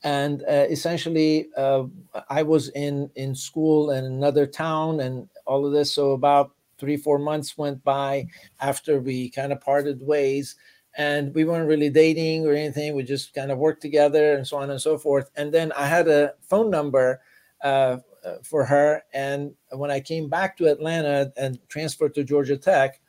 And 0.03 0.43
uh, 0.43 0.67
essentially, 0.71 1.49
uh, 1.57 1.85
I 2.29 2.43
was 2.43 2.69
in 2.71 3.11
in 3.17 3.35
school 3.35 3.91
in 3.91 4.05
another 4.05 4.47
town, 4.47 5.01
and 5.01 5.29
all 5.47 5.67
of 5.67 5.73
this. 5.73 5.93
So 5.95 6.13
about 6.13 6.53
three 6.79 6.97
four 6.97 7.19
months 7.19 7.57
went 7.57 7.83
by 7.85 8.27
after 8.61 9.01
we 9.01 9.31
kind 9.31 9.53
of 9.53 9.61
parted 9.61 10.01
ways 10.03 10.57
and 10.97 11.35
we 11.35 11.45
weren't 11.45 11.69
really 11.69 11.91
dating 11.91 12.47
or 12.47 12.53
anything 12.53 12.95
we 12.95 13.03
just 13.03 13.35
kind 13.35 13.51
of 13.51 13.59
worked 13.59 13.83
together 13.83 14.35
and 14.35 14.47
so 14.47 14.57
on 14.57 14.71
and 14.71 14.81
so 14.81 14.97
forth 14.99 15.31
and 15.37 15.53
then 15.53 15.73
i 15.73 15.87
had 15.87 16.09
a 16.09 16.33
phone 16.43 16.71
number 16.71 17.21
uh, 17.63 17.67
uh 17.67 17.99
for 18.43 18.65
her. 18.65 19.03
And 19.13 19.55
when 19.71 19.91
i 19.91 20.01
came 20.01 20.29
back 20.29 20.57
to 20.57 20.67
atlanta 20.67 21.33
and 21.37 21.59
transferred 21.69 22.15
to 22.15 22.25
georgia 22.25 22.57
tech 22.57 23.01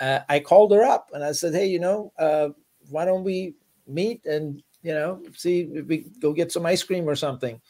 uh, 0.00 0.20
i 0.28 0.40
called 0.40 0.72
her 0.72 0.82
up 0.82 1.10
and 1.12 1.22
i 1.22 1.32
said 1.32 1.54
hey 1.54 1.66
you 1.66 1.78
know 1.78 2.12
uh, 2.18 2.48
why 2.90 3.04
don't 3.04 3.24
we 3.24 3.54
meet 3.86 4.24
and 4.26 4.62
you 4.82 4.92
know 4.92 5.22
see 5.34 5.68
if 5.72 5.86
we 5.86 6.10
go 6.20 6.32
get 6.32 6.52
some 6.52 6.66
ice 6.66 6.82
cream 6.82 7.08
or 7.08 7.16
something? 7.16 7.60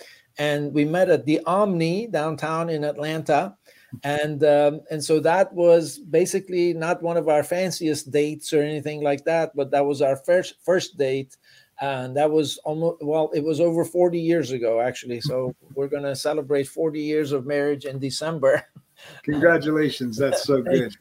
And 0.41 0.73
we 0.73 0.85
met 0.85 1.11
at 1.11 1.27
the 1.27 1.41
omni 1.47 2.07
downtown 2.07 2.71
in 2.71 2.85
atlanta. 2.85 3.57
And 4.05 4.45
um, 4.45 4.83
and 4.91 5.03
so 5.03 5.19
that 5.21 5.53
was 5.53 5.99
basically 5.99 6.75
not 6.75 7.03
one 7.03 7.17
of 7.17 7.29
our 7.29 7.43
fanciest 7.43 8.11
dates 8.11 8.53
or 8.53 8.63
anything 8.63 9.03
like 9.03 9.25
that 9.25 9.57
but 9.57 9.71
that 9.71 9.87
was 9.87 10.03
our 10.03 10.17
first 10.17 10.57
first 10.63 10.99
date 10.99 11.39
and 11.81 12.17
that 12.17 12.31
was 12.31 12.59
almost 12.59 13.03
well 13.03 13.31
it 13.35 13.43
was 13.43 13.61
over 13.61 13.85
40 13.85 14.21
years 14.21 14.51
ago 14.51 14.81
actually. 14.81 15.21
So 15.21 15.55
we're 15.75 15.89
going 15.89 16.03
to 16.03 16.17
celebrate 16.17 16.69
40 16.69 17.01
years 17.01 17.33
of 17.33 17.47
marriage 17.47 17.85
in 17.85 17.99
december. 17.99 18.65
Congratulations. 19.23 20.17
That's 20.17 20.43
so 20.43 20.61
good. 20.61 20.93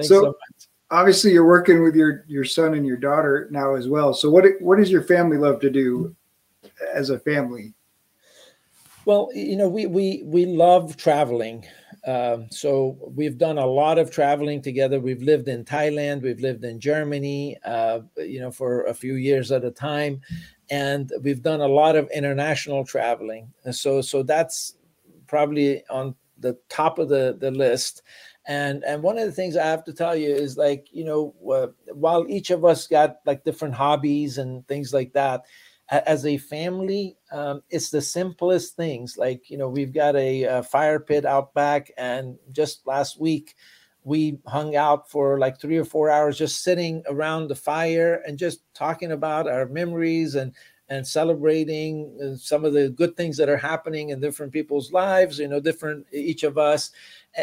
so, 0.00 0.02
so 0.02 0.36
obviously 0.90 1.32
you're 1.32 1.46
working 1.46 1.82
with 1.82 1.96
your 1.96 2.24
your 2.28 2.44
son 2.44 2.74
and 2.74 2.86
your 2.86 2.98
daughter 2.98 3.48
now 3.50 3.74
as 3.74 3.88
well. 3.88 4.12
So 4.12 4.30
what 4.30 4.44
what 4.60 4.78
does 4.78 4.90
your 4.90 5.02
family 5.02 5.38
love 5.38 5.60
to 5.60 5.70
do 5.70 6.14
as 6.92 7.10
a 7.10 7.18
family? 7.18 7.72
Well 9.06 9.30
you 9.34 9.56
know 9.56 9.68
we 9.68 9.86
we 9.86 10.22
we 10.24 10.46
love 10.46 10.96
traveling 10.96 11.64
um, 12.06 12.46
so 12.50 12.96
we've 13.14 13.36
done 13.36 13.58
a 13.58 13.66
lot 13.66 13.98
of 13.98 14.12
traveling 14.12 14.62
together. 14.62 15.00
We've 15.00 15.22
lived 15.22 15.48
in 15.48 15.64
Thailand, 15.64 16.22
we've 16.22 16.40
lived 16.40 16.64
in 16.64 16.78
Germany, 16.78 17.58
uh, 17.64 18.00
you 18.16 18.38
know, 18.38 18.52
for 18.52 18.84
a 18.84 18.94
few 18.94 19.14
years 19.14 19.50
at 19.50 19.64
a 19.64 19.72
time, 19.72 20.20
and 20.70 21.12
we've 21.22 21.42
done 21.42 21.60
a 21.60 21.68
lot 21.68 21.96
of 21.96 22.08
international 22.14 22.84
traveling. 22.84 23.52
And 23.64 23.74
so, 23.74 24.00
so 24.00 24.22
that's 24.22 24.76
probably 25.26 25.84
on 25.90 26.14
the 26.38 26.56
top 26.68 26.98
of 26.98 27.08
the 27.08 27.36
the 27.40 27.50
list. 27.50 28.02
And 28.46 28.84
and 28.84 29.02
one 29.02 29.18
of 29.18 29.26
the 29.26 29.32
things 29.32 29.56
I 29.56 29.66
have 29.66 29.84
to 29.84 29.92
tell 29.92 30.14
you 30.14 30.28
is 30.28 30.56
like, 30.56 30.86
you 30.92 31.04
know, 31.04 31.34
uh, 31.52 31.92
while 31.92 32.24
each 32.28 32.50
of 32.50 32.64
us 32.64 32.86
got 32.86 33.16
like 33.26 33.42
different 33.42 33.74
hobbies 33.74 34.38
and 34.38 34.66
things 34.68 34.92
like 34.94 35.12
that, 35.14 35.42
as 35.88 36.26
a 36.26 36.36
family, 36.36 37.16
um, 37.30 37.62
it's 37.70 37.90
the 37.90 38.02
simplest 38.02 38.74
things. 38.76 39.16
Like, 39.16 39.48
you 39.50 39.56
know, 39.56 39.68
we've 39.68 39.92
got 39.92 40.16
a, 40.16 40.42
a, 40.42 40.62
fire 40.62 40.98
pit 40.98 41.24
out 41.24 41.54
back, 41.54 41.92
and 41.96 42.38
just 42.50 42.86
last 42.86 43.20
week, 43.20 43.54
we 44.02 44.38
hung 44.46 44.76
out 44.76 45.10
for 45.10 45.38
like 45.38 45.60
three 45.60 45.76
or 45.76 45.84
four 45.84 46.10
hours 46.10 46.38
just 46.38 46.62
sitting 46.62 47.02
around 47.08 47.48
the 47.48 47.54
fire 47.54 48.22
and 48.26 48.38
just 48.38 48.60
talking 48.74 49.12
about 49.12 49.48
our 49.48 49.66
memories 49.66 50.34
and 50.34 50.52
and 50.88 51.04
celebrating 51.04 52.16
uh, 52.22 52.36
some 52.36 52.64
of 52.64 52.72
the 52.72 52.88
good 52.90 53.16
things 53.16 53.36
that 53.36 53.48
are 53.48 53.56
happening 53.56 54.10
in 54.10 54.20
different 54.20 54.52
people's 54.52 54.92
lives 54.92 55.40
you 55.40 55.48
know 55.48 55.58
different 55.58 56.06
each 56.12 56.44
of 56.44 56.56
us 56.56 56.92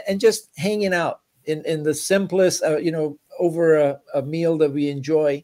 and 0.08 0.22
just 0.22 0.50
hanging 0.56 0.94
out 0.94 1.20
in 1.44 1.66
in 1.66 1.84
the 1.84 1.94
simplest 1.94 2.64
uh, 2.64 2.78
you 2.78 2.92
know 2.92 3.20
over 3.40 3.76
a, 3.76 4.00
a 4.14 4.22
meal 4.22 4.58
that 4.58 4.72
we 4.72 4.90
enjoy 4.90 5.44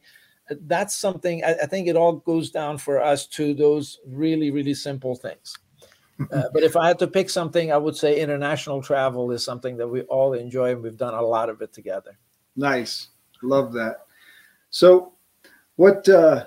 that's 0.62 0.95
something 0.95 1.43
I, 1.43 1.54
I, 1.64 1.66
think 1.66 1.88
it 1.88 1.95
all 1.95 2.14
goes 2.14 2.50
down 2.50 2.78
for 2.78 3.02
us 3.02 3.28
to 3.28 3.54
those 3.54 4.00
really 4.08 4.52
really 4.52 4.74
simple 4.74 5.16
things. 5.16 5.56
Uh, 6.34 6.43
but 6.54 6.64
if 6.64 6.76
i 6.76 6.86
had 6.88 7.00
to 7.00 7.08
pick 7.08 7.30
something 7.30 7.72
i 7.72 7.78
would 7.78 7.95
say 7.95 8.20
international 8.20 8.82
travel 8.82 9.32
is 9.32 9.43
something 9.43 9.78
that 9.78 9.88
we 9.88 10.02
all 10.04 10.34
enjoy 10.34 10.72
and 10.72 10.84
we've 10.84 10.97
done 10.97 11.14
a 11.14 11.22
lot 11.22 11.50
of 11.50 11.62
it 11.62 11.72
together. 11.72 12.18
Nice. 12.56 13.08
Love 13.41 13.72
that. 13.74 14.06
So 14.70 15.14
what 15.78 16.08
uh 16.10 16.45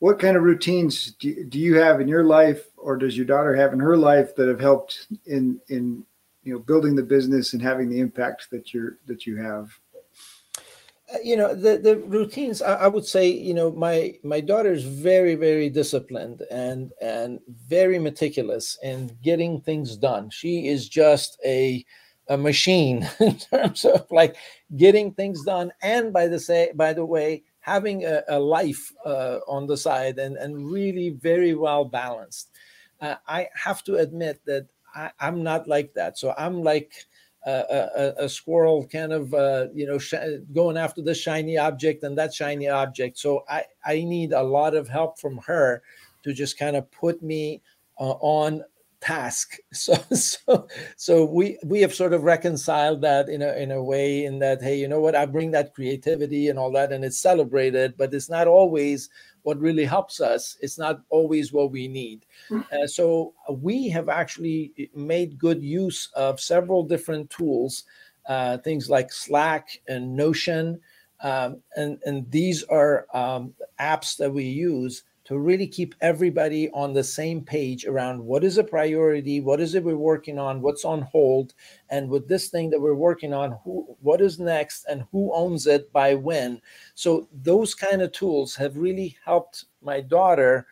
what 0.00 0.18
kind 0.18 0.36
of 0.36 0.42
routines 0.42 1.12
do, 1.12 1.44
do 1.44 1.58
you 1.58 1.78
have 1.78 2.00
in 2.00 2.08
your 2.08 2.24
life 2.24 2.66
or 2.76 2.96
does 2.96 3.16
your 3.16 3.24
daughter 3.24 3.54
have 3.54 3.72
in 3.72 3.80
her 3.80 3.96
life 3.96 4.34
that 4.34 4.48
have 4.48 4.60
helped 4.60 5.06
in 5.26 5.60
in 5.68 6.04
you 6.42 6.52
know 6.52 6.58
building 6.58 6.94
the 6.94 7.02
business 7.02 7.52
and 7.52 7.62
having 7.62 7.88
the 7.88 8.00
impact 8.00 8.50
that 8.50 8.74
you're 8.74 8.98
that 9.06 9.26
you 9.26 9.36
have 9.36 9.78
you 11.22 11.36
know 11.36 11.54
the 11.54 11.78
the 11.78 11.96
routines 11.96 12.62
I, 12.62 12.74
I, 12.74 12.86
would 12.88 13.04
say 13.04 13.28
you 13.28 13.54
know 13.54 13.70
my 13.72 14.14
my 14.22 14.40
daughter 14.40 14.72
is 14.72 14.84
very 14.84 15.34
very 15.34 15.68
disciplined 15.68 16.42
and 16.50 16.92
and 17.00 17.40
very 17.66 17.98
meticulous 17.98 18.78
in 18.82 19.16
getting 19.22 19.60
things 19.60 19.96
done. 19.96 20.30
She 20.30 20.68
is 20.68 20.88
just 20.88 21.38
a 21.44 21.84
a 22.28 22.36
machine 22.36 23.08
in 23.20 23.36
terms 23.36 23.84
of 23.84 24.06
like 24.10 24.36
getting 24.76 25.12
things 25.12 25.44
done 25.44 25.72
and 25.82 26.12
by 26.12 26.26
the 26.26 26.38
say 26.40 26.72
by 26.74 26.92
the 26.92 27.04
way 27.04 27.42
having 27.60 28.04
a, 28.04 28.22
a 28.28 28.38
life 28.38 28.92
uh, 29.04 29.38
on 29.46 29.66
the 29.66 29.76
side 29.76 30.18
and 30.18 30.36
and 30.36 30.70
really 30.70 31.10
very 31.10 31.54
well 31.54 31.84
balanced. 31.84 32.50
Uh, 33.00 33.16
i 33.26 33.48
have 33.54 33.82
to 33.82 33.96
admit 33.96 34.40
that 34.46 34.66
I, 34.94 35.10
i'm 35.20 35.42
not 35.42 35.68
like 35.68 35.92
that. 35.94 36.18
So 36.18 36.34
i'm 36.38 36.62
like 36.62 36.92
a, 37.46 38.14
a, 38.24 38.28
squirrel 38.28 38.86
kind 38.86 39.12
of 39.12 39.34
uh, 39.34 39.66
you 39.74 39.86
know 39.86 39.98
sh- 39.98 40.14
going 40.52 40.76
after 40.76 41.02
this 41.02 41.20
shiny 41.20 41.58
object 41.58 42.02
and 42.02 42.16
that 42.16 42.32
shiny 42.32 42.68
object. 42.68 43.18
So 43.18 43.44
i 43.48 43.64
i 43.84 44.02
need 44.02 44.32
a 44.32 44.42
lot 44.42 44.74
of 44.74 44.88
help 44.88 45.18
from 45.18 45.38
her 45.46 45.82
to 46.22 46.32
just 46.32 46.58
kind 46.58 46.76
of 46.76 46.90
put 46.90 47.22
me 47.22 47.62
uh, 47.98 48.16
on 48.20 48.64
task. 49.00 49.56
So 49.72 49.94
so 50.12 50.68
so 50.96 51.24
we 51.24 51.58
we 51.64 51.80
have 51.82 51.94
sort 51.94 52.14
of 52.14 52.22
reconciled 52.22 53.02
that 53.02 53.28
in 53.28 53.42
a 53.42 53.52
in 53.54 53.70
a 53.72 53.82
way 53.82 54.24
in 54.24 54.38
that 54.38 54.62
hey 54.62 54.78
you 54.78 54.88
know 54.88 55.00
what? 55.00 55.14
I 55.14 55.26
bring 55.26 55.50
that 55.50 55.74
creativity 55.74 56.48
and 56.48 56.58
all 56.58 56.72
that 56.72 56.92
and 56.92 57.04
it's 57.04 57.18
celebrated 57.18 57.94
but 57.98 58.14
it's 58.14 58.30
not 58.30 58.48
always 58.48 59.10
what 59.44 59.60
really 59.60 59.84
helps 59.84 60.20
us. 60.20 60.56
It's 60.60 60.78
not 60.78 61.02
always 61.10 61.52
what 61.52 61.70
we 61.70 61.86
need. 61.86 62.26
Mm. 62.50 62.64
Uh, 62.72 62.86
so 62.86 63.34
we 63.48 63.88
have 63.90 64.08
actually 64.08 64.90
made 64.94 65.38
good 65.38 65.62
use 65.62 66.08
of 66.16 66.40
several 66.40 66.82
different 66.82 67.30
tools, 67.30 67.84
uh, 68.26 68.58
things 68.58 68.90
like 68.90 69.12
Slack 69.12 69.80
and 69.86 70.16
Notion. 70.16 70.80
Um, 71.20 71.62
and, 71.76 71.98
and 72.04 72.28
these 72.30 72.64
are 72.64 73.06
um, 73.14 73.54
apps 73.78 74.16
that 74.16 74.32
we 74.32 74.44
use 74.44 75.04
to 75.24 75.38
really 75.38 75.66
keep 75.66 75.94
everybody 76.00 76.70
on 76.70 76.92
the 76.92 77.02
same 77.02 77.40
page 77.40 77.86
around 77.86 78.22
what 78.22 78.44
is 78.44 78.58
a 78.58 78.64
priority, 78.64 79.40
what 79.40 79.60
is 79.60 79.74
it 79.74 79.82
we're 79.82 79.96
working 79.96 80.38
on, 80.38 80.60
what's 80.60 80.84
on 80.84 81.02
hold, 81.02 81.54
and 81.88 82.08
with 82.08 82.28
this 82.28 82.48
thing 82.48 82.68
that 82.70 82.80
we're 82.80 82.94
working 82.94 83.32
on, 83.32 83.56
who 83.64 83.96
what 84.00 84.20
is 84.20 84.38
next 84.38 84.84
and 84.84 85.04
who 85.10 85.32
owns 85.34 85.66
it 85.66 85.90
by 85.92 86.14
when. 86.14 86.60
So 86.94 87.28
those 87.32 87.74
kind 87.74 88.02
of 88.02 88.12
tools 88.12 88.54
have 88.56 88.76
really 88.76 89.16
helped 89.24 89.64
my 89.82 90.00
daughter 90.00 90.66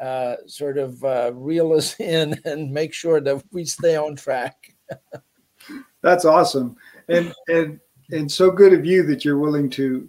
uh, 0.00 0.36
sort 0.46 0.78
of 0.78 1.02
uh, 1.04 1.32
reel 1.34 1.72
us 1.72 1.98
in 2.00 2.40
and 2.44 2.72
make 2.72 2.94
sure 2.94 3.20
that 3.20 3.42
we 3.52 3.64
stay 3.64 3.96
on 3.96 4.16
track. 4.16 4.74
That's 6.02 6.24
awesome, 6.24 6.76
and 7.08 7.34
and 7.48 7.80
and 8.10 8.30
so 8.30 8.50
good 8.50 8.72
of 8.72 8.86
you 8.86 9.02
that 9.02 9.24
you're 9.24 9.38
willing 9.38 9.68
to 9.70 10.08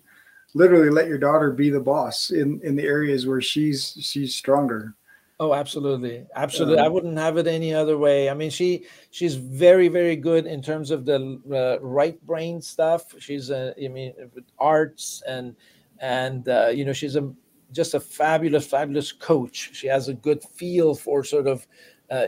literally 0.54 0.90
let 0.90 1.08
your 1.08 1.18
daughter 1.18 1.52
be 1.52 1.70
the 1.70 1.80
boss 1.80 2.32
in 2.32 2.60
in 2.64 2.76
the 2.76 2.84
areas 2.84 3.28
where 3.28 3.42
she's 3.42 3.98
she's 4.00 4.36
stronger. 4.36 4.96
Oh 5.42 5.54
absolutely. 5.54 6.26
Absolutely. 6.36 6.80
Um, 6.80 6.86
i 6.86 6.88
wouldn't 6.90 7.18
have 7.18 7.38
it 7.38 7.48
any 7.48 7.74
other 7.74 7.98
way. 7.98 8.30
I 8.30 8.34
mean 8.34 8.50
she 8.50 8.86
she's 9.12 9.36
very 9.36 9.88
very 9.88 10.16
good 10.16 10.46
in 10.46 10.62
terms 10.62 10.92
of 10.92 11.06
the 11.06 11.40
uh, 11.52 11.84
right 11.84 12.24
brain 12.26 12.62
stuff. 12.62 13.16
She's 13.20 13.50
a 13.50 13.74
i 13.84 13.88
mean 13.88 14.14
arts 14.58 15.24
and 15.28 15.56
and 16.00 16.48
uh, 16.50 16.68
you 16.68 16.84
know 16.86 16.94
she's 16.94 17.16
a 17.16 17.32
just 17.72 17.94
a 17.94 18.00
fabulous 18.00 18.68
fabulous 18.68 19.12
coach. 19.12 19.72
She 19.74 19.88
has 19.88 20.08
a 20.08 20.14
good 20.14 20.44
feel 20.44 20.96
for 20.96 21.24
sort 21.24 21.48
of 21.48 21.66
uh, 22.12 22.26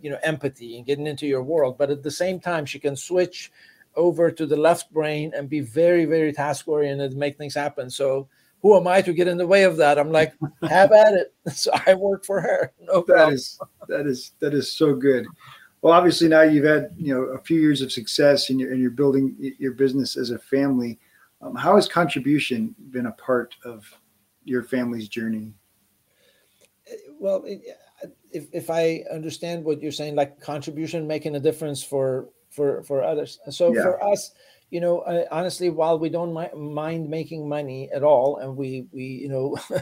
you 0.00 0.10
know 0.10 0.18
empathy 0.22 0.76
and 0.78 0.86
getting 0.86 1.06
into 1.06 1.26
your 1.26 1.42
world. 1.42 1.76
But 1.76 1.90
at 1.90 2.02
the 2.02 2.10
same 2.10 2.40
time 2.40 2.64
she 2.64 2.78
can 2.78 2.96
switch 2.96 3.50
over 3.96 4.30
to 4.30 4.46
the 4.46 4.56
left 4.56 4.92
brain 4.92 5.32
and 5.34 5.48
be 5.48 5.60
very, 5.60 6.04
very 6.04 6.32
task 6.32 6.68
oriented 6.68 7.12
and 7.12 7.20
make 7.20 7.36
things 7.36 7.54
happen. 7.54 7.90
So 7.90 8.28
who 8.62 8.76
am 8.76 8.86
I 8.86 9.02
to 9.02 9.12
get 9.12 9.28
in 9.28 9.38
the 9.38 9.46
way 9.46 9.64
of 9.64 9.76
that? 9.76 9.98
I'm 9.98 10.12
like, 10.12 10.34
have 10.68 10.92
at 10.92 11.14
it. 11.14 11.32
So 11.52 11.70
I 11.86 11.94
work 11.94 12.24
for 12.24 12.40
her. 12.40 12.72
No 12.80 13.04
that 13.08 13.32
is 13.32 13.58
that 13.88 14.06
is 14.06 14.32
that 14.40 14.52
is 14.52 14.70
so 14.72 14.94
good. 14.94 15.26
Well, 15.80 15.94
obviously 15.94 16.28
now 16.28 16.42
you've 16.42 16.64
had 16.64 16.90
you 16.96 17.14
know 17.14 17.22
a 17.22 17.38
few 17.38 17.60
years 17.60 17.82
of 17.82 17.92
success 17.92 18.50
and 18.50 18.58
you're 18.58 18.72
and 18.72 18.80
you're 18.80 18.90
building 18.90 19.36
your 19.58 19.72
business 19.72 20.16
as 20.16 20.30
a 20.30 20.38
family. 20.38 20.98
Um, 21.40 21.54
how 21.54 21.76
has 21.76 21.88
contribution 21.88 22.74
been 22.90 23.06
a 23.06 23.12
part 23.12 23.54
of 23.64 23.84
your 24.44 24.62
family's 24.62 25.08
journey? 25.08 25.52
Well, 27.20 27.44
if 28.32 28.48
if 28.52 28.70
I 28.70 29.04
understand 29.12 29.64
what 29.64 29.80
you're 29.80 29.92
saying, 29.92 30.16
like 30.16 30.40
contribution 30.40 31.06
making 31.06 31.36
a 31.36 31.40
difference 31.40 31.82
for 31.82 32.28
for 32.56 32.82
for 32.82 33.04
others. 33.04 33.38
So 33.50 33.72
yeah. 33.72 33.82
for 33.82 34.02
us, 34.02 34.32
you 34.70 34.80
know, 34.80 35.00
uh, 35.00 35.26
honestly, 35.30 35.70
while 35.70 35.98
we 35.98 36.08
don't 36.08 36.34
mi- 36.34 36.58
mind 36.58 37.08
making 37.08 37.48
money 37.48 37.90
at 37.94 38.02
all, 38.02 38.38
and 38.38 38.56
we 38.56 38.86
we 38.92 39.04
you 39.04 39.28
know 39.28 39.56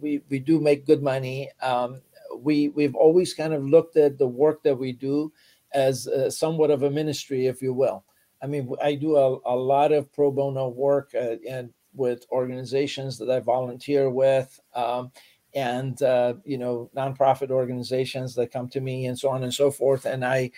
we 0.00 0.22
we 0.28 0.40
do 0.40 0.60
make 0.60 0.84
good 0.84 1.02
money, 1.02 1.48
um, 1.62 2.02
we 2.36 2.68
we've 2.70 2.96
always 2.96 3.32
kind 3.32 3.54
of 3.54 3.64
looked 3.64 3.96
at 3.96 4.18
the 4.18 4.26
work 4.26 4.62
that 4.64 4.76
we 4.76 4.92
do 4.92 5.32
as 5.72 6.08
uh, 6.08 6.28
somewhat 6.28 6.70
of 6.70 6.82
a 6.82 6.90
ministry, 6.90 7.46
if 7.46 7.62
you 7.62 7.72
will. 7.72 8.04
I 8.42 8.46
mean, 8.46 8.74
I 8.82 8.94
do 8.96 9.16
a, 9.16 9.38
a 9.46 9.56
lot 9.56 9.92
of 9.92 10.12
pro 10.12 10.30
bono 10.30 10.68
work 10.68 11.10
uh, 11.14 11.36
and 11.48 11.70
with 11.94 12.26
organizations 12.30 13.16
that 13.18 13.30
I 13.30 13.40
volunteer 13.40 14.10
with. 14.10 14.60
Um, 14.74 15.10
and 15.56 16.02
uh, 16.02 16.34
you 16.44 16.58
know 16.58 16.90
nonprofit 16.94 17.50
organizations 17.50 18.34
that 18.34 18.52
come 18.52 18.68
to 18.68 18.80
me 18.80 19.06
and 19.06 19.18
so 19.18 19.30
on 19.30 19.42
and 19.42 19.54
so 19.54 19.70
forth 19.70 20.04
and 20.04 20.24
i 20.24 20.50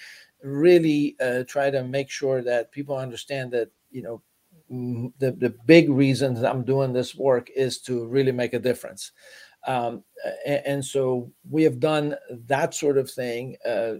really 0.43 1.17
uh, 1.21 1.45
try 1.45 1.71
to 1.71 1.83
make 1.85 2.11
sure 2.11 2.43
that 2.43 2.73
people 2.73 2.97
understand 2.97 3.53
that 3.53 3.71
you 3.91 4.03
know 4.03 4.23
the, 5.19 5.33
the 5.33 5.55
big 5.65 5.89
reason 5.89 6.45
i'm 6.45 6.63
doing 6.63 6.93
this 6.93 7.15
work 7.15 7.49
is 7.57 7.79
to 7.79 8.07
really 8.07 8.33
make 8.33 8.53
a 8.53 8.59
difference. 8.59 9.13
Um, 9.67 10.05
and, 10.47 10.63
and, 10.67 10.85
so 10.85 11.33
we 11.51 11.65
have 11.65 11.81
done 11.81 12.15
that 12.47 12.75
sort 12.75 12.97
of 12.97 13.11
thing 13.11 13.57
uh, 13.67 13.95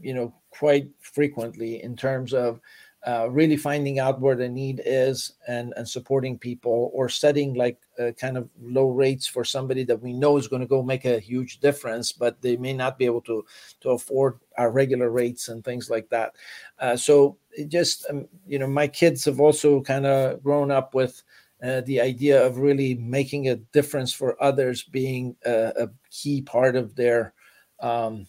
you 0.00 0.14
know 0.14 0.32
quite 0.50 0.88
frequently 1.00 1.82
in 1.82 1.94
terms 1.94 2.32
of 2.32 2.58
uh, 3.06 3.28
really 3.30 3.56
finding 3.56 3.98
out 3.98 4.20
where 4.20 4.34
the 4.34 4.48
need 4.48 4.82
is 4.84 5.32
and, 5.46 5.72
and 5.76 5.88
supporting 5.88 6.36
people 6.36 6.90
or 6.92 7.08
setting 7.08 7.54
like 7.54 7.78
uh, 7.98 8.10
kind 8.12 8.36
of 8.36 8.48
low 8.60 8.88
rates 8.88 9.26
for 9.26 9.44
somebody 9.44 9.84
that 9.84 10.00
we 10.02 10.12
know 10.12 10.36
is 10.36 10.48
going 10.48 10.60
to 10.60 10.66
go 10.66 10.82
make 10.82 11.04
a 11.04 11.20
huge 11.20 11.60
difference 11.60 12.10
but 12.10 12.40
they 12.42 12.56
may 12.56 12.72
not 12.72 12.98
be 12.98 13.04
able 13.04 13.20
to 13.20 13.44
to 13.80 13.90
afford 13.90 14.38
our 14.56 14.70
regular 14.70 15.10
rates 15.10 15.48
and 15.48 15.64
things 15.64 15.88
like 15.88 16.08
that. 16.08 16.34
Uh, 16.80 16.96
so 16.96 17.36
just 17.68 18.04
um, 18.10 18.26
you 18.46 18.58
know 18.58 18.66
my 18.66 18.88
kids 18.88 19.24
have 19.24 19.40
also 19.40 19.80
kind 19.80 20.06
of 20.06 20.42
grown 20.42 20.70
up 20.70 20.94
with 20.94 21.22
uh, 21.62 21.80
the 21.82 22.00
idea 22.00 22.44
of 22.44 22.58
really 22.58 22.94
making 22.94 23.48
a 23.48 23.56
difference 23.56 24.12
for 24.12 24.40
others 24.42 24.82
being 24.82 25.36
a, 25.44 25.72
a 25.76 25.88
key 26.10 26.42
part 26.42 26.76
of 26.76 26.94
their 26.94 27.32
um, 27.80 28.26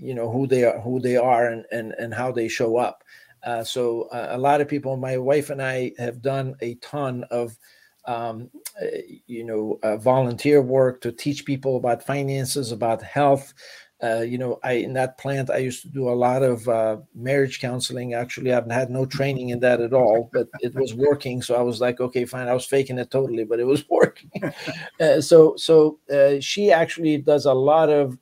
you 0.00 0.14
know 0.14 0.30
who 0.30 0.46
they 0.46 0.64
are 0.64 0.80
who 0.80 1.00
they 1.00 1.16
are 1.16 1.46
and, 1.46 1.64
and 1.70 1.92
and 1.92 2.14
how 2.14 2.32
they 2.32 2.48
show 2.48 2.76
up 2.76 3.04
uh, 3.42 3.64
so 3.64 4.02
uh, 4.12 4.28
a 4.30 4.38
lot 4.38 4.60
of 4.60 4.68
people, 4.68 4.96
my 4.96 5.16
wife 5.16 5.50
and 5.50 5.62
I 5.62 5.92
have 5.98 6.22
done 6.22 6.54
a 6.60 6.74
ton 6.76 7.24
of, 7.30 7.56
um, 8.06 8.50
uh, 8.80 8.86
you 9.26 9.44
know, 9.44 9.78
uh, 9.82 9.96
volunteer 9.96 10.62
work 10.62 11.00
to 11.02 11.12
teach 11.12 11.44
people 11.44 11.76
about 11.76 12.04
finances, 12.04 12.72
about 12.72 13.02
health. 13.02 13.54
Uh, 14.02 14.20
you 14.20 14.38
know, 14.38 14.58
I 14.64 14.72
in 14.72 14.94
that 14.94 15.18
plant 15.18 15.50
I 15.50 15.58
used 15.58 15.82
to 15.82 15.88
do 15.88 16.08
a 16.08 16.16
lot 16.16 16.42
of 16.42 16.66
marriage 17.14 17.60
counseling. 17.60 18.14
Actually, 18.14 18.50
I've 18.50 18.70
had 18.70 18.88
no 18.88 19.04
training 19.04 19.50
in 19.50 19.60
that 19.60 19.82
at 19.82 19.92
all, 19.92 20.30
but 20.32 20.48
it 20.60 20.74
was 20.74 20.94
working. 20.94 21.42
So 21.42 21.54
I 21.54 21.60
was 21.60 21.82
like, 21.82 22.00
okay, 22.00 22.24
fine. 22.24 22.48
I 22.48 22.54
was 22.54 22.64
faking 22.64 22.98
it 22.98 23.10
totally, 23.10 23.44
but 23.44 23.60
it 23.60 23.66
was 23.66 23.84
working. 23.90 24.30
so, 25.20 25.54
so 25.56 25.98
she 26.40 26.72
actually 26.72 27.18
does 27.18 27.44
a 27.44 27.52
lot 27.52 27.90
of 27.90 28.18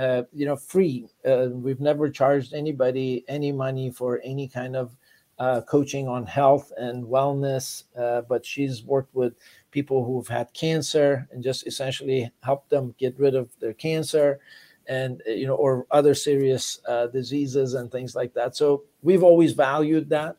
uh, 0.00 0.22
you 0.32 0.46
know, 0.46 0.56
free. 0.56 1.06
Uh, 1.26 1.48
we've 1.52 1.80
never 1.80 2.08
charged 2.08 2.54
anybody 2.54 3.22
any 3.28 3.52
money 3.52 3.90
for 3.90 4.18
any 4.24 4.48
kind 4.48 4.74
of 4.74 4.96
uh, 5.38 5.60
coaching 5.62 6.08
on 6.08 6.24
health 6.24 6.72
and 6.78 7.04
wellness, 7.04 7.84
uh, 7.98 8.22
but 8.22 8.44
she's 8.46 8.82
worked 8.82 9.14
with 9.14 9.34
people 9.70 10.02
who've 10.02 10.28
had 10.28 10.50
cancer 10.54 11.28
and 11.30 11.44
just 11.44 11.66
essentially 11.66 12.30
helped 12.42 12.70
them 12.70 12.94
get 12.98 13.18
rid 13.18 13.34
of 13.34 13.50
their 13.60 13.74
cancer 13.74 14.40
and 14.88 15.22
uh, 15.28 15.32
you 15.32 15.46
know 15.46 15.54
or 15.54 15.86
other 15.90 16.14
serious 16.14 16.80
uh, 16.88 17.06
diseases 17.08 17.74
and 17.74 17.92
things 17.92 18.16
like 18.16 18.32
that 18.32 18.56
so 18.56 18.82
we've 19.02 19.22
always 19.22 19.52
valued 19.52 20.08
that 20.08 20.36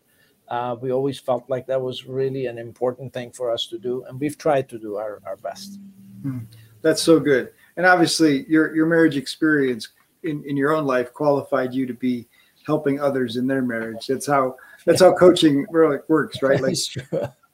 we 0.82 0.92
always 0.92 1.20
felt 1.20 1.48
like 1.50 1.68
that 1.68 1.80
was 1.80 2.06
really 2.06 2.48
an 2.48 2.58
important 2.58 3.14
thing 3.14 3.32
for 3.32 3.52
us 3.52 3.68
to 3.68 3.78
do 3.78 4.04
and 4.06 4.20
we've 4.20 4.38
tried 4.38 4.68
to 4.68 4.78
do 4.80 4.98
our, 4.98 5.22
our 5.26 5.38
best 5.38 5.80
hmm. 6.24 6.40
that's 6.82 7.02
so 7.02 7.20
good 7.20 7.54
and 7.82 7.88
obviously 7.88 8.46
your 8.48 8.76
your 8.76 8.86
marriage 8.86 9.18
experience 9.18 9.90
in, 10.22 10.44
in 10.46 10.56
your 10.56 10.72
own 10.72 10.86
life 10.86 11.12
qualified 11.14 11.74
you 11.74 11.88
to 11.88 11.96
be 11.96 12.28
helping 12.68 13.00
others 13.00 13.38
in 13.38 13.48
their 13.48 13.64
marriage. 13.64 14.06
That's 14.06 14.28
how 14.28 14.56
that's 14.86 15.02
how 15.02 15.16
coaching 15.16 15.66
really 15.72 15.98
works, 16.08 16.44
right? 16.44 16.62
Like 16.62 16.76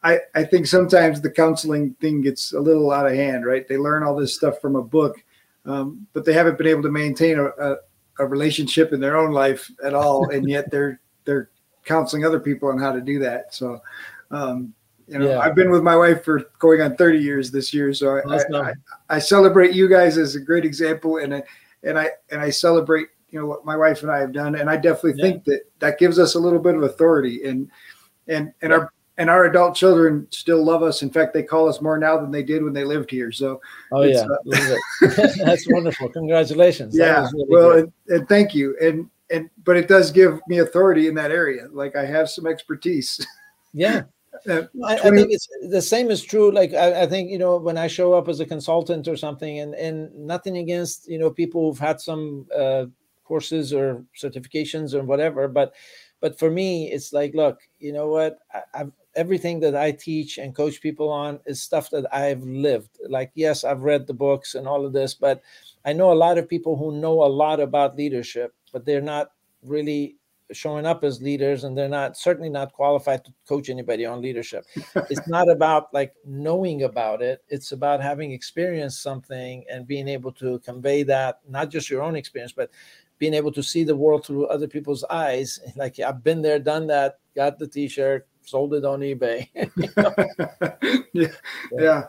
I, 0.04 0.20
I 0.36 0.44
think 0.44 0.68
sometimes 0.68 1.22
the 1.22 1.32
counseling 1.32 1.94
thing 2.02 2.20
gets 2.20 2.52
a 2.52 2.60
little 2.60 2.92
out 2.92 3.08
of 3.08 3.14
hand, 3.14 3.46
right? 3.46 3.66
They 3.66 3.78
learn 3.78 4.04
all 4.04 4.18
this 4.18 4.36
stuff 4.36 4.60
from 4.60 4.76
a 4.76 4.84
book, 4.84 5.16
um, 5.66 6.06
but 6.12 6.26
they 6.26 6.34
haven't 6.34 6.58
been 6.58 6.68
able 6.68 6.84
to 6.84 6.92
maintain 6.92 7.40
a, 7.40 7.46
a, 7.46 7.78
a 8.20 8.26
relationship 8.26 8.92
in 8.92 9.00
their 9.00 9.16
own 9.16 9.32
life 9.32 9.72
at 9.82 9.94
all, 9.94 10.30
and 10.32 10.50
yet 10.50 10.70
they're 10.72 11.00
they're 11.24 11.52
counseling 11.86 12.26
other 12.26 12.42
people 12.42 12.68
on 12.68 12.78
how 12.78 12.92
to 12.92 13.00
do 13.00 13.18
that. 13.20 13.54
So 13.54 13.80
um, 14.30 14.74
you 15.08 15.20
know, 15.20 15.30
yeah. 15.30 15.40
I've 15.40 15.56
been 15.56 15.72
with 15.72 15.84
my 15.84 15.96
wife 15.96 16.24
for 16.24 16.50
going 16.60 16.82
on 16.82 16.96
30 16.96 17.20
years 17.20 17.52
this 17.52 17.74
year, 17.74 17.94
so 17.94 18.18
I, 18.18 18.38
I, 18.58 18.74
I, 19.10 19.20
celebrate 19.20 19.74
you 19.74 19.88
guys 19.88 20.18
as 20.18 20.36
a 20.36 20.40
great 20.40 20.66
example, 20.66 21.18
and 21.18 21.34
I, 21.36 21.44
and 21.84 21.98
I 21.98 22.10
and 22.30 22.42
I 22.42 22.50
celebrate 22.50 23.08
you 23.30 23.40
know 23.40 23.46
what 23.46 23.66
my 23.66 23.76
wife 23.76 24.04
and 24.04 24.12
I 24.12 24.20
have 24.20 24.34
done, 24.34 24.56
and 24.56 24.70
I 24.70 24.76
definitely 24.76 25.14
yeah. 25.18 25.24
think 25.24 25.44
that 25.46 25.62
that 25.80 26.00
gives 26.00 26.20
us 26.20 26.36
a 26.36 26.40
little 26.40 26.60
bit 26.60 26.76
of 26.76 26.84
authority, 26.84 27.44
and 27.46 27.70
and 28.28 28.54
and 28.62 28.72
yeah. 28.72 28.78
our 28.78 28.94
and 29.18 29.30
our 29.30 29.46
adult 29.46 29.76
children 29.76 30.28
still 30.30 30.64
love 30.64 30.84
us. 30.84 31.02
In 31.02 31.10
fact, 31.10 31.34
they 31.34 31.44
call 31.44 31.68
us 31.68 31.82
more 31.82 31.98
now 31.98 32.18
than 32.20 32.32
they 32.32 32.44
did 32.44 32.64
when 32.64 32.74
they 32.74 32.84
lived 32.84 33.10
here. 33.10 33.32
So, 33.32 33.60
oh 33.92 34.04
yeah, 34.04 34.26
uh, 34.26 34.76
that's 35.44 35.68
wonderful. 35.70 36.10
Congratulations. 36.10 36.96
Yeah, 36.96 37.28
really 37.34 37.46
well, 37.50 37.72
and, 37.78 37.92
and 38.08 38.30
thank 38.30 38.54
you, 38.54 38.78
and 38.82 39.10
and 39.30 39.50
but 39.64 39.76
it 39.76 39.88
does 39.88 40.12
give 40.12 40.40
me 40.48 40.60
authority 40.60 41.08
in 41.08 41.16
that 41.16 41.32
area. 41.32 41.68
Like 41.72 41.96
I 41.96 42.06
have 42.06 42.30
some 42.30 42.48
expertise. 42.48 43.26
Yeah, 43.74 44.04
uh, 44.50 44.64
I, 44.86 44.96
I, 44.96 45.10
think 45.10 45.32
it's 45.32 45.48
the 45.70 45.82
same 45.82 46.10
is 46.10 46.24
true. 46.24 46.52
Like 46.52 46.74
I, 46.74 47.04
I, 47.04 47.08
think 47.08 47.30
you 47.30 47.38
know 47.38 47.58
when 47.58 47.78
I 47.78 47.88
show 47.88 48.14
up 48.14 48.28
as 48.28 48.40
a 48.40 48.46
consultant 48.46 49.08
or 49.08 49.16
something, 49.16 49.60
and 49.60 49.74
and 49.76 50.14
nothing 50.16 50.58
against 50.58 51.08
you 51.10 51.18
know 51.20 51.30
people 51.30 51.70
who've 51.70 51.80
had 51.80 52.00
some 52.02 52.48
uh, 52.56 52.86
courses 53.24 53.74
or 53.74 54.04
certifications 54.16 54.94
or 54.94 55.04
whatever, 55.04 55.48
but 55.48 55.74
but 56.20 56.38
for 56.40 56.50
me 56.50 56.92
it's 56.92 57.14
like 57.14 57.34
look, 57.34 57.60
you 57.80 57.94
know 57.94 58.08
what, 58.08 58.40
I, 58.54 58.62
I've 58.74 58.92
everything 59.16 59.60
that 59.60 59.76
I 59.76 59.92
teach 59.92 60.38
and 60.38 60.56
coach 60.56 60.80
people 60.80 61.10
on 61.10 61.40
is 61.48 61.62
stuff 61.62 61.90
that 61.90 62.06
I've 62.14 62.44
lived. 62.44 63.00
Like 63.10 63.32
yes, 63.34 63.64
I've 63.64 63.82
read 63.82 64.08
the 64.08 64.14
books 64.14 64.56
and 64.56 64.68
all 64.68 64.86
of 64.86 64.94
this, 64.94 65.14
but 65.14 65.42
I 65.86 65.94
know 65.94 66.12
a 66.12 66.22
lot 66.26 66.38
of 66.38 66.48
people 66.48 66.78
who 66.78 67.00
know 67.00 67.24
a 67.24 67.28
lot 67.44 67.60
about 67.60 67.98
leadership, 67.98 68.54
but 68.72 68.86
they're 68.86 69.02
not 69.02 69.32
really 69.64 70.18
showing 70.52 70.86
up 70.86 71.04
as 71.04 71.22
leaders 71.22 71.64
and 71.64 71.78
they're 71.78 71.90
not 71.90 72.18
certainly 72.18 72.50
not 72.50 72.74
qualified 72.74 73.24
to 73.26 73.34
coach 73.48 73.70
anybody 73.70 74.06
on 74.06 74.22
leadership. 74.22 74.66
It's 75.10 75.28
not 75.28 75.50
about 75.50 75.94
like 75.94 76.14
knowing 76.26 76.84
about 76.84 77.22
it. 77.22 77.44
It's 77.50 77.72
about 77.72 78.02
having 78.02 78.32
experienced 78.32 79.02
something 79.02 79.66
and 79.70 79.88
being 79.88 80.08
able 80.08 80.32
to 80.34 80.60
convey 80.60 81.04
that 81.04 81.40
not 81.48 81.70
just 81.70 81.90
your 81.90 82.02
own 82.02 82.16
experience 82.16 82.54
but 82.54 82.70
being 83.20 83.34
able 83.34 83.52
to 83.52 83.64
see 83.64 83.84
the 83.84 83.96
world 83.96 84.26
through 84.26 84.48
other 84.48 84.68
people's 84.68 85.04
eyes. 85.10 85.60
Like 85.76 86.00
i've 86.00 86.24
been 86.24 86.42
there 86.42 86.60
done 86.60 86.88
that 86.88 87.20
got 87.36 87.60
the 87.60 87.68
t-shirt 87.68 88.28
sold 88.42 88.74
it 88.74 88.86
on 88.86 89.02
ebay. 89.02 89.50
Yeah. 91.14 91.28
yeah. 91.72 92.04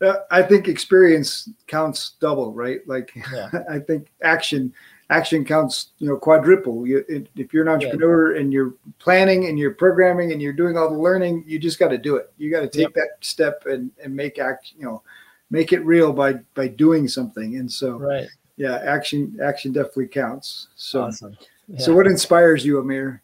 Uh, 0.00 0.14
i 0.30 0.42
think 0.42 0.68
experience 0.68 1.50
counts 1.66 2.16
double 2.20 2.52
right? 2.52 2.80
Like 2.86 3.12
yeah. 3.32 3.50
i 3.70 3.78
think 3.78 4.10
action 4.22 4.72
action 5.14 5.44
counts, 5.44 5.90
you 5.98 6.08
know, 6.08 6.16
quadruple. 6.16 6.86
You, 6.86 7.04
if 7.36 7.52
you're 7.52 7.62
an 7.62 7.68
entrepreneur 7.68 8.34
yeah. 8.34 8.40
and 8.40 8.52
you're 8.52 8.74
planning 8.98 9.46
and 9.46 9.58
you're 9.58 9.74
programming 9.74 10.32
and 10.32 10.42
you're 10.42 10.52
doing 10.52 10.76
all 10.76 10.90
the 10.90 10.98
learning, 10.98 11.44
you 11.46 11.58
just 11.58 11.78
got 11.78 11.88
to 11.88 11.98
do 11.98 12.16
it. 12.16 12.32
You 12.36 12.50
got 12.50 12.60
to 12.60 12.68
take 12.68 12.88
yep. 12.88 12.94
that 12.94 13.10
step 13.20 13.64
and, 13.66 13.92
and 14.02 14.14
make 14.14 14.38
act, 14.38 14.72
you 14.76 14.84
know, 14.84 15.02
make 15.50 15.72
it 15.72 15.84
real 15.84 16.12
by, 16.12 16.34
by 16.54 16.66
doing 16.68 17.06
something. 17.06 17.56
And 17.56 17.70
so, 17.70 17.98
right. 17.98 18.26
yeah, 18.56 18.78
action, 18.78 19.38
action 19.42 19.72
definitely 19.72 20.08
counts. 20.08 20.68
So, 20.74 21.02
awesome. 21.02 21.36
yeah. 21.68 21.78
so 21.78 21.94
what 21.94 22.08
inspires 22.08 22.64
you, 22.64 22.80
Amir? 22.80 23.22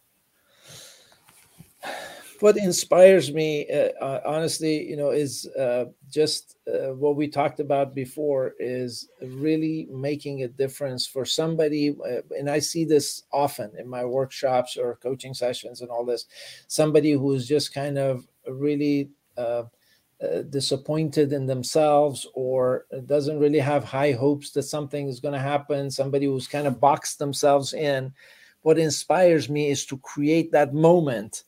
What 2.43 2.57
inspires 2.57 3.33
me 3.33 3.69
uh, 3.71 3.91
uh, 4.05 4.21
honestly 4.25 4.89
you 4.89 4.97
know 4.97 5.11
is 5.11 5.47
uh, 5.59 5.85
just 6.09 6.57
uh, 6.69 6.93
what 6.95 7.17
we 7.17 7.29
talked 7.29 7.61
about 7.61 7.95
before 7.95 8.55
is 8.59 9.09
really 9.23 9.87
making 9.91 10.43
a 10.43 10.49
difference 10.49 11.07
for 11.07 11.25
somebody 11.25 11.97
uh, 12.09 12.21
and 12.39 12.49
i 12.49 12.59
see 12.59 12.85
this 12.85 13.25
often 13.33 13.71
in 13.79 13.89
my 13.89 14.05
workshops 14.05 14.77
or 14.77 14.97
coaching 14.97 15.35
sessions 15.35 15.81
and 15.81 15.91
all 15.91 16.05
this 16.05 16.27
somebody 16.67 17.13
who's 17.13 17.47
just 17.47 17.75
kind 17.75 17.99
of 17.99 18.27
really 18.49 19.11
uh, 19.37 19.63
disappointed 20.51 21.33
in 21.33 21.47
themselves 21.47 22.27
or 22.35 22.85
doesn't 23.07 23.39
really 23.39 23.59
have 23.59 23.85
high 23.85 24.13
hopes 24.13 24.51
that 24.51 24.65
something 24.65 25.09
is 25.09 25.19
going 25.19 25.33
to 25.33 25.41
happen 25.41 25.91
somebody 25.91 26.27
who's 26.27 26.47
kind 26.47 26.67
of 26.67 26.79
boxed 26.79 27.19
themselves 27.19 27.73
in. 27.73 28.13
What 28.61 28.79
inspires 28.79 29.49
me 29.49 29.71
is 29.71 29.87
to 29.87 29.97
create 29.97 30.53
that 30.53 30.75
moment 30.75 31.45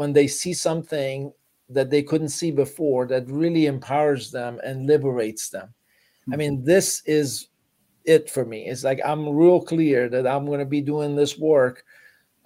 when 0.00 0.14
they 0.14 0.26
see 0.26 0.54
something 0.54 1.30
that 1.68 1.90
they 1.90 2.02
couldn't 2.02 2.30
see 2.30 2.50
before 2.50 3.06
that 3.06 3.28
really 3.28 3.66
empowers 3.66 4.30
them 4.30 4.58
and 4.64 4.86
liberates 4.86 5.50
them. 5.50 5.66
Mm-hmm. 6.22 6.32
I 6.32 6.36
mean, 6.38 6.64
this 6.64 7.02
is 7.04 7.48
it 8.06 8.30
for 8.30 8.46
me. 8.46 8.66
It's 8.66 8.82
like 8.82 8.98
I'm 9.04 9.28
real 9.28 9.60
clear 9.60 10.08
that 10.08 10.26
I'm 10.26 10.46
going 10.46 10.60
to 10.60 10.64
be 10.64 10.80
doing 10.80 11.16
this 11.16 11.36
work 11.36 11.84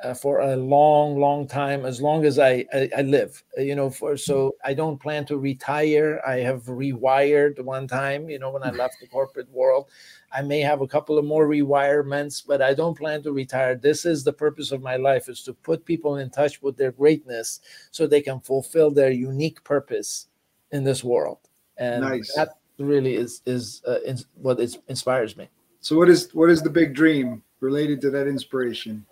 uh, 0.02 0.14
for 0.14 0.40
a 0.40 0.56
long, 0.56 1.20
long 1.20 1.46
time, 1.46 1.86
as 1.86 2.02
long 2.02 2.24
as 2.24 2.40
I, 2.40 2.66
I, 2.74 2.90
I 2.98 3.02
live. 3.02 3.40
You 3.56 3.76
know, 3.76 3.88
for 3.88 4.16
so 4.16 4.56
I 4.64 4.74
don't 4.74 5.00
plan 5.00 5.24
to 5.26 5.38
retire. 5.38 6.20
I 6.26 6.38
have 6.38 6.64
rewired 6.64 7.62
one 7.62 7.86
time. 7.86 8.28
You 8.28 8.40
know, 8.40 8.50
when 8.50 8.64
I 8.64 8.70
left 8.70 8.96
the 9.00 9.06
corporate 9.06 9.50
world, 9.52 9.86
I 10.34 10.42
may 10.42 10.60
have 10.60 10.80
a 10.80 10.88
couple 10.88 11.16
of 11.16 11.24
more 11.24 11.46
rewirements, 11.46 12.42
but 12.44 12.60
I 12.60 12.74
don't 12.74 12.98
plan 12.98 13.22
to 13.22 13.32
retire. 13.32 13.76
This 13.76 14.04
is 14.04 14.24
the 14.24 14.32
purpose 14.32 14.72
of 14.72 14.82
my 14.82 14.96
life: 14.96 15.28
is 15.28 15.42
to 15.44 15.54
put 15.54 15.84
people 15.84 16.16
in 16.16 16.30
touch 16.30 16.60
with 16.60 16.76
their 16.76 16.92
greatness, 16.92 17.60
so 17.92 18.06
they 18.06 18.20
can 18.20 18.40
fulfill 18.40 18.90
their 18.90 19.12
unique 19.12 19.62
purpose 19.62 20.26
in 20.72 20.82
this 20.82 21.04
world. 21.04 21.38
And 21.78 22.02
nice. 22.02 22.34
that 22.34 22.58
really 22.78 23.14
is 23.14 23.42
is 23.46 23.82
uh, 23.86 24.00
in, 24.04 24.18
what 24.34 24.58
is, 24.58 24.78
inspires 24.88 25.36
me. 25.36 25.48
So, 25.80 25.96
what 25.96 26.08
is 26.08 26.34
what 26.34 26.50
is 26.50 26.62
the 26.62 26.70
big 26.70 26.94
dream 26.94 27.42
related 27.60 28.00
to 28.02 28.10
that 28.10 28.26
inspiration? 28.26 29.06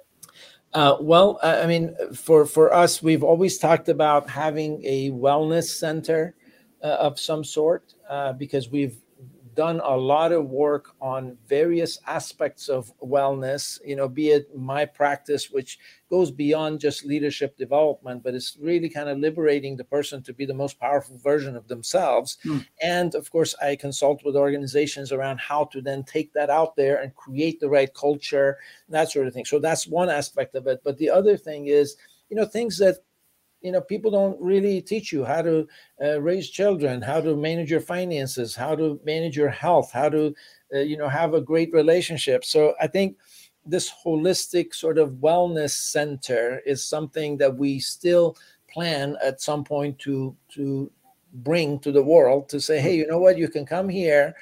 Uh, 0.74 0.96
well, 1.00 1.38
I 1.42 1.66
mean, 1.66 1.94
for 2.14 2.46
for 2.46 2.72
us, 2.72 3.02
we've 3.02 3.22
always 3.22 3.58
talked 3.58 3.88
about 3.88 4.28
having 4.28 4.82
a 4.84 5.10
wellness 5.10 5.64
center 5.64 6.34
uh, 6.82 6.86
of 6.86 7.20
some 7.20 7.44
sort 7.44 7.94
uh, 8.08 8.32
because 8.32 8.70
we've 8.70 9.01
done 9.54 9.80
a 9.84 9.96
lot 9.96 10.32
of 10.32 10.48
work 10.48 10.94
on 11.00 11.36
various 11.46 11.98
aspects 12.06 12.68
of 12.68 12.92
wellness, 13.00 13.78
you 13.84 13.96
know, 13.96 14.08
be 14.08 14.30
it 14.30 14.56
my 14.56 14.84
practice, 14.84 15.50
which 15.50 15.78
goes 16.10 16.30
beyond 16.30 16.80
just 16.80 17.04
leadership 17.04 17.56
development, 17.56 18.22
but 18.22 18.34
it's 18.34 18.56
really 18.60 18.88
kind 18.88 19.08
of 19.08 19.18
liberating 19.18 19.76
the 19.76 19.84
person 19.84 20.22
to 20.22 20.32
be 20.32 20.44
the 20.44 20.54
most 20.54 20.78
powerful 20.78 21.18
version 21.18 21.56
of 21.56 21.68
themselves. 21.68 22.38
Mm. 22.44 22.66
And 22.82 23.14
of 23.14 23.30
course, 23.30 23.54
I 23.62 23.76
consult 23.76 24.24
with 24.24 24.36
organizations 24.36 25.12
around 25.12 25.40
how 25.40 25.64
to 25.72 25.80
then 25.80 26.04
take 26.04 26.32
that 26.34 26.50
out 26.50 26.76
there 26.76 27.00
and 27.00 27.14
create 27.14 27.60
the 27.60 27.68
right 27.68 27.92
culture, 27.94 28.58
that 28.88 29.10
sort 29.10 29.26
of 29.26 29.34
thing. 29.34 29.44
So 29.44 29.58
that's 29.58 29.86
one 29.86 30.10
aspect 30.10 30.54
of 30.54 30.66
it. 30.66 30.80
But 30.84 30.98
the 30.98 31.10
other 31.10 31.36
thing 31.36 31.66
is, 31.66 31.96
you 32.28 32.36
know, 32.36 32.46
things 32.46 32.78
that 32.78 32.98
you 33.62 33.72
know 33.72 33.80
people 33.80 34.10
don't 34.10 34.40
really 34.40 34.80
teach 34.80 35.12
you 35.12 35.24
how 35.24 35.42
to 35.42 35.66
uh, 36.02 36.20
raise 36.20 36.50
children 36.50 37.00
how 37.00 37.20
to 37.20 37.36
manage 37.36 37.70
your 37.70 37.80
finances 37.80 38.54
how 38.54 38.74
to 38.74 39.00
manage 39.04 39.36
your 39.36 39.48
health 39.48 39.90
how 39.92 40.08
to 40.08 40.34
uh, 40.74 40.78
you 40.78 40.96
know 40.96 41.08
have 41.08 41.34
a 41.34 41.40
great 41.40 41.72
relationship. 41.72 42.44
So 42.44 42.74
i 42.80 42.86
think 42.86 43.16
this 43.64 43.92
holistic 44.04 44.74
sort 44.74 44.98
of 44.98 45.10
wellness 45.22 45.70
center 45.70 46.60
is 46.66 46.84
something 46.84 47.36
that 47.38 47.56
we 47.56 47.78
still 47.78 48.36
plan 48.68 49.16
at 49.22 49.40
some 49.40 49.62
point 49.62 49.98
to 50.00 50.36
to 50.48 50.90
bring 51.36 51.78
to 51.78 51.92
the 51.92 52.02
world 52.02 52.48
to 52.48 52.60
say 52.60 52.80
hey 52.80 52.96
you 52.96 53.06
know 53.06 53.18
what? 53.18 53.38
You 53.38 53.48
can 53.48 53.64
come 53.64 53.88
here 53.88 54.34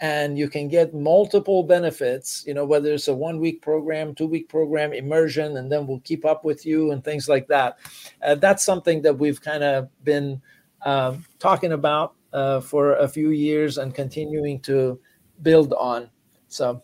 and 0.00 0.36
you 0.36 0.48
can 0.48 0.68
get 0.68 0.94
multiple 0.94 1.62
benefits 1.62 2.44
you 2.46 2.52
know 2.52 2.64
whether 2.64 2.92
it's 2.92 3.08
a 3.08 3.14
one 3.14 3.38
week 3.38 3.62
program 3.62 4.14
two 4.14 4.26
week 4.26 4.48
program 4.48 4.92
immersion 4.92 5.56
and 5.56 5.72
then 5.72 5.86
we'll 5.86 6.00
keep 6.00 6.24
up 6.24 6.44
with 6.44 6.66
you 6.66 6.90
and 6.90 7.02
things 7.02 7.28
like 7.28 7.46
that 7.48 7.78
uh, 8.22 8.34
that's 8.34 8.64
something 8.64 9.00
that 9.00 9.16
we've 9.16 9.40
kind 9.40 9.64
of 9.64 9.88
been 10.04 10.40
uh, 10.82 11.14
talking 11.38 11.72
about 11.72 12.14
uh, 12.32 12.60
for 12.60 12.96
a 12.96 13.08
few 13.08 13.30
years 13.30 13.78
and 13.78 13.94
continuing 13.94 14.60
to 14.60 15.00
build 15.42 15.72
on 15.74 16.10
so 16.48 16.82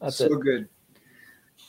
that's 0.00 0.16
so 0.16 0.26
it. 0.26 0.40
good 0.40 0.68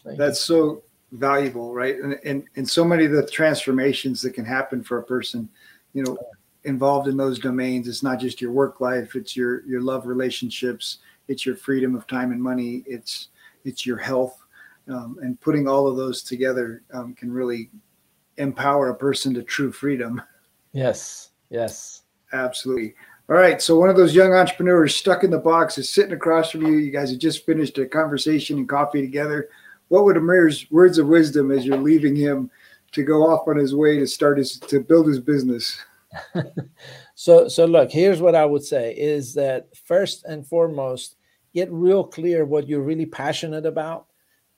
Thank 0.04 0.18
that's 0.18 0.50
you. 0.50 0.56
so 0.56 0.84
valuable 1.12 1.76
right 1.76 1.98
and, 1.98 2.18
and 2.24 2.44
and 2.56 2.68
so 2.68 2.84
many 2.84 3.06
of 3.06 3.12
the 3.12 3.28
transformations 3.28 4.22
that 4.22 4.32
can 4.32 4.46
happen 4.46 4.82
for 4.82 4.98
a 4.98 5.04
person 5.04 5.48
you 5.94 6.04
know 6.04 6.18
involved 6.64 7.08
in 7.08 7.18
those 7.18 7.40
domains. 7.40 7.88
It's 7.88 8.04
not 8.04 8.20
just 8.20 8.42
your 8.42 8.52
work 8.52 8.82
life 8.82 9.16
it's 9.16 9.36
your 9.36 9.66
your 9.66 9.82
love 9.82 10.06
relationships 10.06 11.00
it's 11.28 11.46
your 11.46 11.56
freedom 11.56 11.96
of 11.96 12.08
time 12.08 12.32
and 12.32 12.42
money 12.42 12.84
it's 12.86 13.30
it's 13.64 13.86
your 13.86 13.98
health. 13.98 14.38
Um, 14.88 15.18
and 15.22 15.40
putting 15.40 15.68
all 15.68 15.88
of 15.88 15.96
those 15.96 16.24
together 16.24 16.82
um, 16.92 17.14
can 17.14 17.32
really 17.32 17.70
empower 18.38 18.90
a 18.90 18.96
person 18.96 19.34
to 19.36 19.44
true 19.44 19.72
freedom. 19.72 20.22
Yes 20.74 21.32
yes. 21.50 22.04
Absolutely. 22.34 22.94
All 23.30 23.36
right 23.36 23.62
so 23.62 23.80
one 23.80 23.90
of 23.90 23.96
those 23.96 24.16
young 24.16 24.34
entrepreneurs 24.34 24.96
stuck 24.96 25.24
in 25.24 25.32
the 25.32 25.38
box 25.38 25.78
is 25.78 25.90
sitting 25.90 26.14
across 26.14 26.52
from 26.52 26.66
you. 26.66 26.74
You 26.74 26.92
guys 26.92 27.12
have 27.12 27.20
just 27.20 27.46
finished 27.46 27.78
a 27.78 27.86
conversation 27.86 28.58
and 28.58 28.70
coffee 28.70 29.02
together. 29.02 29.50
What 29.88 30.06
would 30.06 30.18
amir's 30.18 30.70
words 30.72 30.98
of 30.98 31.08
wisdom 31.08 31.52
as 31.52 31.66
you're 31.66 31.78
leaving 31.78 32.16
him 32.16 32.50
to 32.92 33.04
go 33.04 33.24
off 33.24 33.48
on 33.48 33.58
his 33.58 33.74
way 33.74 33.98
to 33.98 34.08
start 34.08 34.38
his 34.38 34.60
to 34.60 34.80
build 34.80 35.08
his 35.08 35.20
business 35.20 35.80
so 37.16 37.48
so 37.48 37.66
look 37.66 37.92
here's 37.92 38.22
what 38.22 38.36
i 38.36 38.46
would 38.46 38.64
say 38.64 38.94
is 38.98 39.34
that 39.34 39.68
first 39.86 40.26
and 40.26 40.46
foremost 40.46 41.16
get 41.54 41.72
real 41.72 42.04
clear 42.04 42.46
what 42.46 42.68
you're 42.68 42.82
really 42.82 43.06
passionate 43.06 43.66
about 43.66 44.08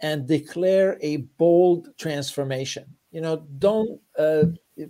and 0.02 0.28
declare 0.28 0.98
a 1.02 1.18
bold 1.38 1.88
transformation. 1.98 2.86
You 3.12 3.22
know 3.22 3.46
don't 3.60 4.00
uh, 4.18 4.46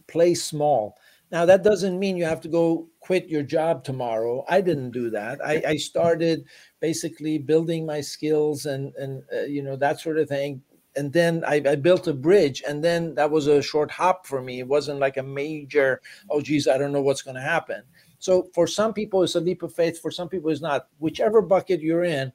play 0.07 0.33
small. 0.33 0.97
Now 1.31 1.45
that 1.45 1.63
doesn't 1.63 1.99
mean 1.99 2.17
you 2.17 2.25
have 2.25 2.41
to 2.41 2.47
go 2.49 2.87
quit 2.99 3.27
your 3.29 3.43
job 3.43 3.83
tomorrow. 3.83 4.43
I 4.49 4.61
didn't 4.61 4.91
do 4.91 5.09
that. 5.11 5.39
I, 5.45 5.61
I 5.67 5.75
started 5.77 6.45
basically 6.79 7.37
building 7.37 7.85
my 7.85 8.01
skills 8.01 8.65
and 8.65 8.93
and 8.95 9.23
uh, 9.33 9.41
you 9.41 9.61
know 9.61 9.75
that 9.77 9.99
sort 9.99 10.17
of 10.17 10.29
thing 10.29 10.61
and 10.95 11.11
then 11.11 11.43
I, 11.45 11.61
I, 11.65 11.75
built 11.75 12.07
a 12.07 12.13
bridge 12.13 12.63
and 12.67 12.83
then 12.83 13.15
that 13.15 13.31
was 13.31 13.47
a 13.47 13.61
short 13.61 13.89
hop 13.91 14.27
for 14.27 14.41
me. 14.41 14.59
It 14.59 14.67
wasn't 14.67 14.99
like 14.99 15.17
a 15.17 15.23
major 15.23 16.01
oh 16.29 16.41
geez 16.41 16.67
i 16.67 16.77
don't 16.77 16.91
know 16.91 17.01
what's 17.01 17.21
going 17.21 17.35
to 17.35 17.41
happen. 17.41 17.83
So 18.19 18.49
for 18.53 18.67
some 18.67 18.93
people 18.93 19.23
it's 19.23 19.35
a 19.35 19.39
leap 19.39 19.63
of 19.63 19.73
faith. 19.73 19.99
For 19.99 20.11
some 20.11 20.29
people 20.29 20.49
it's 20.49 20.61
not. 20.61 20.87
Whichever 20.99 21.41
bucket 21.41 21.81
you're 21.81 22.03
in 22.03 22.31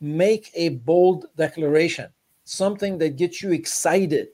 make 0.00 0.50
a 0.54 0.70
bold 0.70 1.26
declaration 1.36 2.08
something 2.44 2.98
that 2.98 3.16
gets 3.16 3.42
you 3.42 3.52
excited 3.52 4.28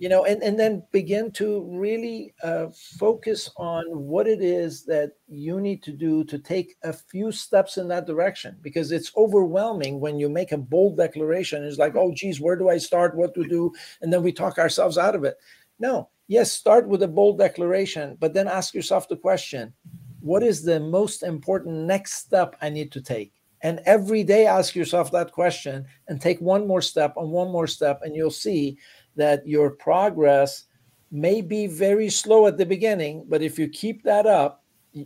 you 0.00 0.08
know 0.08 0.24
and, 0.24 0.42
and 0.42 0.58
then 0.58 0.82
begin 0.92 1.30
to 1.30 1.62
really 1.70 2.34
uh, 2.42 2.68
focus 2.98 3.50
on 3.58 3.84
what 3.90 4.26
it 4.26 4.40
is 4.40 4.82
that 4.86 5.12
you 5.28 5.60
need 5.60 5.82
to 5.82 5.92
do 5.92 6.24
to 6.24 6.38
take 6.38 6.76
a 6.82 6.92
few 6.92 7.30
steps 7.30 7.76
in 7.76 7.86
that 7.88 8.06
direction. 8.06 8.56
Because 8.62 8.92
it's 8.92 9.12
overwhelming 9.14 10.00
when 10.00 10.18
you 10.18 10.30
make 10.30 10.52
a 10.52 10.58
bold 10.58 10.96
declaration. 10.96 11.62
It's 11.62 11.78
like 11.78 11.96
oh 11.96 12.12
geez 12.14 12.40
where 12.40 12.56
do 12.56 12.70
i 12.70 12.78
start? 12.78 13.14
What 13.14 13.34
to 13.34 13.46
do? 13.46 13.72
And 14.00 14.10
then 14.10 14.22
we 14.22 14.32
talk 14.32 14.58
ourselves 14.58 14.96
out 14.96 15.14
of 15.14 15.22
it. 15.24 15.36
No. 15.78 16.08
Yes 16.28 16.50
start 16.50 16.88
with 16.88 17.02
a 17.02 17.08
bold 17.08 17.38
declaration 17.38 18.16
but 18.18 18.32
then 18.32 18.48
ask 18.48 18.72
yourself 18.72 19.06
the 19.06 19.16
question 19.16 19.74
what 20.20 20.42
is 20.42 20.62
the 20.62 20.80
most 20.80 21.22
important 21.22 21.74
next 21.74 22.14
step 22.14 22.56
i 22.62 22.70
need 22.70 22.90
to 22.92 23.02
take? 23.02 23.34
And 23.62 23.80
every 23.84 24.24
day 24.24 24.46
ask 24.46 24.74
yourself 24.74 25.12
that 25.12 25.32
question 25.32 25.84
and 26.08 26.18
take 26.20 26.40
one 26.40 26.66
more 26.66 26.80
step 26.80 27.14
and 27.16 27.30
one 27.30 27.50
more 27.50 27.66
step 27.66 28.00
and 28.02 28.16
you'll 28.16 28.30
see 28.30 28.78
that 29.16 29.46
your 29.46 29.70
progress 29.70 30.64
may 31.10 31.40
be 31.40 31.66
very 31.66 32.08
slow 32.08 32.46
at 32.46 32.56
the 32.56 32.66
beginning, 32.66 33.24
but 33.28 33.42
if 33.42 33.58
you 33.58 33.68
keep 33.68 34.02
that 34.04 34.26
up, 34.26 34.62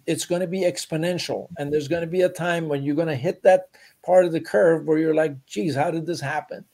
it's 0.06 0.24
going 0.24 0.40
to 0.40 0.46
be 0.46 0.60
exponential. 0.60 1.48
And 1.58 1.72
there's 1.72 1.88
going 1.88 2.02
to 2.02 2.06
be 2.06 2.22
a 2.22 2.28
time 2.28 2.68
when 2.68 2.82
you're 2.82 2.96
going 2.96 3.08
to 3.08 3.16
hit 3.16 3.42
that 3.42 3.68
part 4.04 4.24
of 4.24 4.32
the 4.32 4.40
curve 4.40 4.86
where 4.86 4.98
you're 4.98 5.14
like, 5.14 5.34
geez, 5.46 5.74
how 5.74 5.90
did 5.90 6.06
this 6.06 6.20
happen? 6.20 6.64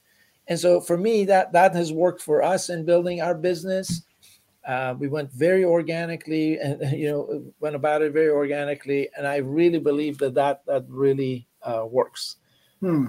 And 0.47 0.59
so 0.59 0.81
for 0.81 0.97
me, 0.97 1.25
that 1.25 1.53
that 1.53 1.73
has 1.75 1.93
worked 1.93 2.21
for 2.21 2.43
us 2.43 2.69
in 2.69 2.85
building 2.85 3.21
our 3.21 3.35
business. 3.35 4.03
Uh, 4.67 4.95
we 4.99 5.07
went 5.07 5.31
very 5.31 5.63
organically 5.63 6.59
and 6.59 6.81
you 6.97 7.09
know 7.09 7.43
went 7.59 7.75
about 7.75 8.01
it 8.01 8.13
very 8.13 8.29
organically 8.29 9.09
and 9.17 9.25
i 9.25 9.37
really 9.37 9.79
believe 9.79 10.19
that 10.19 10.35
that 10.35 10.63
that 10.67 10.85
really 10.87 11.47
uh, 11.63 11.83
works 11.89 12.35
hmm. 12.79 13.07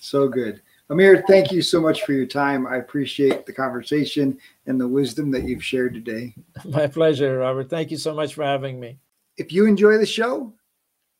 so 0.00 0.26
good 0.26 0.62
Amir, 0.88 1.24
thank 1.26 1.50
you 1.50 1.62
so 1.62 1.80
much 1.80 2.04
for 2.04 2.12
your 2.12 2.26
time. 2.26 2.64
I 2.64 2.76
appreciate 2.76 3.44
the 3.44 3.52
conversation 3.52 4.38
and 4.66 4.80
the 4.80 4.86
wisdom 4.86 5.32
that 5.32 5.42
you've 5.42 5.64
shared 5.64 5.94
today. 5.94 6.32
My 6.64 6.86
pleasure, 6.86 7.38
Robert. 7.38 7.68
Thank 7.68 7.90
you 7.90 7.96
so 7.96 8.14
much 8.14 8.34
for 8.34 8.44
having 8.44 8.78
me. 8.78 8.98
If 9.36 9.52
you 9.52 9.66
enjoy 9.66 9.98
the 9.98 10.06
show, 10.06 10.52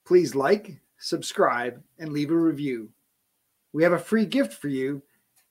please 0.04 0.36
like, 0.36 0.80
subscribe, 0.98 1.82
and 1.98 2.12
leave 2.12 2.30
a 2.30 2.36
review. 2.36 2.90
We 3.72 3.82
have 3.82 3.92
a 3.92 3.98
free 3.98 4.24
gift 4.24 4.54
for 4.54 4.68
you 4.68 5.02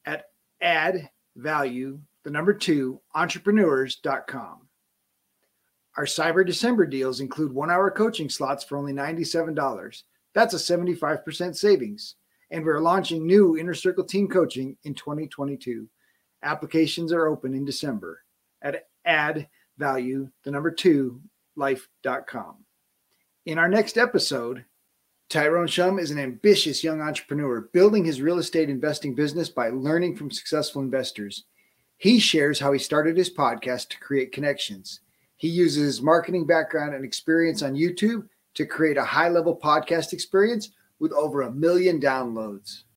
at 0.05 0.29
add 0.61 1.09
value, 1.35 1.99
the 2.23 2.31
number 2.31 2.53
two, 2.53 3.01
entrepreneurs.com. 3.15 4.61
Our 5.97 6.05
Cyber 6.05 6.45
December 6.45 6.85
deals 6.85 7.19
include 7.19 7.53
one 7.53 7.69
hour 7.69 7.91
coaching 7.91 8.29
slots 8.29 8.63
for 8.63 8.77
only 8.77 8.93
$97. 8.93 10.03
That's 10.33 10.53
a 10.53 10.57
75% 10.57 11.55
savings 11.55 12.15
and 12.51 12.63
we're 12.63 12.79
launching 12.79 13.25
new 13.25 13.57
Inner 13.57 13.73
Circle 13.73 14.05
team 14.05 14.27
coaching 14.27 14.77
in 14.83 14.93
2022. 14.93 15.87
Applications 16.43 17.11
are 17.11 17.27
open 17.27 17.53
in 17.53 17.65
December 17.65 18.21
at 18.61 18.87
add 19.05 19.47
value, 19.77 20.29
the 20.43 20.51
number 20.51 20.71
two, 20.71 21.21
life.com. 21.55 22.57
In 23.45 23.57
our 23.57 23.69
next 23.69 23.97
episode, 23.97 24.65
Tyrone 25.29 25.67
Shum 25.67 25.97
is 25.97 26.11
an 26.11 26.19
ambitious 26.19 26.83
young 26.83 27.01
entrepreneur 27.01 27.61
building 27.73 28.05
his 28.05 28.21
real 28.21 28.37
estate 28.37 28.69
investing 28.69 29.15
business 29.15 29.49
by 29.49 29.69
learning 29.69 30.15
from 30.15 30.29
successful 30.29 30.81
investors. 30.81 31.45
He 31.97 32.19
shares 32.19 32.59
how 32.59 32.71
he 32.71 32.79
started 32.79 33.17
his 33.17 33.33
podcast 33.33 33.89
to 33.89 33.99
create 33.99 34.31
connections. 34.31 35.01
He 35.37 35.47
uses 35.47 35.83
his 35.83 36.01
marketing 36.01 36.45
background 36.45 36.93
and 36.93 37.03
experience 37.03 37.61
on 37.61 37.73
YouTube 37.73 38.27
to 38.53 38.65
create 38.65 38.97
a 38.97 39.03
high 39.03 39.29
level 39.29 39.57
podcast 39.57 40.13
experience 40.13 40.69
with 40.99 41.11
over 41.13 41.41
a 41.41 41.51
million 41.51 41.99
downloads. 41.99 42.85